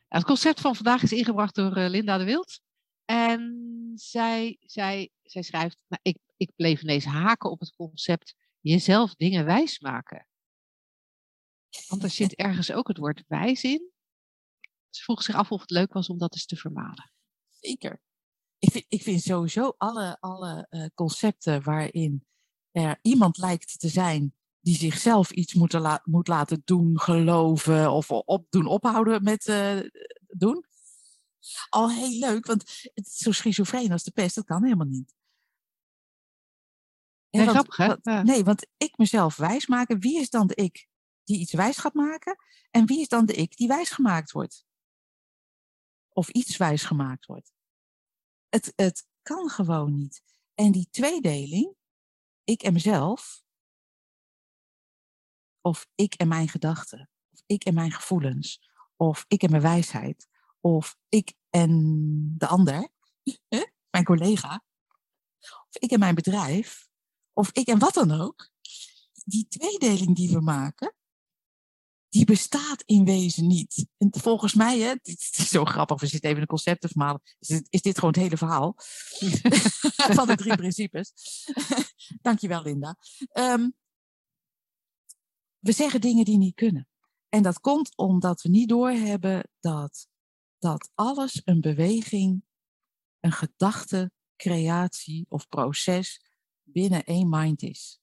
Het 0.07 0.23
concept 0.23 0.61
van 0.61 0.75
vandaag 0.75 1.03
is 1.03 1.11
ingebracht 1.11 1.55
door 1.55 1.75
eh, 1.75 1.89
Linda 1.89 2.17
de 2.17 2.23
Wild. 2.23 2.61
En 3.05 3.91
zij, 3.95 4.57
zij, 4.59 5.11
zij 5.23 5.41
schrijft, 5.41 5.77
nou, 5.87 6.01
ik, 6.03 6.17
ik 6.37 6.51
bleef 6.55 6.81
ineens 6.81 7.05
haken 7.05 7.51
op 7.51 7.59
het 7.59 7.75
concept 7.75 8.35
jezelf 8.59 9.15
dingen 9.15 9.45
wijs 9.45 9.79
maken. 9.79 10.27
Want 11.87 12.03
er 12.03 12.09
zit 12.09 12.35
ergens 12.35 12.71
ook 12.71 12.87
het 12.87 12.97
woord 12.97 13.23
wijs 13.27 13.63
in. 13.63 13.91
Ze 14.89 15.03
vroeg 15.03 15.23
zich 15.23 15.35
af 15.35 15.51
of 15.51 15.61
het 15.61 15.71
leuk 15.71 15.93
was 15.93 16.09
om 16.09 16.17
dat 16.17 16.33
eens 16.33 16.45
te 16.45 16.55
vermalen. 16.55 17.11
Zeker. 17.49 18.01
Ik 18.59 18.71
vind, 18.71 18.85
ik 18.87 19.01
vind 19.01 19.21
sowieso 19.21 19.73
alle, 19.77 20.17
alle 20.19 20.67
uh, 20.69 20.85
concepten 20.93 21.63
waarin 21.63 22.25
er 22.71 22.99
iemand 23.01 23.37
lijkt 23.37 23.79
te 23.79 23.87
zijn 23.87 24.35
die 24.61 24.75
zichzelf 24.75 25.31
iets 25.31 25.53
moet, 25.53 25.73
la 25.73 26.01
moet 26.03 26.27
laten 26.27 26.61
doen, 26.65 26.99
geloven 26.99 27.91
of 27.91 28.11
op, 28.11 28.45
doen 28.49 28.65
ophouden 28.65 29.23
met 29.23 29.47
uh, 29.47 29.79
doen. 30.27 30.65
Al 31.69 31.91
heel 31.91 32.19
leuk, 32.19 32.45
want 32.45 32.89
het 32.93 33.07
is 33.07 33.17
zo 33.17 33.31
schizofreen 33.31 33.91
als 33.91 34.03
de 34.03 34.11
pest, 34.11 34.35
dat 34.35 34.45
kan 34.45 34.63
helemaal 34.63 34.87
niet. 34.87 35.15
Nee, 37.29 37.45
want, 37.45 37.57
grappig, 37.57 37.77
hè? 37.77 38.13
Want, 38.13 38.27
nee, 38.27 38.43
want 38.43 38.67
ik 38.77 38.97
mezelf 38.97 39.35
wijs 39.35 39.67
maken, 39.67 39.99
wie 39.99 40.19
is 40.19 40.29
dan 40.29 40.47
de 40.47 40.55
ik 40.55 40.87
die 41.23 41.39
iets 41.39 41.53
wijs 41.53 41.77
gaat 41.77 41.93
maken? 41.93 42.35
En 42.71 42.85
wie 42.85 42.99
is 42.99 43.07
dan 43.07 43.25
de 43.25 43.33
ik 43.33 43.55
die 43.57 43.67
wijs 43.67 43.89
gemaakt 43.89 44.31
wordt? 44.31 44.65
Of 46.13 46.29
iets 46.29 46.57
wijs 46.57 46.83
gemaakt 46.83 47.25
wordt? 47.25 47.51
Het, 48.49 48.73
het 48.75 49.07
kan 49.21 49.49
gewoon 49.49 49.95
niet. 49.95 50.23
En 50.53 50.71
die 50.71 50.87
tweedeling, 50.89 51.75
ik 52.43 52.63
en 52.63 52.73
mezelf, 52.73 53.43
of 55.61 55.87
ik 55.95 56.13
en 56.13 56.27
mijn 56.27 56.49
gedachten, 56.49 57.09
of 57.31 57.41
ik 57.45 57.63
en 57.63 57.73
mijn 57.73 57.91
gevoelens, 57.91 58.69
of 58.95 59.25
ik 59.27 59.43
en 59.43 59.49
mijn 59.49 59.61
wijsheid, 59.61 60.27
of 60.59 60.97
ik 61.09 61.33
en 61.49 62.35
de 62.37 62.47
ander, 62.47 62.89
mijn 63.95 64.03
collega, 64.03 64.63
of 65.39 65.77
ik 65.79 65.91
en 65.91 65.99
mijn 65.99 66.15
bedrijf, 66.15 66.87
of 67.33 67.49
ik 67.51 67.67
en 67.67 67.79
wat 67.79 67.93
dan 67.93 68.11
ook. 68.11 68.49
Die 69.25 69.47
tweedeling 69.47 70.15
die 70.15 70.31
we 70.31 70.41
maken, 70.41 70.95
die 72.09 72.25
bestaat 72.25 72.83
in 72.85 73.05
wezen 73.05 73.47
niet. 73.47 73.85
En 73.97 74.09
volgens 74.11 74.53
mij, 74.53 74.79
hè, 74.79 74.87
het 74.87 75.07
is 75.07 75.49
zo 75.49 75.65
grappig, 75.65 75.99
we 75.99 76.07
zitten 76.07 76.29
even 76.29 76.41
in 76.41 76.47
de 76.47 76.51
concepten 76.51 76.89
vermalen, 76.89 77.21
is 77.39 77.47
dit, 77.47 77.67
is 77.69 77.81
dit 77.81 77.95
gewoon 77.95 78.13
het 78.13 78.21
hele 78.21 78.37
verhaal? 78.37 78.75
Van 80.19 80.27
de 80.27 80.35
drie 80.35 80.55
principes. 80.55 81.13
Dankjewel, 82.21 82.61
Linda. 82.61 82.95
Um, 83.33 83.73
we 85.61 85.71
zeggen 85.71 86.01
dingen 86.01 86.25
die 86.25 86.37
niet 86.37 86.55
kunnen. 86.55 86.87
En 87.29 87.43
dat 87.43 87.59
komt 87.59 87.97
omdat 87.97 88.41
we 88.41 88.49
niet 88.49 88.69
doorhebben 88.69 89.49
dat, 89.59 90.07
dat 90.57 90.91
alles 90.93 91.41
een 91.45 91.61
beweging, 91.61 92.43
een 93.19 93.31
gedachte, 93.31 94.11
creatie 94.35 95.25
of 95.29 95.47
proces 95.47 96.25
binnen 96.63 97.03
één 97.03 97.29
mind 97.29 97.61
is. 97.61 97.99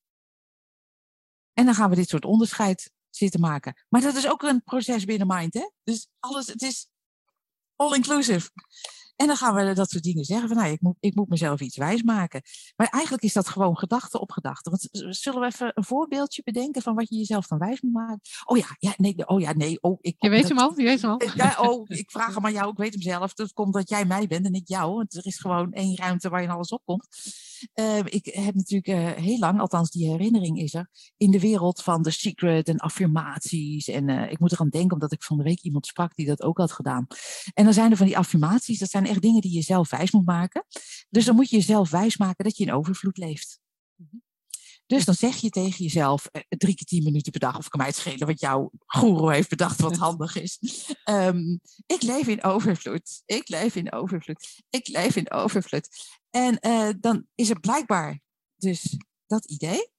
En 1.52 1.64
dan 1.64 1.74
gaan 1.74 1.90
we 1.90 1.96
dit 1.96 2.09
soort 2.09 2.24
onderscheid 2.24 2.92
zitten 3.11 3.40
maken. 3.40 3.84
Maar 3.88 4.00
dat 4.00 4.14
is 4.14 4.28
ook 4.28 4.42
een 4.42 4.62
proces 4.62 5.04
binnen 5.04 5.26
mind, 5.26 5.54
hè? 5.54 5.70
Dus 5.82 6.09
alles, 6.18 6.46
het 6.46 6.62
is 6.62 6.88
all 7.76 7.94
inclusive. 7.94 8.50
En 9.18 9.26
dan 9.26 9.36
gaan 9.36 9.54
we 9.54 9.72
dat 9.74 9.90
soort 9.90 10.04
dingen 10.04 10.24
zeggen 10.24 10.48
van, 10.48 10.56
nou, 10.56 10.70
ik 10.70 10.80
moet, 10.80 10.96
ik 11.00 11.14
moet 11.14 11.28
mezelf 11.28 11.60
iets 11.60 11.76
wijsmaken. 11.76 12.42
Maar 12.76 12.88
eigenlijk 12.88 13.22
is 13.22 13.32
dat 13.32 13.48
gewoon 13.48 13.78
gedachte 13.78 14.20
op 14.20 14.30
gedachte. 14.32 14.70
Want 14.70 14.88
zullen 15.16 15.40
we 15.40 15.46
even 15.46 15.72
een 15.74 15.84
voorbeeldje 15.84 16.42
bedenken 16.44 16.82
van 16.82 16.94
wat 16.94 17.08
je 17.08 17.16
jezelf 17.16 17.46
dan 17.46 17.58
wijs 17.58 17.80
moet 17.80 17.92
maken? 17.92 18.20
Oh 18.44 18.58
ja, 18.58 18.76
ja 18.78 18.94
nee, 18.96 19.28
oh 19.28 19.40
ja, 19.40 19.52
nee. 19.52 19.82
Oh, 19.82 19.98
ik, 20.00 20.14
je 20.18 20.28
weet 20.28 20.48
hem 20.48 20.58
al, 20.58 20.72
je 20.76 20.84
weet 20.84 21.02
hem 21.02 21.10
al. 21.10 21.22
Ja, 21.34 21.56
oh, 21.60 21.84
ik 21.88 22.10
vraag 22.10 22.34
hem 22.34 22.44
aan 22.44 22.52
jou, 22.52 22.70
ik 22.70 22.76
weet 22.76 22.92
hem 22.92 23.02
zelf. 23.02 23.34
Dat 23.34 23.52
komt 23.52 23.74
dat 23.74 23.88
jij 23.88 24.04
mij 24.04 24.26
bent 24.26 24.46
en 24.46 24.54
ik 24.54 24.68
jou. 24.68 24.94
Want 24.94 25.14
er 25.14 25.26
is 25.26 25.38
gewoon 25.38 25.72
één 25.72 25.96
ruimte 25.96 26.28
waar 26.28 26.42
je 26.42 26.48
alles 26.48 26.70
op 26.70 26.82
komt. 26.84 27.06
Uh, 27.74 27.98
ik 27.98 28.24
heb 28.24 28.54
natuurlijk 28.54 28.88
uh, 28.88 29.24
heel 29.24 29.38
lang, 29.38 29.60
althans 29.60 29.90
die 29.90 30.10
herinnering 30.10 30.58
is 30.58 30.74
er, 30.74 30.90
in 31.16 31.30
de 31.30 31.40
wereld 31.40 31.82
van 31.82 32.02
The 32.02 32.10
Secret 32.10 32.68
en 32.68 32.78
affirmaties. 32.78 33.88
En 33.88 34.08
uh, 34.08 34.30
ik 34.30 34.38
moet 34.38 34.52
eraan 34.52 34.68
denken, 34.68 34.92
omdat 34.92 35.12
ik 35.12 35.22
van 35.22 35.36
de 35.36 35.42
week 35.42 35.60
iemand 35.60 35.86
sprak 35.86 36.14
die 36.14 36.26
dat 36.26 36.42
ook 36.42 36.58
had 36.58 36.72
gedaan. 36.72 37.06
En 37.54 37.64
dan 37.64 37.72
zijn 37.72 37.90
er 37.90 37.96
van 37.96 38.06
die 38.06 38.18
affirmaties, 38.18 38.78
dat 38.78 38.90
zijn 38.90 39.06
echt 39.09 39.22
dingen 39.22 39.40
die 39.40 39.52
je 39.52 39.62
zelf 39.62 39.90
wijs 39.90 40.11
moet 40.11 40.26
maken. 40.26 40.64
Dus 41.09 41.24
dan 41.24 41.34
moet 41.34 41.50
je 41.50 41.56
jezelf 41.56 41.90
wijs 41.90 42.16
maken 42.16 42.44
dat 42.44 42.56
je 42.56 42.64
in 42.64 42.72
overvloed 42.72 43.16
leeft. 43.16 43.61
Mhm. 43.94 44.16
Dus 44.86 45.04
dan 45.04 45.14
zeg 45.14 45.36
je 45.36 45.50
tegen 45.50 45.84
jezelf 45.84 46.26
eh, 46.26 46.42
drie 46.48 46.74
keer 46.74 46.86
tien 46.86 47.02
minuten 47.02 47.32
per 47.32 47.40
dag, 47.40 47.59
of 47.59 47.68
kan 47.68 47.78
mij 47.80 47.88
het 47.88 47.96
schelen 47.96 48.26
wat 48.26 48.40
jouw 48.40 48.70
guru 48.86 49.32
heeft 49.32 49.48
bedacht 49.48 49.80
wat 49.80 49.96
handig 50.06 50.36
is. 50.36 50.59
Um, 51.04 51.61
ik 51.86 52.02
leef 52.02 52.26
in 52.26 52.42
overvloed. 52.42 53.22
Ik 53.26 53.48
leef 53.48 53.74
in 53.76 53.92
overvloed. 53.92 54.62
Ik 54.70 54.88
leef 54.88 55.16
in 55.16 55.30
overvloed. 55.30 55.88
En 56.30 56.59
uh, 56.61 56.90
dan 57.00 57.26
is 57.34 57.50
er 57.50 57.61
blijkbaar 57.61 58.20
dus 58.56 58.96
dat 59.26 59.44
idee. 59.44 59.90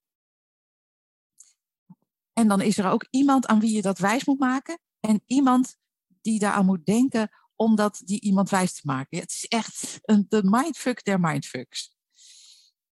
En 2.34 2.48
dan 2.48 2.62
is 2.62 2.78
er 2.78 2.90
ook 2.90 3.08
iemand 3.10 3.48
aan 3.48 3.60
wie 3.60 3.76
je 3.76 3.82
dat 3.82 4.00
wijs 4.00 4.26
moet 4.26 4.40
maken. 4.40 4.80
En 5.00 5.22
iemand 5.26 5.78
die 6.22 6.40
daaraan 6.40 6.66
moet 6.66 6.86
denken 6.86 7.30
om 7.60 7.76
dat 7.76 8.02
die 8.06 8.22
iemand 8.22 8.50
wijs 8.50 8.74
te 8.74 8.82
maken. 8.84 9.20
Het 9.20 9.30
is 9.30 9.46
echt 9.46 10.00
een, 10.02 10.26
de 10.30 10.42
mindfuck 10.44 11.04
der 11.04 11.20
mindfucks. 11.20 11.96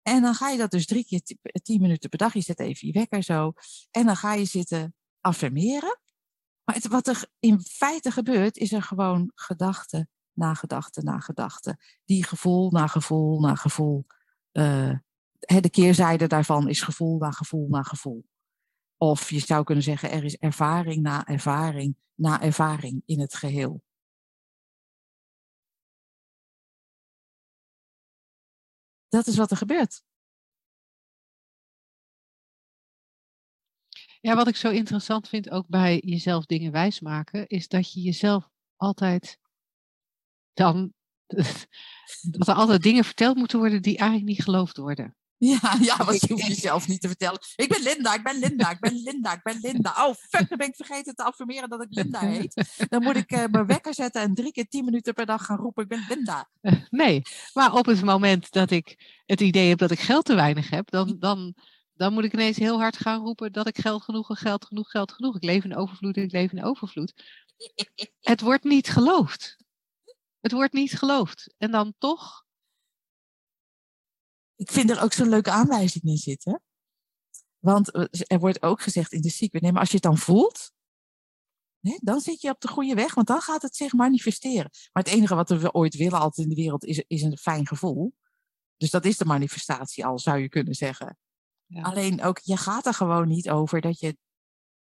En 0.02 0.22
dan 0.22 0.34
ga 0.34 0.48
je 0.48 0.58
dat 0.58 0.70
dus 0.70 0.86
drie 0.86 1.04
keer 1.04 1.22
tien 1.62 1.80
minuten 1.80 2.10
per 2.10 2.18
dag. 2.18 2.32
Je 2.32 2.40
zet 2.40 2.60
even 2.60 2.86
je 2.86 2.92
wekker 2.92 3.22
zo. 3.22 3.52
En 3.90 4.06
dan 4.06 4.16
ga 4.16 4.34
je 4.34 4.44
zitten 4.44 4.94
affirmeren. 5.20 6.00
Maar 6.64 6.80
wat 6.88 7.06
er 7.06 7.26
in 7.38 7.60
feite 7.60 8.10
gebeurt, 8.10 8.56
is 8.56 8.72
er 8.72 8.82
gewoon 8.82 9.30
gedachte 9.34 10.08
na 10.32 10.54
gedachte 10.54 11.02
na 11.02 11.18
gedachte. 11.18 11.78
Die 12.04 12.24
gevoel 12.24 12.70
na 12.70 12.86
gevoel 12.86 13.40
na 13.40 13.54
gevoel. 13.54 14.06
Uh, 14.52 14.98
de 15.38 15.70
keerzijde 15.70 16.26
daarvan 16.26 16.68
is 16.68 16.80
gevoel 16.80 17.18
na 17.18 17.30
gevoel 17.30 17.68
na 17.68 17.82
gevoel. 17.82 18.24
Of 18.96 19.30
je 19.30 19.38
zou 19.38 19.64
kunnen 19.64 19.84
zeggen, 19.84 20.10
er 20.10 20.24
is 20.24 20.36
ervaring 20.36 21.02
na 21.02 21.26
ervaring 21.26 21.96
na 22.14 22.42
ervaring 22.42 23.02
in 23.06 23.20
het 23.20 23.34
geheel. 23.34 23.82
Dat 29.14 29.26
is 29.26 29.36
wat 29.36 29.50
er 29.50 29.56
gebeurt. 29.56 30.02
Ja, 34.20 34.34
wat 34.34 34.48
ik 34.48 34.56
zo 34.56 34.70
interessant 34.70 35.28
vind 35.28 35.50
ook 35.50 35.66
bij 35.68 36.00
jezelf 36.04 36.46
dingen 36.46 36.72
wijsmaken, 36.72 37.46
is 37.46 37.68
dat 37.68 37.92
je 37.92 38.00
jezelf 38.00 38.50
altijd 38.76 39.38
dan, 40.52 40.92
dat 42.36 42.48
er 42.48 42.54
altijd 42.54 42.82
dingen 42.82 43.04
verteld 43.04 43.36
moeten 43.36 43.58
worden 43.58 43.82
die 43.82 43.98
eigenlijk 43.98 44.28
niet 44.28 44.42
geloofd 44.42 44.76
worden. 44.76 45.16
Ja, 45.38 45.76
ja, 45.80 45.96
want 46.04 46.20
je 46.20 46.32
hoeft 46.32 46.46
jezelf 46.46 46.88
niet 46.88 47.00
te 47.00 47.08
vertellen. 47.08 47.40
Ik 47.56 47.68
ben 47.68 47.82
Linda, 47.82 48.14
ik 48.14 48.22
ben 48.22 48.38
Linda, 48.38 48.70
ik 48.70 48.80
ben 48.80 48.94
Linda, 48.94 49.32
ik 49.32 49.42
ben 49.42 49.58
Linda. 49.60 50.06
Oh, 50.06 50.14
fuck, 50.14 50.48
dan 50.48 50.58
ben 50.58 50.68
ik 50.68 50.76
vergeten 50.76 51.14
te 51.14 51.24
affirmeren 51.24 51.68
dat 51.68 51.82
ik 51.82 51.88
Linda 51.90 52.20
heet. 52.20 52.86
Dan 52.88 53.02
moet 53.02 53.16
ik 53.16 53.32
uh, 53.32 53.44
mijn 53.50 53.66
wekker 53.66 53.94
zetten 53.94 54.22
en 54.22 54.34
drie 54.34 54.52
keer 54.52 54.68
tien 54.68 54.84
minuten 54.84 55.14
per 55.14 55.26
dag 55.26 55.44
gaan 55.44 55.56
roepen, 55.56 55.82
ik 55.82 55.88
ben 55.88 56.06
Linda. 56.08 56.48
Nee, 56.90 57.22
maar 57.52 57.72
op 57.72 57.86
het 57.86 58.04
moment 58.04 58.52
dat 58.52 58.70
ik 58.70 59.20
het 59.26 59.40
idee 59.40 59.68
heb 59.68 59.78
dat 59.78 59.90
ik 59.90 60.00
geld 60.00 60.24
te 60.24 60.34
weinig 60.34 60.70
heb, 60.70 60.90
dan, 60.90 61.16
dan, 61.18 61.54
dan 61.94 62.12
moet 62.12 62.24
ik 62.24 62.32
ineens 62.32 62.56
heel 62.56 62.80
hard 62.80 62.96
gaan 62.96 63.20
roepen 63.20 63.52
dat 63.52 63.68
ik 63.68 63.78
geld 63.78 64.02
genoeg, 64.02 64.38
geld 64.38 64.64
genoeg, 64.64 64.90
geld 64.90 65.12
genoeg. 65.12 65.36
Ik 65.36 65.44
leef 65.44 65.64
in 65.64 65.76
overvloed, 65.76 66.16
ik 66.16 66.32
leef 66.32 66.52
in 66.52 66.64
overvloed. 66.64 67.12
Het 68.20 68.40
wordt 68.40 68.64
niet 68.64 68.88
geloofd. 68.88 69.56
Het 70.40 70.52
wordt 70.52 70.72
niet 70.72 70.98
geloofd. 70.98 71.54
En 71.58 71.70
dan 71.70 71.94
toch 71.98 72.43
ik 74.64 74.72
vind 74.72 74.90
er 74.90 75.02
ook 75.02 75.12
zo'n 75.12 75.28
leuke 75.28 75.50
aanwijzing 75.50 76.04
in 76.04 76.16
zitten. 76.16 76.62
Want 77.58 77.90
eh, 77.90 78.04
er 78.26 78.38
wordt 78.38 78.62
ook 78.62 78.82
gezegd 78.82 79.12
in 79.12 79.20
de 79.20 79.30
secret, 79.30 79.62
nee, 79.62 79.72
maar 79.72 79.80
als 79.80 79.90
je 79.90 79.94
het 79.94 80.04
dan 80.04 80.18
voelt, 80.18 80.72
nee, 81.80 81.98
dan 82.02 82.20
zit 82.20 82.40
je 82.40 82.50
op 82.50 82.60
de 82.60 82.68
goede 82.68 82.94
weg, 82.94 83.14
want 83.14 83.26
dan 83.26 83.40
gaat 83.40 83.62
het 83.62 83.76
zich 83.76 83.92
manifesteren. 83.92 84.70
Maar 84.92 85.02
het 85.02 85.12
enige 85.12 85.34
wat 85.34 85.48
we 85.48 85.72
ooit 85.72 85.94
willen 85.96 86.20
altijd 86.20 86.46
in 86.46 86.54
de 86.54 86.60
wereld 86.60 86.84
is, 86.84 87.04
is 87.06 87.22
een 87.22 87.36
fijn 87.36 87.66
gevoel. 87.66 88.14
Dus 88.76 88.90
dat 88.90 89.04
is 89.04 89.16
de 89.16 89.24
manifestatie 89.24 90.06
al, 90.06 90.18
zou 90.18 90.38
je 90.38 90.48
kunnen 90.48 90.74
zeggen. 90.74 91.18
Ja. 91.66 91.82
Alleen 91.82 92.22
ook, 92.22 92.38
je 92.38 92.56
gaat 92.56 92.86
er 92.86 92.94
gewoon 92.94 93.28
niet 93.28 93.50
over 93.50 93.80
dat 93.80 94.00
je 94.00 94.16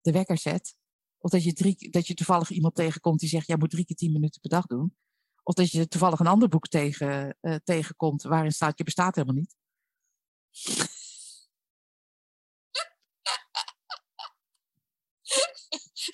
de 0.00 0.12
wekker 0.12 0.38
zet. 0.38 0.76
Of 1.18 1.30
dat 1.30 1.44
je, 1.44 1.52
drie, 1.52 1.90
dat 1.90 2.06
je 2.06 2.14
toevallig 2.14 2.50
iemand 2.50 2.74
tegenkomt 2.74 3.20
die 3.20 3.28
zegt, 3.28 3.46
jij 3.46 3.56
moet 3.56 3.70
drie 3.70 3.84
keer 3.84 3.96
tien 3.96 4.12
minuten 4.12 4.40
per 4.40 4.50
dag 4.50 4.66
doen. 4.66 4.96
Of 5.42 5.54
dat 5.54 5.70
je 5.70 5.88
toevallig 5.88 6.20
een 6.20 6.26
ander 6.26 6.48
boek 6.48 6.68
tegen, 6.68 7.36
uh, 7.40 7.54
tegenkomt 7.64 8.22
waarin 8.22 8.52
staat 8.52 8.78
je 8.78 8.84
bestaat 8.84 9.14
helemaal 9.14 9.36
niet. 9.36 9.56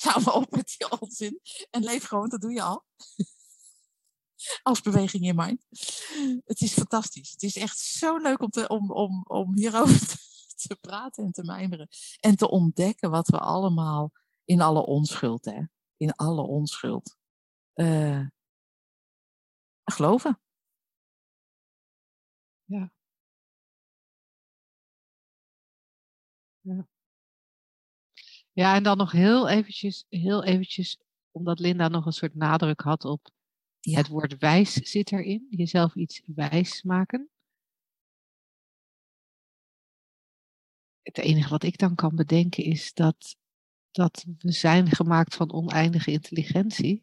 Ga 0.02 0.18
maar 0.18 0.34
op 0.34 0.50
met 0.50 0.74
die 0.78 1.00
onzin. 1.00 1.40
En 1.70 1.84
leef 1.84 2.04
gewoon, 2.04 2.28
dat 2.28 2.40
doe 2.40 2.52
je 2.52 2.62
al. 2.62 2.84
Als 4.62 4.80
beweging 4.80 5.24
in 5.24 5.36
mind. 5.36 5.66
Het 6.44 6.60
is 6.60 6.72
fantastisch. 6.72 7.30
Het 7.30 7.42
is 7.42 7.56
echt 7.56 7.78
zo 7.78 8.16
leuk 8.18 8.40
om, 8.40 8.50
te, 8.50 8.68
om, 8.68 8.90
om, 8.90 9.24
om 9.28 9.56
hierover 9.56 10.00
te, 10.66 10.76
praten 10.80 11.24
en 11.24 11.32
te 11.32 11.44
mijmeren. 11.44 11.88
En 12.20 12.36
te 12.36 12.50
ontdekken 12.50 13.10
wat 13.10 13.28
we 13.28 13.38
allemaal 13.38 14.12
in 14.44 14.60
alle 14.60 14.86
onschuld, 14.86 15.44
hè. 15.44 15.62
In 15.96 16.12
alle 16.12 16.42
onschuld. 16.42 17.16
Uh, 17.74 18.26
geloven. 19.84 20.40
Ja. 22.64 22.92
Ja. 26.62 26.86
Ja, 28.52 28.74
en 28.74 28.82
dan 28.82 28.96
nog 28.96 29.12
heel 29.12 29.48
eventjes, 29.48 30.06
heel 30.08 30.44
eventjes, 30.44 30.98
omdat 31.30 31.58
Linda 31.58 31.88
nog 31.88 32.06
een 32.06 32.12
soort 32.12 32.34
nadruk 32.34 32.80
had 32.80 33.04
op 33.04 33.30
Ja. 33.80 33.96
het 33.96 34.08
woord 34.08 34.38
wijs 34.38 34.72
zit 34.72 35.12
erin. 35.12 35.46
Jezelf 35.50 35.94
iets 35.94 36.22
wijs 36.26 36.82
maken. 36.82 37.30
Het 41.02 41.18
enige 41.18 41.48
wat 41.48 41.62
ik 41.62 41.78
dan 41.78 41.94
kan 41.94 42.14
bedenken 42.14 42.64
is 42.64 42.94
dat, 42.94 43.36
dat 43.90 44.24
we 44.38 44.52
zijn 44.52 44.90
gemaakt 44.90 45.34
van 45.34 45.52
oneindige 45.52 46.10
intelligentie. 46.10 47.02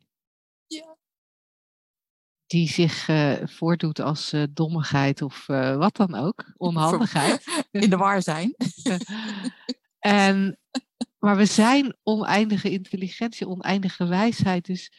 Die 2.50 2.68
zich 2.68 3.08
eh, 3.08 3.47
voordoet 3.47 4.00
als 4.00 4.34
eh, 4.34 4.43
dommigheid 4.50 5.22
of 5.22 5.50
eh, 5.50 5.76
wat 5.76 5.95
dan 5.95 6.16
ook. 6.16 6.54
Onhandigheid. 6.58 7.43
In 7.72 7.89
de 7.89 7.97
war 7.97 8.22
zijn. 8.22 8.56
En, 10.00 10.60
maar 11.18 11.38
we 11.38 11.45
zijn 11.45 11.97
oneindige 12.04 12.70
intelligentie, 12.70 13.47
oneindige 13.47 14.06
wijsheid. 14.08 14.66
Dus 14.66 14.91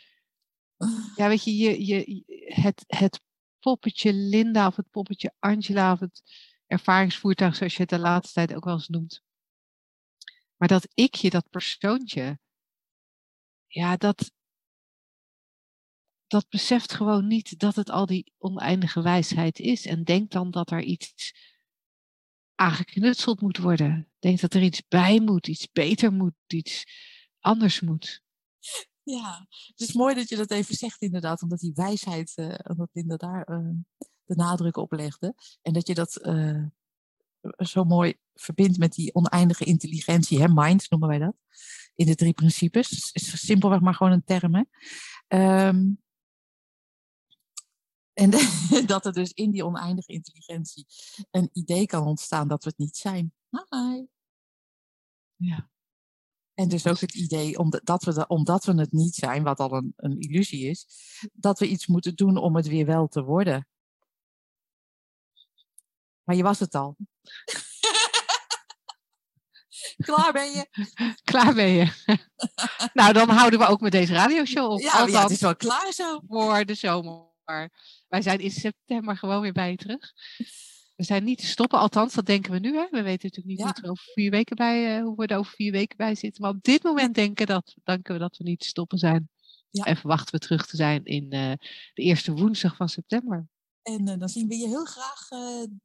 ja, 1.17 1.29
weet 1.29 1.45
je, 1.45 1.57
je, 1.57 1.87
je 1.87 2.23
het, 2.55 2.85
het 2.87 3.21
poppetje 3.59 4.13
Linda 4.13 4.67
of 4.67 4.77
het 4.77 4.91
poppetje 4.91 5.35
Angela 5.39 5.93
of 5.93 6.01
het 6.01 6.23
ervaringsvoertuig, 6.67 7.57
zoals 7.57 7.73
je 7.73 7.81
het 7.81 7.91
de 7.91 7.99
laatste 7.99 8.33
tijd 8.33 8.55
ook 8.55 8.65
wel 8.65 8.75
eens 8.75 8.89
noemt. 8.89 9.23
Maar 10.57 10.69
dat 10.69 10.89
ikje, 10.95 11.31
dat 11.31 11.51
persoontje, 11.51 12.39
ja, 13.67 13.97
dat, 13.97 14.33
dat 16.31 16.49
beseft 16.49 16.93
gewoon 16.93 17.27
niet 17.27 17.59
dat 17.59 17.77
het 17.77 17.91
al 17.91 18.07
die 18.07 18.33
oneindige 18.39 19.03
wijsheid 19.03 19.59
is. 19.59 19.87
En 19.87 20.05
denkt 20.05 20.33
dan 20.33 20.51
dat 20.51 20.71
er 20.71 20.83
iets 20.83 21.35
aangeknutseld 22.55 23.41
moet 23.41 23.59
worden. 23.59 24.11
Denkt 24.19 24.41
dat 24.41 24.55
er 24.55 24.63
iets 24.63 24.83
bij 24.89 25.21
moet, 25.21 25.47
iets 25.47 25.71
beter 25.73 26.13
moet, 26.13 26.35
iets 26.47 26.85
anders 27.39 27.81
moet. 27.81 28.23
Ja, 29.03 29.47
het 29.49 29.81
is 29.89 29.93
mooi 29.93 30.15
dat 30.15 30.29
je 30.29 30.37
dat 30.37 30.51
even 30.51 30.75
zegt 30.75 31.03
inderdaad, 31.03 31.43
omdat 31.43 31.59
die 31.59 31.73
wijsheid, 31.75 32.33
eh 32.35 32.55
omdat 32.63 32.89
Linda 32.93 33.17
daar 33.17 33.45
eh, 33.45 33.71
de 34.25 34.35
nadruk 34.35 34.77
op 34.77 34.93
legde. 34.93 35.35
En 35.63 35.73
dat 35.73 35.87
je 35.87 35.95
dat 35.95 36.17
eh, 36.17 36.65
zo 37.57 37.85
mooi 37.85 38.15
verbindt 38.35 38.79
met 38.79 38.93
die 38.93 39.15
oneindige 39.15 39.65
intelligentie, 39.65 40.41
hè? 40.41 40.49
mind 40.49 40.91
noemen 40.91 41.09
wij 41.09 41.19
dat, 41.19 41.35
in 41.95 42.07
de 42.07 42.15
drie 42.15 42.33
principes. 42.33 42.91
Het 42.91 43.23
is 43.23 43.47
simpelweg 43.47 43.81
maar 43.81 43.95
gewoon 43.95 44.13
een 44.13 44.25
term. 44.25 44.55
Hè? 44.55 44.63
Ehm, 45.27 45.83
en 48.13 48.31
dat 48.87 49.07
er 49.07 49.13
dus 49.13 49.33
in 49.33 49.51
die 49.51 49.65
oneindige 49.65 50.13
intelligentie 50.13 50.87
een 51.31 51.51
idee 51.53 51.87
kan 51.87 52.07
ontstaan 52.07 52.49
dat 52.49 52.65
we 52.65 52.69
het 52.71 52.79
niet 52.79 52.97
zijn. 52.97 53.33
Hi. 53.51 54.05
Ja. 55.37 55.71
En 56.55 56.69
dus 56.69 56.87
ook 56.87 57.01
het 57.01 57.15
idee, 57.15 57.59
omdat, 57.59 57.85
dat 57.85 58.05
we, 58.05 58.13
de- 58.13 58.27
omdat 58.27 58.65
we 58.65 58.75
het 58.75 58.93
niet 58.93 59.15
zijn, 59.15 59.43
wat 59.43 59.61
al 59.61 59.73
een, 59.73 59.93
een 59.97 60.19
illusie 60.19 60.69
is, 60.69 60.87
dat 61.33 61.59
we 61.59 61.69
iets 61.69 61.87
moeten 61.87 62.15
doen 62.15 62.37
om 62.37 62.57
het 62.57 62.67
weer 62.67 62.87
wel 62.87 63.09
te 63.09 63.23
worden. 63.23 63.69
Maar 66.23 66.37
je 66.37 66.43
was 66.43 66.59
het 66.59 66.75
al. 66.75 66.97
Klaar 69.97 70.33
ben 70.33 70.51
je? 70.51 70.69
Klaar 71.25 71.55
ben 71.55 71.69
je. 71.69 71.93
nou, 72.95 73.13
dan 73.13 73.29
houden 73.29 73.59
we 73.59 73.67
ook 73.67 73.81
met 73.81 73.93
deze 73.93 74.13
radioshow 74.13 74.73
op. 74.73 74.81
Ja, 74.81 75.07
ja, 75.07 75.23
het 75.23 75.31
is 75.31 75.41
wel 75.41 75.57
klaar 75.57 75.93
zo. 75.93 76.21
voor 76.29 76.65
de 76.65 76.75
zomer. 76.75 77.30
Wij 78.09 78.23
zijn 78.23 78.39
in 78.39 78.51
september 78.51 79.17
gewoon 79.17 79.41
weer 79.41 79.53
bij 79.53 79.71
je 79.71 79.77
terug. 79.77 80.13
We 80.97 81.07
zijn 81.07 81.25
niet 81.25 81.39
te 81.39 81.47
stoppen, 81.47 81.79
althans, 81.79 82.15
dat 82.15 82.27
denken 82.27 82.53
we 82.53 82.59
nu. 82.59 82.77
Hè? 82.77 82.87
We 82.91 83.03
weten 83.03 83.29
natuurlijk 83.29 83.47
niet 83.47 83.59
Ja. 83.59 83.65
hoe, 83.65 83.83
er 83.83 83.91
over 83.91 84.13
vier 84.15 84.31
weken 84.31 84.57
bij, 84.57 84.97
eh, 84.97 85.03
hoe 85.03 85.17
we 85.17 85.27
er 85.27 85.39
over 85.39 85.53
vier 85.53 85.73
weken 85.73 85.97
bij 85.97 86.15
zitten. 86.15 86.43
Maar 86.43 86.51
op 86.51 86.63
dit 86.63 86.83
moment 86.83 87.15
denken, 87.15 87.47
dat, 87.47 87.75
denken 87.85 88.15
we 88.15 88.21
dat 88.21 88.37
we 88.37 88.45
niet 88.45 88.61
te 88.61 88.67
stoppen 88.67 88.99
zijn. 88.99 89.29
Ja. 89.71 89.85
En 89.85 89.97
verwachten 89.97 90.35
we 90.35 90.47
terug 90.47 90.67
te 90.67 90.77
zijn 90.77 91.05
in 91.05 91.31
eh, 91.31 91.53
de 91.95 92.03
eerste 92.03 92.33
woensdag 92.33 92.77
van 92.77 92.89
september. 92.89 93.49
En 93.83 94.09
eh, 94.09 94.19
dan 94.19 94.29
zien 94.29 94.49
we 94.49 94.57
je 94.57 94.69
heel 94.69 94.85
graag 94.85 95.29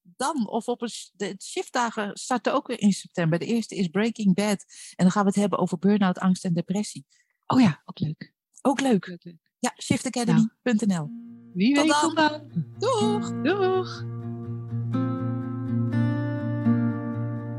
dan. 0.01 0.47
Of 0.47 0.67
op 0.67 0.81
een, 0.81 0.91
de 1.13 1.35
shiftdagen 1.43 2.17
starten 2.17 2.53
ook 2.53 2.67
weer 2.67 2.79
in 2.79 2.91
september. 2.91 3.39
De 3.39 3.45
eerste 3.45 3.75
is 3.75 3.87
Breaking 3.87 4.33
Bad. 4.33 4.65
En 4.95 5.03
dan 5.03 5.11
gaan 5.11 5.23
we 5.23 5.29
het 5.29 5.39
hebben 5.39 5.59
over 5.59 5.77
burn-out, 5.77 6.19
angst 6.19 6.45
en 6.45 6.53
depressie. 6.53 7.05
Oh 7.45 7.61
ja, 7.61 7.81
ook 7.85 7.99
leuk. 7.99 8.33
Ook 8.61 8.81
leuk. 8.81 9.17
Ja, 9.65 9.73
shiftacademy.nl. 9.81 11.09
Wie 11.53 11.75
Tot 11.75 11.83
weet 11.83 11.93
dan. 11.93 12.01
tot 12.01 12.15
dan. 12.15 12.41
Doeg! 12.79 13.31
Doeg! 13.43 14.03